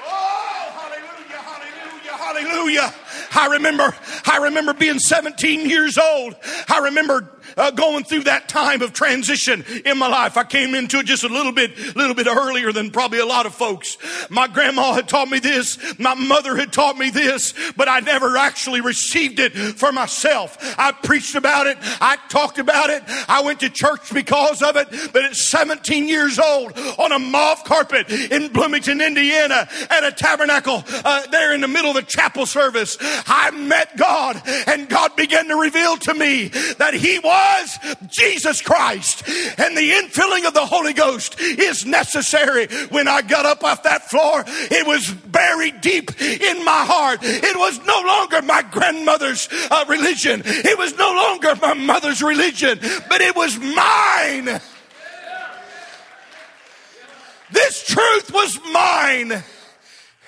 Oh, 0.06 0.72
hallelujah, 0.80 1.38
hallelujah, 1.38 2.12
hallelujah. 2.18 2.94
I 3.36 3.48
remember, 3.48 3.96
I 4.26 4.38
remember 4.38 4.74
being 4.74 5.00
17 5.00 5.70
years 5.70 5.98
old. 5.98 6.36
I 6.70 6.80
remember 6.80 7.30
uh, 7.58 7.72
going 7.72 8.04
through 8.04 8.24
that 8.24 8.50
time 8.50 8.82
of 8.82 8.94
transition 8.94 9.64
in 9.86 9.98
my 9.98 10.08
life. 10.08 10.38
I 10.38 10.44
came 10.44 10.76
into 10.76 11.00
it 11.00 11.06
just 11.06 11.24
a 11.24 11.28
little 11.28 11.52
bit, 11.52 11.96
little 11.96 12.16
bit 12.16 12.28
earlier 12.28 12.72
than 12.72 12.92
probably 12.92 13.20
a 13.20 13.26
lot 13.26 13.46
of 13.46 13.54
folks. 13.54 13.98
My 14.30 14.48
grandma 14.48 14.94
had 14.94 15.08
taught 15.08 15.30
me 15.30 15.40
this. 15.40 15.78
My 16.00 16.14
mother 16.14 16.56
had 16.56 16.72
taught 16.72 16.98
me 16.98 17.10
this, 17.10 17.54
but 17.76 17.88
I 17.88 18.00
never 18.00 18.38
actually 18.38 18.82
received 18.82 19.40
it 19.40 19.54
for 19.54 19.92
myself. 19.92 20.58
I 20.78 20.92
preached 20.92 21.36
about 21.36 21.68
it. 21.68 21.78
I 21.82 22.18
talked 22.30 22.60
about 22.60 22.90
it. 22.90 23.04
I 23.28 23.42
went 23.44 23.60
to 23.62 23.70
church 23.70 24.14
because 24.14 24.62
of 24.62 24.76
it. 24.76 24.88
But 25.12 25.26
at 25.26 25.36
17 25.36 26.08
years 26.08 26.40
old 26.40 26.78
on 26.98 27.12
a 27.12 27.20
mauve 27.20 27.64
carpet 27.66 28.10
in 28.10 28.52
Bloomington, 28.52 29.02
Indiana 29.02 29.68
at 29.90 30.04
a 30.04 30.12
tabernacle 30.12 30.84
uh, 30.88 31.28
there 31.28 31.54
in 31.54 31.62
the 31.62 31.68
middle 31.68 31.92
of 31.92 31.98
a 31.98 32.02
chapel 32.02 32.46
service, 32.46 32.98
I 33.02 33.52
met 33.52 33.98
God 33.98 34.42
and 34.68 34.90
God 34.90 35.16
began 35.16 35.48
to 35.50 35.56
reveal 35.56 35.98
to 35.98 36.14
me 36.14 36.48
that 36.78 36.94
He 36.94 37.20
was 37.20 37.43
Jesus 38.08 38.62
Christ 38.62 39.28
and 39.28 39.78
the 39.78 39.92
infilling 39.92 40.48
of 40.48 40.54
the 40.54 40.66
Holy 40.66 40.94
Ghost 40.94 41.40
is 41.40 41.86
necessary. 41.86 42.68
When 42.90 43.08
I 43.08 43.22
got 43.22 43.46
up 43.46 43.64
off 43.64 43.84
that 43.84 44.10
floor, 44.10 44.44
it 44.48 44.86
was 44.88 45.12
buried 45.12 45.82
deep 45.82 46.22
in 46.22 46.64
my 46.64 46.86
heart. 46.86 47.20
It 47.24 47.58
was 47.58 47.80
no 47.86 48.02
longer 48.06 48.42
my 48.42 48.62
grandmother's 48.62 49.50
uh, 49.72 49.86
religion. 49.88 50.42
It 50.46 50.78
was 50.78 50.98
no 50.98 51.12
longer 51.12 51.56
my 51.62 51.74
mother's 51.74 52.22
religion, 52.22 52.80
but 53.10 53.22
it 53.22 53.36
was 53.36 53.58
mine. 53.58 54.62
This 57.52 57.86
truth 57.86 58.32
was 58.34 58.60
mine. 58.72 59.44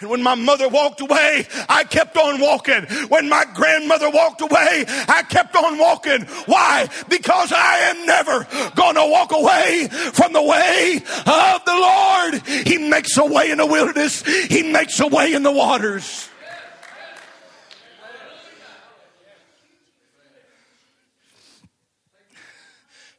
And 0.01 0.09
when 0.09 0.21
my 0.21 0.35
mother 0.35 0.67
walked 0.67 0.99
away, 0.99 1.47
I 1.69 1.85
kept 1.85 2.17
on 2.17 2.41
walking. 2.41 2.83
When 3.07 3.29
my 3.29 3.45
grandmother 3.53 4.09
walked 4.09 4.41
away, 4.41 4.85
I 4.87 5.23
kept 5.29 5.55
on 5.55 5.77
walking. 5.77 6.23
Why? 6.47 6.89
Because 7.07 7.53
I 7.53 7.77
am 7.91 8.05
never 8.05 8.45
going 8.75 8.95
to 8.95 9.09
walk 9.09 9.31
away 9.31 9.87
from 10.13 10.33
the 10.33 10.41
way 10.41 10.97
of 10.97 11.65
the 11.65 11.73
Lord. 11.73 12.67
He 12.67 12.77
makes 12.89 13.17
a 13.17 13.25
way 13.25 13.51
in 13.51 13.57
the 13.57 13.65
wilderness. 13.65 14.21
He 14.47 14.63
makes 14.63 14.99
a 14.99 15.07
way 15.07 15.33
in 15.33 15.43
the 15.43 15.51
waters. 15.51 16.29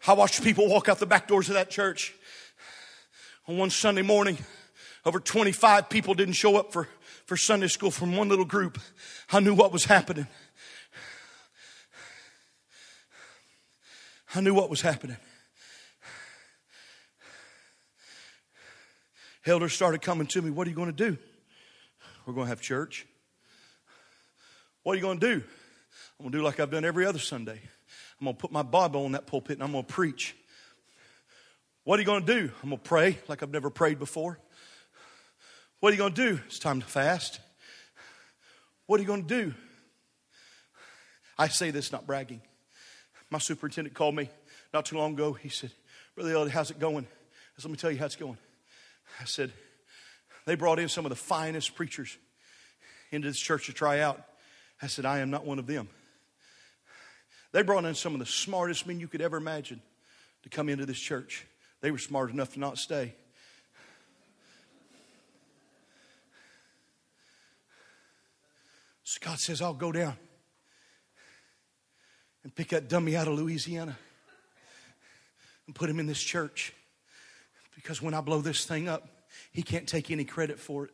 I 0.06 0.12
watched 0.12 0.44
people 0.44 0.68
walk 0.68 0.88
out 0.88 1.00
the 1.00 1.06
back 1.06 1.26
doors 1.26 1.48
of 1.48 1.54
that 1.54 1.68
church 1.70 2.14
on 3.48 3.56
one 3.56 3.70
Sunday 3.70 4.02
morning. 4.02 4.38
Over 5.06 5.20
25 5.20 5.88
people 5.88 6.14
didn't 6.14 6.34
show 6.34 6.56
up 6.56 6.72
for, 6.72 6.88
for 7.26 7.36
Sunday 7.36 7.68
school 7.68 7.92
from 7.92 8.16
one 8.16 8.28
little 8.28 8.44
group. 8.44 8.80
I 9.30 9.38
knew 9.38 9.54
what 9.54 9.72
was 9.72 9.84
happening. 9.84 10.26
I 14.34 14.40
knew 14.40 14.52
what 14.52 14.68
was 14.68 14.80
happening. 14.80 15.16
Elders 19.46 19.72
started 19.72 20.02
coming 20.02 20.26
to 20.26 20.42
me. 20.42 20.50
What 20.50 20.66
are 20.66 20.70
you 20.70 20.76
going 20.76 20.92
to 20.92 21.10
do? 21.10 21.16
We're 22.26 22.34
going 22.34 22.46
to 22.46 22.50
have 22.50 22.60
church. 22.60 23.06
What 24.82 24.94
are 24.94 24.96
you 24.96 25.02
going 25.02 25.20
to 25.20 25.34
do? 25.34 25.44
I'm 26.18 26.24
going 26.24 26.32
to 26.32 26.38
do 26.38 26.42
like 26.42 26.58
I've 26.58 26.72
done 26.72 26.84
every 26.84 27.06
other 27.06 27.20
Sunday. 27.20 27.60
I'm 28.20 28.24
going 28.24 28.34
to 28.34 28.40
put 28.40 28.50
my 28.50 28.62
Bible 28.62 29.04
on 29.04 29.12
that 29.12 29.28
pulpit 29.28 29.58
and 29.58 29.62
I'm 29.62 29.70
going 29.70 29.84
to 29.84 29.92
preach. 29.92 30.34
What 31.84 32.00
are 32.00 32.02
you 32.02 32.06
going 32.06 32.26
to 32.26 32.40
do? 32.40 32.50
I'm 32.64 32.70
going 32.70 32.82
to 32.82 32.88
pray 32.88 33.18
like 33.28 33.44
I've 33.44 33.52
never 33.52 33.70
prayed 33.70 34.00
before. 34.00 34.40
What 35.80 35.90
are 35.90 35.92
you 35.92 35.98
going 35.98 36.14
to 36.14 36.30
do? 36.30 36.40
It's 36.46 36.58
time 36.58 36.80
to 36.80 36.86
fast. 36.86 37.40
What 38.86 38.98
are 38.98 39.02
you 39.02 39.06
going 39.06 39.26
to 39.26 39.42
do? 39.42 39.54
I 41.38 41.48
say 41.48 41.70
this 41.70 41.92
not 41.92 42.06
bragging. 42.06 42.40
My 43.30 43.38
superintendent 43.38 43.94
called 43.94 44.14
me 44.14 44.30
not 44.72 44.86
too 44.86 44.96
long 44.96 45.12
ago. 45.12 45.34
He 45.34 45.50
said, 45.50 45.70
Brother 46.14 46.32
Elliott, 46.32 46.52
how's 46.52 46.70
it 46.70 46.78
going? 46.78 47.04
I 47.04 47.60
said, 47.60 47.64
Let 47.64 47.72
me 47.72 47.76
tell 47.76 47.90
you 47.90 47.98
how 47.98 48.06
it's 48.06 48.16
going. 48.16 48.38
I 49.20 49.24
said, 49.24 49.52
They 50.46 50.54
brought 50.54 50.78
in 50.78 50.88
some 50.88 51.04
of 51.04 51.10
the 51.10 51.16
finest 51.16 51.74
preachers 51.74 52.16
into 53.10 53.28
this 53.28 53.38
church 53.38 53.66
to 53.66 53.72
try 53.72 54.00
out. 54.00 54.22
I 54.80 54.86
said, 54.86 55.04
I 55.04 55.18
am 55.18 55.30
not 55.30 55.44
one 55.44 55.58
of 55.58 55.66
them. 55.66 55.88
They 57.52 57.62
brought 57.62 57.84
in 57.84 57.94
some 57.94 58.14
of 58.14 58.18
the 58.18 58.26
smartest 58.26 58.86
men 58.86 59.00
you 59.00 59.08
could 59.08 59.20
ever 59.20 59.36
imagine 59.36 59.82
to 60.42 60.48
come 60.48 60.68
into 60.68 60.86
this 60.86 60.98
church. 60.98 61.46
They 61.82 61.90
were 61.90 61.98
smart 61.98 62.30
enough 62.30 62.54
to 62.54 62.60
not 62.60 62.78
stay. 62.78 63.14
So 69.06 69.20
God 69.24 69.38
says, 69.38 69.62
I'll 69.62 69.72
go 69.72 69.92
down 69.92 70.16
and 72.42 72.52
pick 72.52 72.70
that 72.70 72.88
dummy 72.88 73.16
out 73.16 73.28
of 73.28 73.34
Louisiana 73.34 73.96
and 75.64 75.76
put 75.76 75.88
him 75.88 76.00
in 76.00 76.06
this 76.06 76.20
church. 76.20 76.72
Because 77.76 78.02
when 78.02 78.14
I 78.14 78.20
blow 78.20 78.40
this 78.40 78.64
thing 78.64 78.88
up, 78.88 79.08
he 79.52 79.62
can't 79.62 79.86
take 79.86 80.10
any 80.10 80.24
credit 80.24 80.58
for 80.58 80.86
it. 80.86 80.90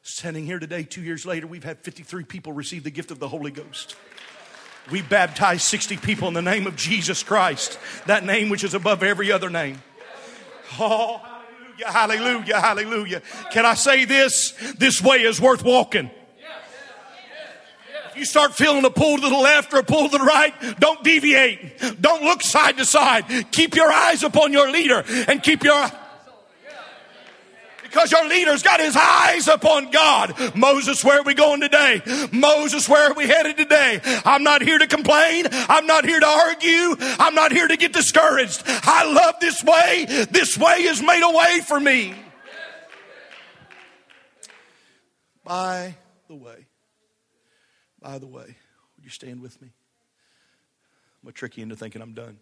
Standing 0.00 0.46
here 0.46 0.58
today, 0.58 0.84
two 0.84 1.02
years 1.02 1.26
later, 1.26 1.46
we've 1.46 1.64
had 1.64 1.80
53 1.80 2.24
people 2.24 2.54
receive 2.54 2.82
the 2.82 2.90
gift 2.90 3.10
of 3.10 3.18
the 3.18 3.28
Holy 3.28 3.50
Ghost. 3.50 3.94
We 4.90 5.02
baptized 5.02 5.62
60 5.64 5.98
people 5.98 6.28
in 6.28 6.34
the 6.34 6.40
name 6.40 6.66
of 6.66 6.76
Jesus 6.76 7.22
Christ, 7.22 7.78
that 8.06 8.24
name 8.24 8.48
which 8.48 8.64
is 8.64 8.72
above 8.72 9.02
every 9.02 9.30
other 9.30 9.50
name. 9.50 9.82
Oh, 10.80 11.20
hallelujah, 11.84 11.90
hallelujah, 11.90 12.60
hallelujah. 12.60 13.22
Can 13.50 13.66
I 13.66 13.74
say 13.74 14.06
this? 14.06 14.54
This 14.78 15.02
way 15.02 15.18
is 15.18 15.42
worth 15.42 15.62
walking. 15.62 16.10
You 18.16 18.24
start 18.24 18.54
feeling 18.54 18.84
a 18.84 18.90
pull 18.90 19.16
to 19.16 19.28
the 19.28 19.36
left 19.36 19.72
or 19.72 19.78
a 19.78 19.82
pull 19.82 20.08
to 20.08 20.18
the 20.18 20.24
right, 20.24 20.54
don't 20.78 21.02
deviate. 21.02 22.00
Don't 22.00 22.22
look 22.22 22.42
side 22.42 22.76
to 22.78 22.84
side. 22.84 23.24
Keep 23.50 23.74
your 23.74 23.90
eyes 23.90 24.22
upon 24.22 24.52
your 24.52 24.70
leader 24.70 25.04
and 25.28 25.42
keep 25.42 25.64
your 25.64 25.90
because 27.94 28.10
your 28.10 28.28
leader's 28.28 28.64
got 28.64 28.80
his 28.80 28.96
eyes 28.96 29.46
upon 29.46 29.92
God. 29.92 30.34
Moses, 30.56 31.04
where 31.04 31.20
are 31.20 31.22
we 31.22 31.32
going 31.32 31.60
today? 31.60 32.02
Moses, 32.32 32.88
where 32.88 33.10
are 33.10 33.14
we 33.14 33.28
headed 33.28 33.56
today? 33.56 34.00
I'm 34.24 34.42
not 34.42 34.62
here 34.62 34.78
to 34.78 34.88
complain. 34.88 35.46
I'm 35.52 35.86
not 35.86 36.04
here 36.04 36.18
to 36.18 36.26
argue. 36.26 36.96
I'm 37.20 37.36
not 37.36 37.52
here 37.52 37.68
to 37.68 37.76
get 37.76 37.92
discouraged. 37.92 38.64
I 38.66 39.04
love 39.12 39.36
this 39.40 39.62
way. 39.62 40.06
This 40.28 40.58
way 40.58 40.82
is 40.82 41.00
made 41.00 41.22
a 41.22 41.30
way 41.30 41.60
for 41.60 41.78
me. 41.78 42.14
By 45.44 45.94
the 46.26 46.34
way, 46.34 46.66
by 48.04 48.18
the 48.18 48.26
way, 48.26 48.44
would 48.44 49.02
you 49.02 49.08
stand 49.08 49.40
with 49.40 49.62
me? 49.62 49.68
I'm 49.68 51.24
going 51.24 51.32
to 51.32 51.38
trick 51.38 51.56
you 51.56 51.62
into 51.62 51.74
thinking 51.74 52.02
I'm 52.02 52.12
done. 52.12 52.36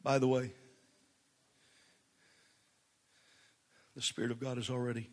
By 0.00 0.20
the 0.20 0.28
way, 0.28 0.52
the 3.96 4.02
Spirit 4.02 4.30
of 4.30 4.38
God 4.38 4.56
is 4.56 4.70
already 4.70 5.10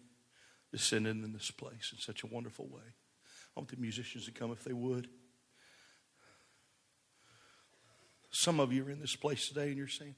descended 0.71 1.17
in 1.17 1.34
this 1.34 1.50
place 1.50 1.91
in 1.91 1.97
such 1.97 2.21
a 2.21 2.28
wonderful 2.28 2.67
way. 2.67 2.84
I 3.56 3.60
want 3.60 3.69
the 3.69 3.78
musicians 3.78 4.26
to 4.26 4.32
come 4.32 4.52
if 4.52 4.63
they 4.63 4.73
would. 4.73 5.08
Some 8.30 8.60
of 8.60 8.71
you 8.71 8.86
are 8.86 8.91
in 8.91 9.00
this 9.00 9.15
place 9.15 9.47
today 9.47 9.69
and 9.69 9.78
you're 9.78 9.88
saying, 9.88 10.13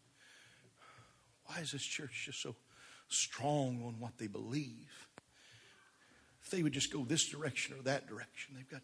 why 1.50 1.62
is 1.62 1.72
this 1.72 1.84
church 1.84 2.26
just 2.26 2.42
so 2.42 2.56
strong 3.08 3.84
on 3.86 4.00
what 4.00 4.18
they 4.18 4.28
believe? 4.28 5.08
If 6.44 6.52
they 6.52 6.62
would 6.62 6.74
just 6.74 6.94
go 6.94 7.04
this 7.04 7.28
direction 7.28 7.76
or 7.78 7.82
that 7.84 8.08
direction, 8.08 8.54
they've 8.56 8.70
got, 8.70 8.82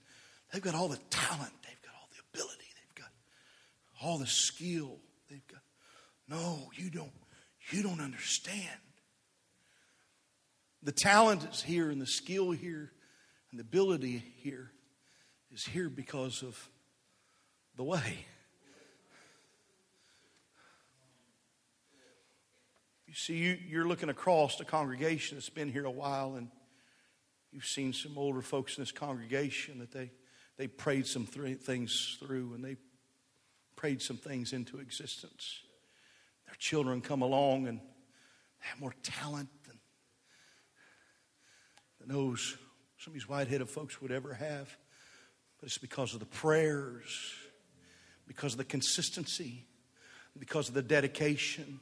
they've 0.51 0.61
got 0.61 0.73
all 0.73 0.87
the 0.87 0.99
talent, 1.09 1.53
they've 1.63 1.81
got 1.83 1.93
all 1.95 2.09
the 2.11 2.21
ability, 2.33 2.65
they've 2.75 3.03
got 3.03 3.11
all 4.01 4.17
the 4.17 4.27
skill, 4.27 4.97
they've 5.29 5.45
got 5.47 5.61
no, 6.27 6.69
you 6.73 6.89
don't. 6.89 7.11
You 7.71 7.83
don't 7.83 8.01
understand. 8.01 8.79
The 10.83 10.91
talent 10.91 11.47
is 11.51 11.61
here, 11.61 11.89
and 11.89 12.01
the 12.01 12.07
skill 12.07 12.51
here, 12.51 12.91
and 13.51 13.59
the 13.59 13.63
ability 13.63 14.23
here 14.37 14.71
is 15.51 15.65
here 15.65 15.89
because 15.89 16.43
of 16.43 16.69
the 17.75 17.83
way. 17.83 18.25
See, 23.15 23.35
you, 23.35 23.57
you're 23.67 23.87
looking 23.87 24.09
across 24.09 24.57
the 24.57 24.65
congregation 24.65 25.37
that's 25.37 25.49
been 25.49 25.71
here 25.71 25.85
a 25.85 25.91
while, 25.91 26.35
and 26.35 26.49
you've 27.51 27.65
seen 27.65 27.93
some 27.93 28.17
older 28.17 28.41
folks 28.41 28.77
in 28.77 28.81
this 28.81 28.91
congregation 28.91 29.79
that 29.79 29.91
they, 29.91 30.11
they 30.57 30.67
prayed 30.67 31.07
some 31.07 31.25
th- 31.25 31.59
things 31.59 32.17
through 32.19 32.53
and 32.53 32.63
they 32.63 32.75
prayed 33.75 34.01
some 34.01 34.17
things 34.17 34.53
into 34.53 34.79
existence 34.79 35.61
their 36.45 36.55
children 36.59 37.01
come 37.01 37.21
along 37.21 37.67
and 37.67 37.79
have 38.59 38.79
more 38.79 38.93
talent 39.03 39.49
than, 39.67 39.77
than 41.99 42.15
those 42.15 42.57
some 42.97 43.11
of 43.11 43.13
these 43.13 43.29
white 43.29 43.47
headed 43.47 43.69
folks 43.69 44.01
would 44.01 44.11
ever 44.11 44.33
have. 44.33 44.75
But 45.59 45.67
it's 45.67 45.77
because 45.77 46.13
of 46.13 46.19
the 46.19 46.25
prayers, 46.25 47.33
because 48.27 48.53
of 48.53 48.57
the 48.57 48.63
consistency, 48.63 49.65
because 50.39 50.69
of 50.69 50.73
the 50.73 50.81
dedication. 50.81 51.79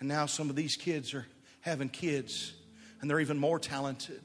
And 0.00 0.08
now 0.08 0.26
some 0.26 0.50
of 0.50 0.56
these 0.56 0.76
kids 0.76 1.14
are 1.14 1.26
having 1.60 1.90
kids, 1.90 2.54
and 3.00 3.08
they're 3.08 3.20
even 3.20 3.38
more 3.38 3.58
talented. 3.58 4.22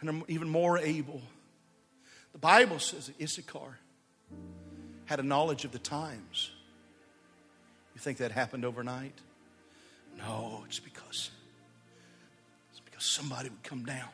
and 0.00 0.08
are 0.10 0.24
even 0.28 0.48
more 0.48 0.78
able. 0.78 1.20
The 2.32 2.38
Bible 2.38 2.78
says 2.78 3.06
that 3.06 3.20
Issachar 3.20 3.78
had 5.06 5.20
a 5.20 5.22
knowledge 5.22 5.64
of 5.64 5.72
the 5.72 5.78
times. 5.78 6.50
You 7.94 8.00
think 8.00 8.18
that 8.18 8.32
happened 8.32 8.64
overnight? 8.64 9.18
No, 10.16 10.64
it's 10.66 10.78
because 10.78 11.30
it's 12.70 12.80
because 12.80 13.04
somebody 13.04 13.48
would 13.48 13.62
come 13.62 13.84
down. 13.84 14.08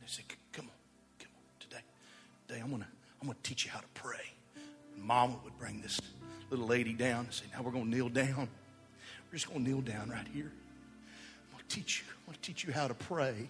They 0.00 0.06
say, 0.06 0.22
"Come 0.52 0.66
on, 0.66 0.70
come 1.18 1.30
on, 1.34 1.60
today, 1.60 1.82
today 2.46 2.60
I'm 2.60 2.70
gonna 2.70 2.88
I'm 3.20 3.26
gonna 3.26 3.38
teach 3.42 3.64
you 3.64 3.70
how 3.70 3.80
to 3.80 3.88
pray." 3.94 4.32
And 4.94 5.02
Mama 5.02 5.38
would 5.44 5.58
bring 5.58 5.80
this 5.80 6.00
little 6.50 6.66
lady 6.66 6.92
down 6.92 7.24
and 7.24 7.34
say, 7.34 7.44
"Now 7.52 7.62
we're 7.62 7.72
gonna 7.72 7.86
kneel 7.86 8.08
down. 8.08 8.48
We're 9.26 9.32
just 9.32 9.48
gonna 9.48 9.60
kneel 9.60 9.80
down 9.80 10.10
right 10.10 10.26
here. 10.32 10.52
I'm 10.52 11.52
gonna 11.52 11.64
teach 11.68 12.00
you. 12.00 12.12
I'm 12.20 12.26
gonna 12.26 12.38
teach 12.42 12.64
you 12.64 12.72
how 12.72 12.88
to 12.88 12.94
pray." 12.94 13.48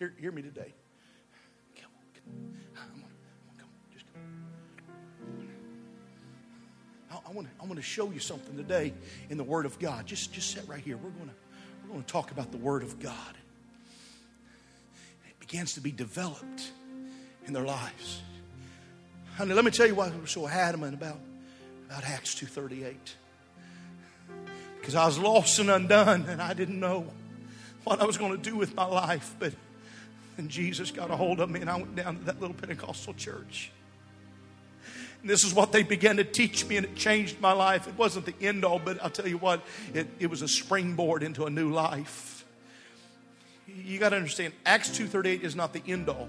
Hear, 0.00 0.14
hear 0.18 0.32
me 0.32 0.40
today. 0.40 0.72
Come 1.76 1.90
on, 1.94 2.02
come 2.74 3.04
on. 3.04 3.10
Come. 3.58 3.68
Just 3.92 4.06
come. 4.14 4.22
I, 7.10 7.16
I 7.28 7.32
want 7.32 7.48
to 7.48 7.62
I 7.62 7.66
want 7.66 7.76
to 7.76 7.82
show 7.82 8.10
you 8.10 8.18
something 8.18 8.56
today 8.56 8.94
in 9.28 9.36
the 9.36 9.44
Word 9.44 9.66
of 9.66 9.78
God. 9.78 10.06
Just 10.06 10.32
just 10.32 10.52
sit 10.52 10.66
right 10.66 10.80
here. 10.80 10.96
We're 10.96 11.10
going 11.10 11.28
to 11.28 11.34
we're 11.82 11.92
going 11.92 12.02
to 12.02 12.10
talk 12.10 12.30
about 12.30 12.50
the 12.50 12.56
Word 12.56 12.82
of 12.82 12.98
God. 12.98 13.36
It 15.28 15.38
begins 15.38 15.74
to 15.74 15.82
be 15.82 15.92
developed 15.92 16.72
in 17.46 17.52
their 17.52 17.66
lives. 17.66 18.22
Honey, 19.40 19.54
let 19.54 19.64
me 19.64 19.70
tell 19.70 19.86
you 19.86 19.94
why 19.94 20.10
we're 20.10 20.26
so 20.26 20.46
adamant 20.46 20.92
about, 20.92 21.16
about 21.88 22.04
Acts 22.04 22.34
2.38. 22.34 22.94
Because 24.78 24.94
I 24.94 25.06
was 25.06 25.18
lost 25.18 25.58
and 25.58 25.70
undone, 25.70 26.26
and 26.28 26.42
I 26.42 26.52
didn't 26.52 26.78
know 26.78 27.06
what 27.84 28.02
I 28.02 28.04
was 28.04 28.18
going 28.18 28.32
to 28.32 28.36
do 28.36 28.54
with 28.54 28.74
my 28.74 28.84
life. 28.84 29.34
But 29.38 29.54
and 30.36 30.50
Jesus 30.50 30.90
got 30.90 31.10
a 31.10 31.16
hold 31.16 31.40
of 31.40 31.48
me, 31.48 31.62
and 31.62 31.70
I 31.70 31.76
went 31.76 31.96
down 31.96 32.18
to 32.18 32.24
that 32.24 32.38
little 32.38 32.52
Pentecostal 32.52 33.14
church. 33.14 33.72
And 35.22 35.30
this 35.30 35.42
is 35.42 35.54
what 35.54 35.72
they 35.72 35.84
began 35.84 36.18
to 36.18 36.24
teach 36.24 36.66
me, 36.66 36.76
and 36.76 36.84
it 36.84 36.94
changed 36.94 37.40
my 37.40 37.52
life. 37.52 37.88
It 37.88 37.96
wasn't 37.96 38.26
the 38.26 38.46
end 38.46 38.62
all, 38.62 38.78
but 38.78 39.02
I'll 39.02 39.08
tell 39.08 39.26
you 39.26 39.38
what, 39.38 39.62
it, 39.94 40.06
it 40.18 40.26
was 40.26 40.42
a 40.42 40.48
springboard 40.48 41.22
into 41.22 41.46
a 41.46 41.50
new 41.50 41.72
life. 41.72 42.44
You 43.66 43.98
got 43.98 44.10
to 44.10 44.16
understand, 44.16 44.52
Acts 44.66 44.90
2.38 44.90 45.40
is 45.40 45.56
not 45.56 45.72
the 45.72 45.82
end 45.86 46.10
all. 46.10 46.28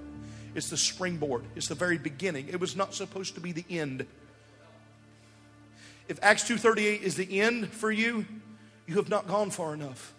It's 0.54 0.70
the 0.70 0.78
springboard. 0.78 1.44
It's 1.56 1.68
the 1.68 1.76
very 1.76 1.98
beginning. 1.98 2.50
It 2.50 2.60
was 2.60 2.76
not 2.76 2.94
supposed 2.94 3.36
to 3.36 3.42
be 3.42 3.52
the 3.52 3.66
end. 3.70 4.06
If 6.08 6.20
Acts 6.22 6.44
2.38 6.44 7.02
is 7.02 7.16
the 7.16 7.40
end 7.40 7.70
for 7.70 7.92
you, 7.92 8.26
you 8.86 8.96
have 8.96 9.10
not 9.10 9.28
gone 9.28 9.50
far 9.50 9.74
enough. 9.74 10.14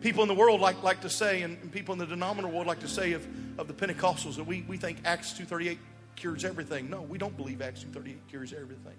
People 0.00 0.22
in 0.22 0.28
the 0.28 0.34
world 0.34 0.60
like, 0.60 0.82
like 0.82 1.02
to 1.02 1.10
say, 1.10 1.42
and, 1.42 1.72
people 1.72 1.92
in 1.92 1.98
the 1.98 2.06
denominator 2.06 2.52
world 2.52 2.66
like 2.66 2.80
to 2.80 2.88
say 2.88 3.12
of, 3.12 3.26
of 3.58 3.68
the 3.68 3.74
Pentecostals 3.74 4.36
that 4.36 4.44
we, 4.44 4.62
we 4.62 4.76
think 4.76 4.98
Acts 5.04 5.32
2.38 5.32 5.78
cures 6.16 6.44
everything. 6.44 6.90
No, 6.90 7.02
we 7.02 7.18
don't 7.18 7.36
believe 7.36 7.62
Acts 7.62 7.84
2.38 7.84 8.16
cures 8.28 8.52
everything. 8.52 8.96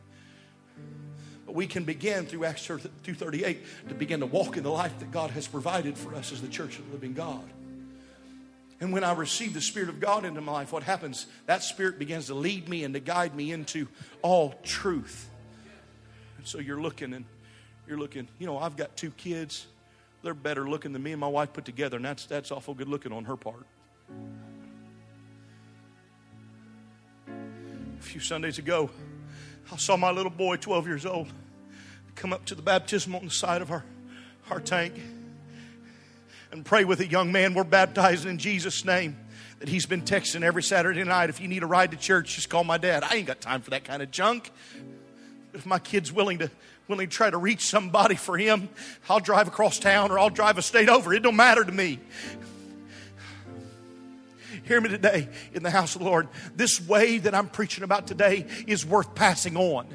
But 1.46 1.56
we 1.56 1.68
can 1.68 1.84
begin 1.84 2.26
through 2.26 2.46
Acts 2.46 2.68
2.38 2.68 3.58
to 3.90 3.94
begin 3.96 4.20
to 4.20 4.26
walk 4.26 4.58
in 4.58 4.64
the 4.64 4.72
life 4.72 4.98
that 5.00 5.12
God 5.12 5.32
has 5.32 5.48
provided 5.48 5.98
for 5.98 6.16
us 6.16 6.32
as 6.32 6.42
the 6.42 6.48
church 6.48 6.78
of 6.78 6.88
the 6.88 6.94
living 6.94 7.14
God. 7.14 7.44
And 8.82 8.92
when 8.92 9.04
I 9.04 9.14
receive 9.14 9.54
the 9.54 9.62
Spirit 9.62 9.90
of 9.90 10.00
God 10.00 10.26
into 10.26 10.42
my 10.42 10.52
life, 10.54 10.74
what 10.74 10.82
happens? 10.82 11.28
That 11.46 11.64
Spirit 11.64 12.00
begins 12.00 12.26
to 12.26 12.34
lead 12.34 12.68
me 12.68 12.84
and 12.84 12.96
to 12.96 13.00
guide 13.00 13.36
me 13.36 13.52
into 13.52 13.88
all 14.24 14.56
truth. 14.64 15.30
And 16.40 16.48
so 16.48 16.58
you're 16.58 16.82
looking 16.82 17.14
and 17.14 17.26
you're 17.88 18.00
looking, 18.00 18.28
you 18.40 18.48
know, 18.48 18.58
I've 18.58 18.76
got 18.76 18.98
two 18.98 19.12
kids. 19.12 19.68
They're 20.24 20.34
better 20.34 20.68
looking 20.68 20.94
than 20.94 21.04
me 21.04 21.12
and 21.12 21.22
my 21.22 21.28
wife 21.28 21.54
put 21.54 21.64
together, 21.64 21.98
and 21.98 22.06
that's, 22.06 22.26
that's 22.26 22.52
awful 22.52 22.74
good 22.74 22.90
looking 22.90 23.12
on 23.12 23.26
her 23.26 23.38
part. 23.38 23.68
A 27.30 28.02
few 28.02 28.20
Sundays 28.20 28.58
ago, 28.58 28.90
I 29.72 29.78
saw 29.78 29.96
my 29.96 30.10
little 30.10 30.32
boy, 30.32 30.58
12 30.58 30.88
years 30.88 31.06
old, 31.06 31.28
come 32.16 32.34
up 32.34 32.46
to 32.46 32.56
the 32.56 32.64
baptism 32.64 33.14
on 33.14 33.26
the 33.26 33.32
side 33.32 33.62
of 33.62 33.70
our, 33.70 33.84
our 34.50 34.60
tank 34.60 34.96
and 36.52 36.66
pray 36.66 36.84
with 36.84 37.00
a 37.00 37.08
young 37.08 37.32
man 37.32 37.54
we're 37.54 37.64
baptizing 37.64 38.30
in 38.30 38.38
Jesus' 38.38 38.84
name 38.84 39.18
that 39.60 39.70
he's 39.70 39.86
been 39.86 40.02
texting 40.02 40.44
every 40.44 40.64
Saturday 40.64 41.04
night. 41.04 41.30
If 41.30 41.40
you 41.40 41.48
need 41.48 41.64
a 41.64 41.68
ride 41.68 41.92
to 41.92 41.98
church, 41.98 42.36
just 42.36 42.50
call 42.50 42.64
my 42.64 42.78
dad. 42.78 43.04
I 43.04 43.16
ain't 43.16 43.28
got 43.28 43.42
time 43.42 43.62
for 43.62 43.70
that 43.72 43.84
kind 43.84 44.02
of 44.02 44.12
junk. 44.12 44.52
If 45.54 45.66
my 45.66 45.80
kid's 45.80 46.12
willing 46.12 46.40
to 46.40 46.52
willing 46.88 47.10
to 47.10 47.16
try 47.16 47.30
to 47.30 47.38
reach 47.38 47.66
somebody 47.66 48.16
for 48.16 48.38
him, 48.38 48.68
I'll 49.08 49.22
drive 49.22 49.48
across 49.48 49.80
town 49.80 50.12
or 50.12 50.20
I'll 50.20 50.30
drive 50.30 50.58
a 50.58 50.62
state 50.62 50.90
over. 50.90 51.14
It 51.14 51.24
don't 51.24 51.38
matter 51.38 51.64
to 51.64 51.72
me. 51.72 52.00
Hear 54.64 54.82
me 54.82 54.90
today 54.90 55.30
in 55.54 55.64
the 55.64 55.70
house 55.70 55.96
of 55.96 56.02
the 56.02 56.08
Lord. 56.08 56.28
This 56.56 56.86
way 56.86 57.20
that 57.20 57.34
I'm 57.34 57.48
preaching 57.48 57.84
about 57.84 58.08
today 58.08 58.46
is 58.68 58.86
worth 58.86 59.16
passing 59.16 59.56
on. 59.56 59.88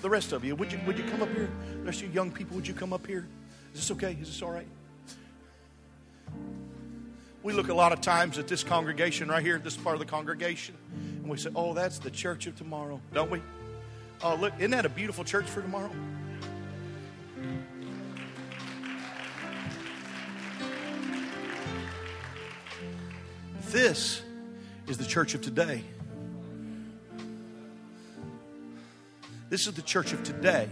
The 0.00 0.10
rest 0.10 0.32
of 0.32 0.44
you, 0.44 0.54
would 0.56 0.72
you, 0.72 0.80
would 0.86 0.98
you 0.98 1.04
come 1.04 1.22
up 1.22 1.30
here? 1.30 1.50
The 1.72 1.82
rest 1.82 2.00
of 2.00 2.08
you 2.08 2.14
young 2.14 2.30
people, 2.30 2.56
would 2.56 2.66
you 2.66 2.74
come 2.74 2.92
up 2.92 3.06
here? 3.06 3.26
Is 3.74 3.80
this 3.80 3.90
okay? 3.92 4.16
Is 4.20 4.28
this 4.28 4.42
all 4.42 4.50
right? 4.50 4.66
We 7.42 7.52
look 7.52 7.68
a 7.68 7.74
lot 7.74 7.92
of 7.92 8.00
times 8.00 8.38
at 8.38 8.48
this 8.48 8.64
congregation 8.64 9.28
right 9.28 9.42
here, 9.42 9.58
this 9.58 9.76
part 9.76 9.94
of 9.94 10.00
the 10.00 10.06
congregation, 10.06 10.74
and 10.94 11.28
we 11.28 11.36
say, 11.36 11.50
oh, 11.54 11.74
that's 11.74 11.98
the 11.98 12.10
church 12.10 12.46
of 12.46 12.56
tomorrow, 12.56 13.00
don't 13.14 13.30
we? 13.30 13.40
Oh, 14.22 14.34
look, 14.34 14.52
isn't 14.58 14.70
that 14.72 14.86
a 14.86 14.88
beautiful 14.88 15.24
church 15.24 15.44
for 15.46 15.62
tomorrow? 15.62 15.90
This 23.70 24.22
is 24.86 24.96
the 24.96 25.04
church 25.04 25.34
of 25.34 25.42
today. 25.42 25.82
This 29.56 29.66
is 29.66 29.72
the 29.72 29.80
church 29.80 30.12
of 30.12 30.22
today. 30.22 30.68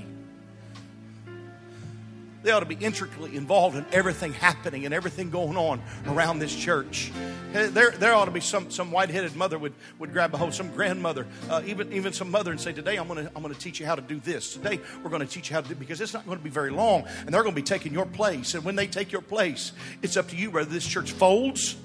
They 2.43 2.51
ought 2.51 2.61
to 2.61 2.67
be 2.67 2.75
intricately 2.75 3.35
involved 3.35 3.79
in 3.79 3.87
everything 3.93 4.35
happening 4.35 4.85
and 4.85 4.93
everything 4.93 5.31
going 5.31 5.57
on 5.57 5.81
around 6.07 6.39
this 6.39 6.55
church. 6.55 7.11
There, 7.55 7.93
there 7.93 8.13
ought 8.13 8.27
to 8.27 8.31
be 8.31 8.41
some, 8.41 8.71
some 8.71 8.93
white-headed 8.93 9.37
mother 9.37 9.59
would, 9.59 9.73
would 9.99 10.13
grab 10.13 10.35
a 10.35 10.37
hold, 10.37 10.53
some 10.53 10.71
grandmother, 10.71 11.27
uh, 11.49 11.63
even, 11.65 11.95
even 11.95 12.13
some 12.13 12.31
mother 12.31 12.51
and 12.51 12.61
say, 12.61 12.75
today 12.75 12.97
I'm 12.97 13.09
going 13.09 13.25
to 13.25 13.33
I'm 13.35 13.41
gonna 13.41 13.55
teach 13.55 13.81
you 13.81 13.87
how 13.87 13.95
to 13.95 14.03
do 14.03 14.21
this. 14.21 14.53
Today 14.53 14.79
we're 15.03 15.09
going 15.09 15.27
to 15.27 15.27
teach 15.27 15.49
you 15.49 15.55
how 15.55 15.63
to 15.63 15.69
do 15.71 15.75
because 15.75 16.03
it's 16.03 16.13
not 16.13 16.27
going 16.27 16.37
to 16.37 16.45
be 16.45 16.51
very 16.51 16.71
long 16.71 17.07
and 17.21 17.33
they're 17.33 17.43
going 17.43 17.55
to 17.55 17.63
be 17.63 17.67
taking 17.67 17.95
your 17.95 18.05
place. 18.05 18.53
And 18.53 18.67
when 18.67 18.77
they 18.77 18.87
take 18.87 19.13
your 19.13 19.23
place, 19.23 19.73
it's 20.03 20.19
up 20.19 20.29
to 20.29 20.37
you 20.37 20.51
whether 20.51 20.69
this 20.69 20.87
church 20.87 21.13
folds 21.13 21.77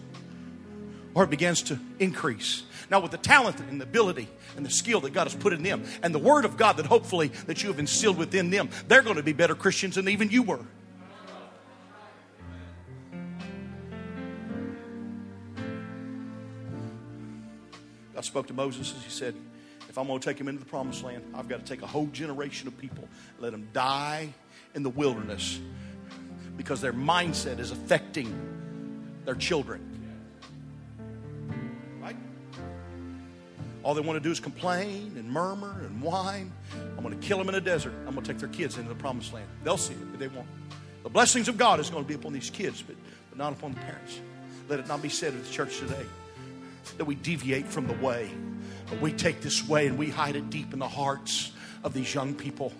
or 1.13 1.23
it 1.23 1.29
begins 1.29 1.61
to 1.63 1.79
increase. 1.99 2.63
Now, 2.89 2.99
with 2.99 3.11
the 3.11 3.17
talent 3.17 3.59
and 3.59 3.79
the 3.79 3.85
ability 3.85 4.27
and 4.55 4.65
the 4.65 4.69
skill 4.69 5.01
that 5.01 5.13
God 5.13 5.25
has 5.25 5.35
put 5.35 5.53
in 5.53 5.63
them, 5.63 5.83
and 6.01 6.13
the 6.13 6.19
Word 6.19 6.45
of 6.45 6.57
God 6.57 6.77
that 6.77 6.85
hopefully 6.85 7.27
that 7.45 7.61
you 7.61 7.69
have 7.69 7.79
instilled 7.79 8.17
within 8.17 8.49
them, 8.49 8.69
they're 8.87 9.01
going 9.01 9.17
to 9.17 9.23
be 9.23 9.33
better 9.33 9.55
Christians 9.55 9.95
than 9.95 10.07
even 10.07 10.29
you 10.29 10.43
were. 10.43 10.65
God 18.13 18.25
spoke 18.25 18.47
to 18.47 18.53
Moses 18.53 18.93
as 18.97 19.03
he 19.03 19.09
said, 19.09 19.33
if 19.87 19.97
I'm 19.97 20.05
going 20.07 20.19
to 20.19 20.25
take 20.25 20.39
him 20.39 20.47
into 20.47 20.59
the 20.59 20.69
promised 20.69 21.03
land, 21.03 21.23
I've 21.33 21.47
got 21.47 21.65
to 21.65 21.65
take 21.65 21.81
a 21.81 21.87
whole 21.87 22.07
generation 22.07 22.67
of 22.67 22.77
people, 22.77 23.07
let 23.39 23.51
them 23.51 23.69
die 23.73 24.33
in 24.75 24.83
the 24.83 24.89
wilderness 24.89 25.59
because 26.57 26.81
their 26.81 26.93
mindset 26.93 27.59
is 27.59 27.71
affecting 27.71 28.35
their 29.25 29.35
children. 29.35 29.88
All 33.83 33.93
they 33.93 34.01
want 34.01 34.17
to 34.17 34.23
do 34.23 34.31
is 34.31 34.39
complain 34.39 35.13
and 35.15 35.29
murmur 35.29 35.81
and 35.81 36.01
whine. 36.01 36.51
I'm 36.97 37.03
going 37.03 37.17
to 37.17 37.27
kill 37.27 37.37
them 37.37 37.47
in 37.47 37.53
the 37.53 37.61
desert. 37.61 37.93
I'm 38.05 38.13
going 38.13 38.25
to 38.25 38.31
take 38.33 38.39
their 38.39 38.49
kids 38.49 38.77
into 38.77 38.89
the 38.89 38.95
promised 38.95 39.33
land. 39.33 39.47
They'll 39.63 39.77
see 39.77 39.93
it, 39.93 40.11
but 40.11 40.19
they 40.19 40.27
won't. 40.27 40.47
The 41.03 41.09
blessings 41.09 41.47
of 41.47 41.57
God 41.57 41.79
is 41.79 41.89
going 41.89 42.03
to 42.03 42.07
be 42.07 42.13
upon 42.13 42.33
these 42.33 42.49
kids, 42.49 42.81
but, 42.81 42.95
but 43.29 43.37
not 43.37 43.53
upon 43.53 43.73
the 43.73 43.79
parents. 43.79 44.19
Let 44.67 44.79
it 44.79 44.87
not 44.87 45.01
be 45.01 45.09
said 45.09 45.33
of 45.33 45.45
the 45.45 45.51
church 45.51 45.79
today 45.79 46.05
that 46.97 47.05
we 47.05 47.15
deviate 47.15 47.67
from 47.67 47.87
the 47.87 47.93
way, 47.93 48.29
but 48.89 48.99
we 48.99 49.13
take 49.13 49.41
this 49.41 49.67
way 49.67 49.87
and 49.87 49.97
we 49.97 50.09
hide 50.09 50.35
it 50.35 50.49
deep 50.49 50.73
in 50.73 50.79
the 50.79 50.87
hearts 50.87 51.51
of 51.83 51.93
these 51.93 52.13
young 52.13 52.33
people. 52.33 52.73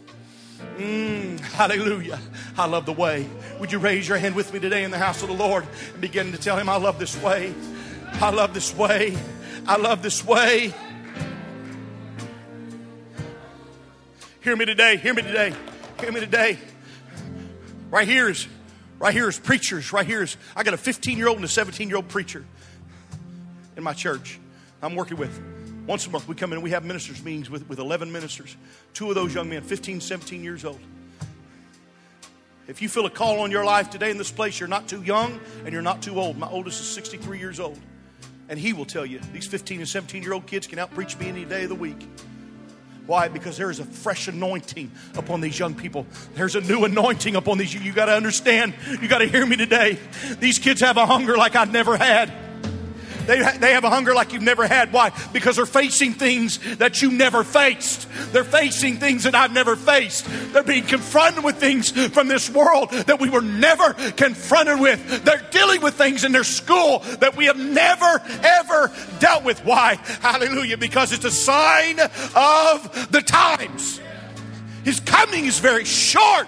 Mm, 0.77 1.39
hallelujah. 1.39 2.19
I 2.57 2.65
love 2.65 2.85
the 2.85 2.93
way. 2.93 3.27
Would 3.59 3.71
you 3.71 3.79
raise 3.79 4.07
your 4.07 4.17
hand 4.17 4.35
with 4.35 4.53
me 4.53 4.59
today 4.59 4.83
in 4.83 4.91
the 4.91 4.97
house 4.97 5.21
of 5.21 5.29
the 5.29 5.35
Lord 5.35 5.65
and 5.93 6.01
begin 6.01 6.33
to 6.33 6.37
tell 6.37 6.57
him, 6.57 6.67
I 6.67 6.75
love 6.75 6.99
this 6.99 7.15
way. 7.21 7.53
I 8.13 8.31
love 8.31 8.53
this 8.53 8.75
way. 8.75 9.17
I 9.65 9.77
love 9.77 10.03
this 10.03 10.25
way. 10.25 10.73
Hear 14.49 14.57
me 14.57 14.65
today. 14.65 14.97
Hear 14.97 15.13
me 15.13 15.21
today. 15.21 15.53
Hear 15.99 16.11
me 16.11 16.19
today. 16.21 16.57
Right 17.91 18.07
here 18.07 18.27
is, 18.29 18.47
right 18.97 19.13
here 19.13 19.29
is 19.29 19.37
preachers. 19.37 19.93
Right 19.93 20.07
here 20.07 20.23
is, 20.23 20.37
I 20.55 20.63
got 20.63 20.73
a 20.73 20.77
15 20.77 21.19
year 21.19 21.27
old 21.27 21.35
and 21.35 21.45
a 21.45 21.47
17 21.47 21.87
year 21.87 21.97
old 21.97 22.07
preacher 22.07 22.43
in 23.77 23.83
my 23.83 23.93
church 23.93 24.39
I'm 24.81 24.95
working 24.95 25.17
with. 25.17 25.39
Once 25.85 26.07
a 26.07 26.09
month, 26.09 26.27
we 26.27 26.33
come 26.33 26.51
in 26.51 26.55
and 26.55 26.63
we 26.63 26.71
have 26.71 26.83
ministers' 26.83 27.23
meetings 27.23 27.47
with, 27.47 27.69
with 27.69 27.77
11 27.77 28.11
ministers. 28.11 28.57
Two 28.95 29.09
of 29.09 29.13
those 29.13 29.35
young 29.35 29.51
men, 29.51 29.61
15, 29.61 30.01
17 30.01 30.43
years 30.43 30.65
old. 30.65 30.79
If 32.67 32.81
you 32.81 32.89
feel 32.89 33.05
a 33.05 33.11
call 33.11 33.41
on 33.41 33.51
your 33.51 33.65
life 33.65 33.91
today 33.91 34.09
in 34.09 34.17
this 34.17 34.31
place, 34.31 34.59
you're 34.59 34.67
not 34.67 34.87
too 34.87 35.03
young 35.03 35.39
and 35.63 35.71
you're 35.71 35.83
not 35.83 36.01
too 36.01 36.19
old. 36.19 36.39
My 36.39 36.49
oldest 36.49 36.81
is 36.81 36.87
63 36.87 37.37
years 37.37 37.59
old. 37.59 37.77
And 38.49 38.57
he 38.57 38.73
will 38.73 38.85
tell 38.85 39.05
you 39.05 39.19
these 39.31 39.45
15 39.45 39.81
and 39.81 39.87
17 39.87 40.23
year 40.23 40.33
old 40.33 40.47
kids 40.47 40.65
can 40.65 40.79
outpreach 40.79 41.19
me 41.19 41.27
any 41.27 41.45
day 41.45 41.65
of 41.65 41.69
the 41.69 41.75
week. 41.75 42.07
Why? 43.09 43.27
Because 43.27 43.57
there 43.57 43.71
is 43.71 43.79
a 43.79 43.85
fresh 43.85 44.27
anointing 44.27 44.91
upon 45.15 45.41
these 45.41 45.57
young 45.57 45.73
people. 45.73 46.05
There's 46.35 46.53
a 46.53 46.61
new 46.61 46.85
anointing 46.85 47.35
upon 47.35 47.57
these. 47.57 47.73
You, 47.73 47.79
you 47.79 47.91
got 47.91 48.05
to 48.05 48.13
understand. 48.13 48.75
You 49.01 49.07
got 49.07 49.17
to 49.17 49.25
hear 49.25 49.43
me 49.47 49.55
today. 49.55 49.97
These 50.39 50.59
kids 50.59 50.81
have 50.81 50.95
a 50.95 51.07
hunger 51.07 51.35
like 51.35 51.55
I've 51.55 51.71
never 51.71 51.97
had. 51.97 52.31
They, 53.25 53.39
they 53.57 53.73
have 53.73 53.83
a 53.83 53.89
hunger 53.89 54.15
like 54.15 54.33
you've 54.33 54.41
never 54.41 54.67
had. 54.67 54.91
Why? 54.91 55.11
Because 55.33 55.55
they're 55.55 55.67
facing 55.67 56.13
things 56.13 56.77
that 56.77 57.01
you 57.01 57.11
never 57.11 57.43
faced. 57.43 58.07
They're 58.31 58.43
facing 58.43 58.97
things 58.97 59.23
that 59.23 59.35
I've 59.35 59.53
never 59.53 59.75
faced. 59.75 60.25
They're 60.51 60.63
being 60.63 60.85
confronted 60.85 61.43
with 61.43 61.57
things 61.57 61.91
from 62.09 62.27
this 62.27 62.49
world 62.49 62.89
that 62.91 63.19
we 63.19 63.29
were 63.29 63.41
never 63.41 63.93
confronted 63.93 64.79
with. 64.79 65.23
They're 65.23 65.47
dealing 65.51 65.81
with 65.81 65.93
things 65.95 66.23
in 66.23 66.31
their 66.31 66.43
school 66.43 66.99
that 67.19 67.35
we 67.35 67.45
have 67.45 67.57
never, 67.57 68.21
ever 68.43 68.58
dealt 69.19 69.43
with. 69.43 69.63
Why? 69.65 69.95
Hallelujah. 70.21 70.77
Because 70.77 71.11
it's 71.11 71.25
a 71.25 71.31
sign 71.31 71.99
of 71.99 73.07
the 73.11 73.21
times. 73.21 73.99
His 74.83 74.99
coming 74.99 75.45
is 75.45 75.59
very 75.59 75.85
short. 75.85 76.47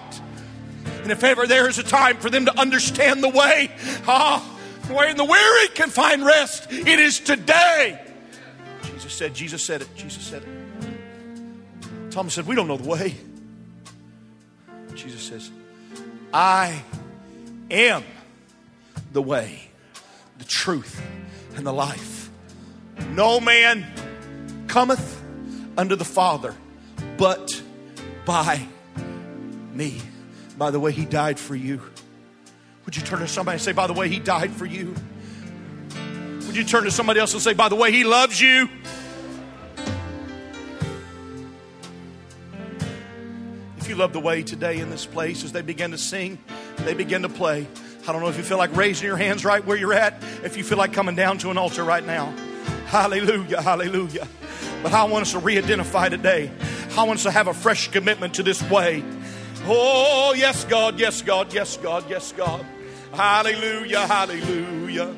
And 1.03 1.11
if 1.11 1.23
ever 1.23 1.47
there 1.47 1.67
is 1.67 1.79
a 1.79 1.83
time 1.83 2.17
for 2.17 2.29
them 2.29 2.45
to 2.45 2.59
understand 2.59 3.23
the 3.23 3.29
way, 3.29 3.71
ah, 4.07 4.39
where 4.89 5.13
the 5.13 5.25
weary 5.25 5.67
can 5.69 5.89
find 5.89 6.25
rest. 6.25 6.71
It 6.71 6.99
is 6.99 7.19
today. 7.19 7.99
Jesus 8.93 9.13
said, 9.13 9.33
Jesus 9.33 9.63
said 9.63 9.81
it, 9.81 9.95
Jesus 9.95 10.23
said 10.23 10.43
it. 10.43 12.11
Thomas 12.11 12.33
said, 12.33 12.45
We 12.45 12.55
don't 12.55 12.67
know 12.67 12.77
the 12.77 12.89
way. 12.89 13.15
Jesus 14.95 15.21
says, 15.21 15.49
I 16.33 16.83
am 17.69 18.03
the 19.13 19.21
way, 19.21 19.69
the 20.37 20.45
truth, 20.45 21.01
and 21.55 21.65
the 21.65 21.73
life. 21.73 22.20
No 23.09 23.39
man 23.39 23.85
cometh 24.67 25.21
unto 25.77 25.95
the 25.95 26.05
Father 26.05 26.55
but 27.17 27.61
by 28.25 28.65
me. 29.73 30.01
By 30.57 30.71
the 30.71 30.79
way, 30.79 30.91
he 30.91 31.05
died 31.05 31.39
for 31.39 31.55
you. 31.55 31.81
Would 32.85 32.95
you 32.95 33.03
turn 33.03 33.19
to 33.19 33.27
somebody 33.27 33.55
and 33.55 33.61
say, 33.61 33.73
by 33.73 33.87
the 33.87 33.93
way, 33.93 34.09
he 34.09 34.19
died 34.19 34.51
for 34.51 34.65
you? 34.65 34.95
Would 36.47 36.55
you 36.55 36.63
turn 36.63 36.83
to 36.83 36.91
somebody 36.91 37.19
else 37.19 37.33
and 37.33 37.41
say, 37.41 37.53
by 37.53 37.69
the 37.69 37.75
way, 37.75 37.91
he 37.91 38.03
loves 38.03 38.41
you? 38.41 38.69
If 43.77 43.87
you 43.87 43.95
love 43.95 44.13
the 44.13 44.19
way 44.19 44.43
today 44.43 44.79
in 44.79 44.89
this 44.89 45.05
place, 45.05 45.43
as 45.43 45.51
they 45.51 45.61
begin 45.61 45.91
to 45.91 45.97
sing, 45.97 46.39
they 46.77 46.93
begin 46.93 47.21
to 47.21 47.29
play. 47.29 47.67
I 48.07 48.11
don't 48.11 48.21
know 48.21 48.29
if 48.29 48.37
you 48.37 48.43
feel 48.43 48.57
like 48.57 48.75
raising 48.75 49.07
your 49.07 49.17
hands 49.17 49.45
right 49.45 49.63
where 49.63 49.77
you're 49.77 49.93
at, 49.93 50.23
if 50.43 50.57
you 50.57 50.63
feel 50.63 50.77
like 50.77 50.91
coming 50.91 51.15
down 51.15 51.37
to 51.39 51.51
an 51.51 51.57
altar 51.57 51.83
right 51.83 52.05
now. 52.05 52.33
Hallelujah, 52.91 53.61
hallelujah. 53.61 54.27
But 54.83 54.91
I 54.91 55.05
want 55.05 55.21
us 55.21 55.31
to 55.31 55.39
re 55.39 55.57
identify 55.57 56.09
today. 56.09 56.51
I 56.97 57.03
want 57.03 57.19
us 57.19 57.23
to 57.23 57.31
have 57.31 57.47
a 57.47 57.53
fresh 57.53 57.87
commitment 57.87 58.33
to 58.33 58.43
this 58.43 58.61
way. 58.69 59.01
Oh, 59.63 60.33
yes, 60.35 60.65
God, 60.65 60.99
yes, 60.99 61.21
God, 61.21 61.53
yes, 61.53 61.77
God, 61.77 62.03
yes, 62.09 62.33
God. 62.33 62.65
Hallelujah, 63.13 64.05
hallelujah. 64.05 65.15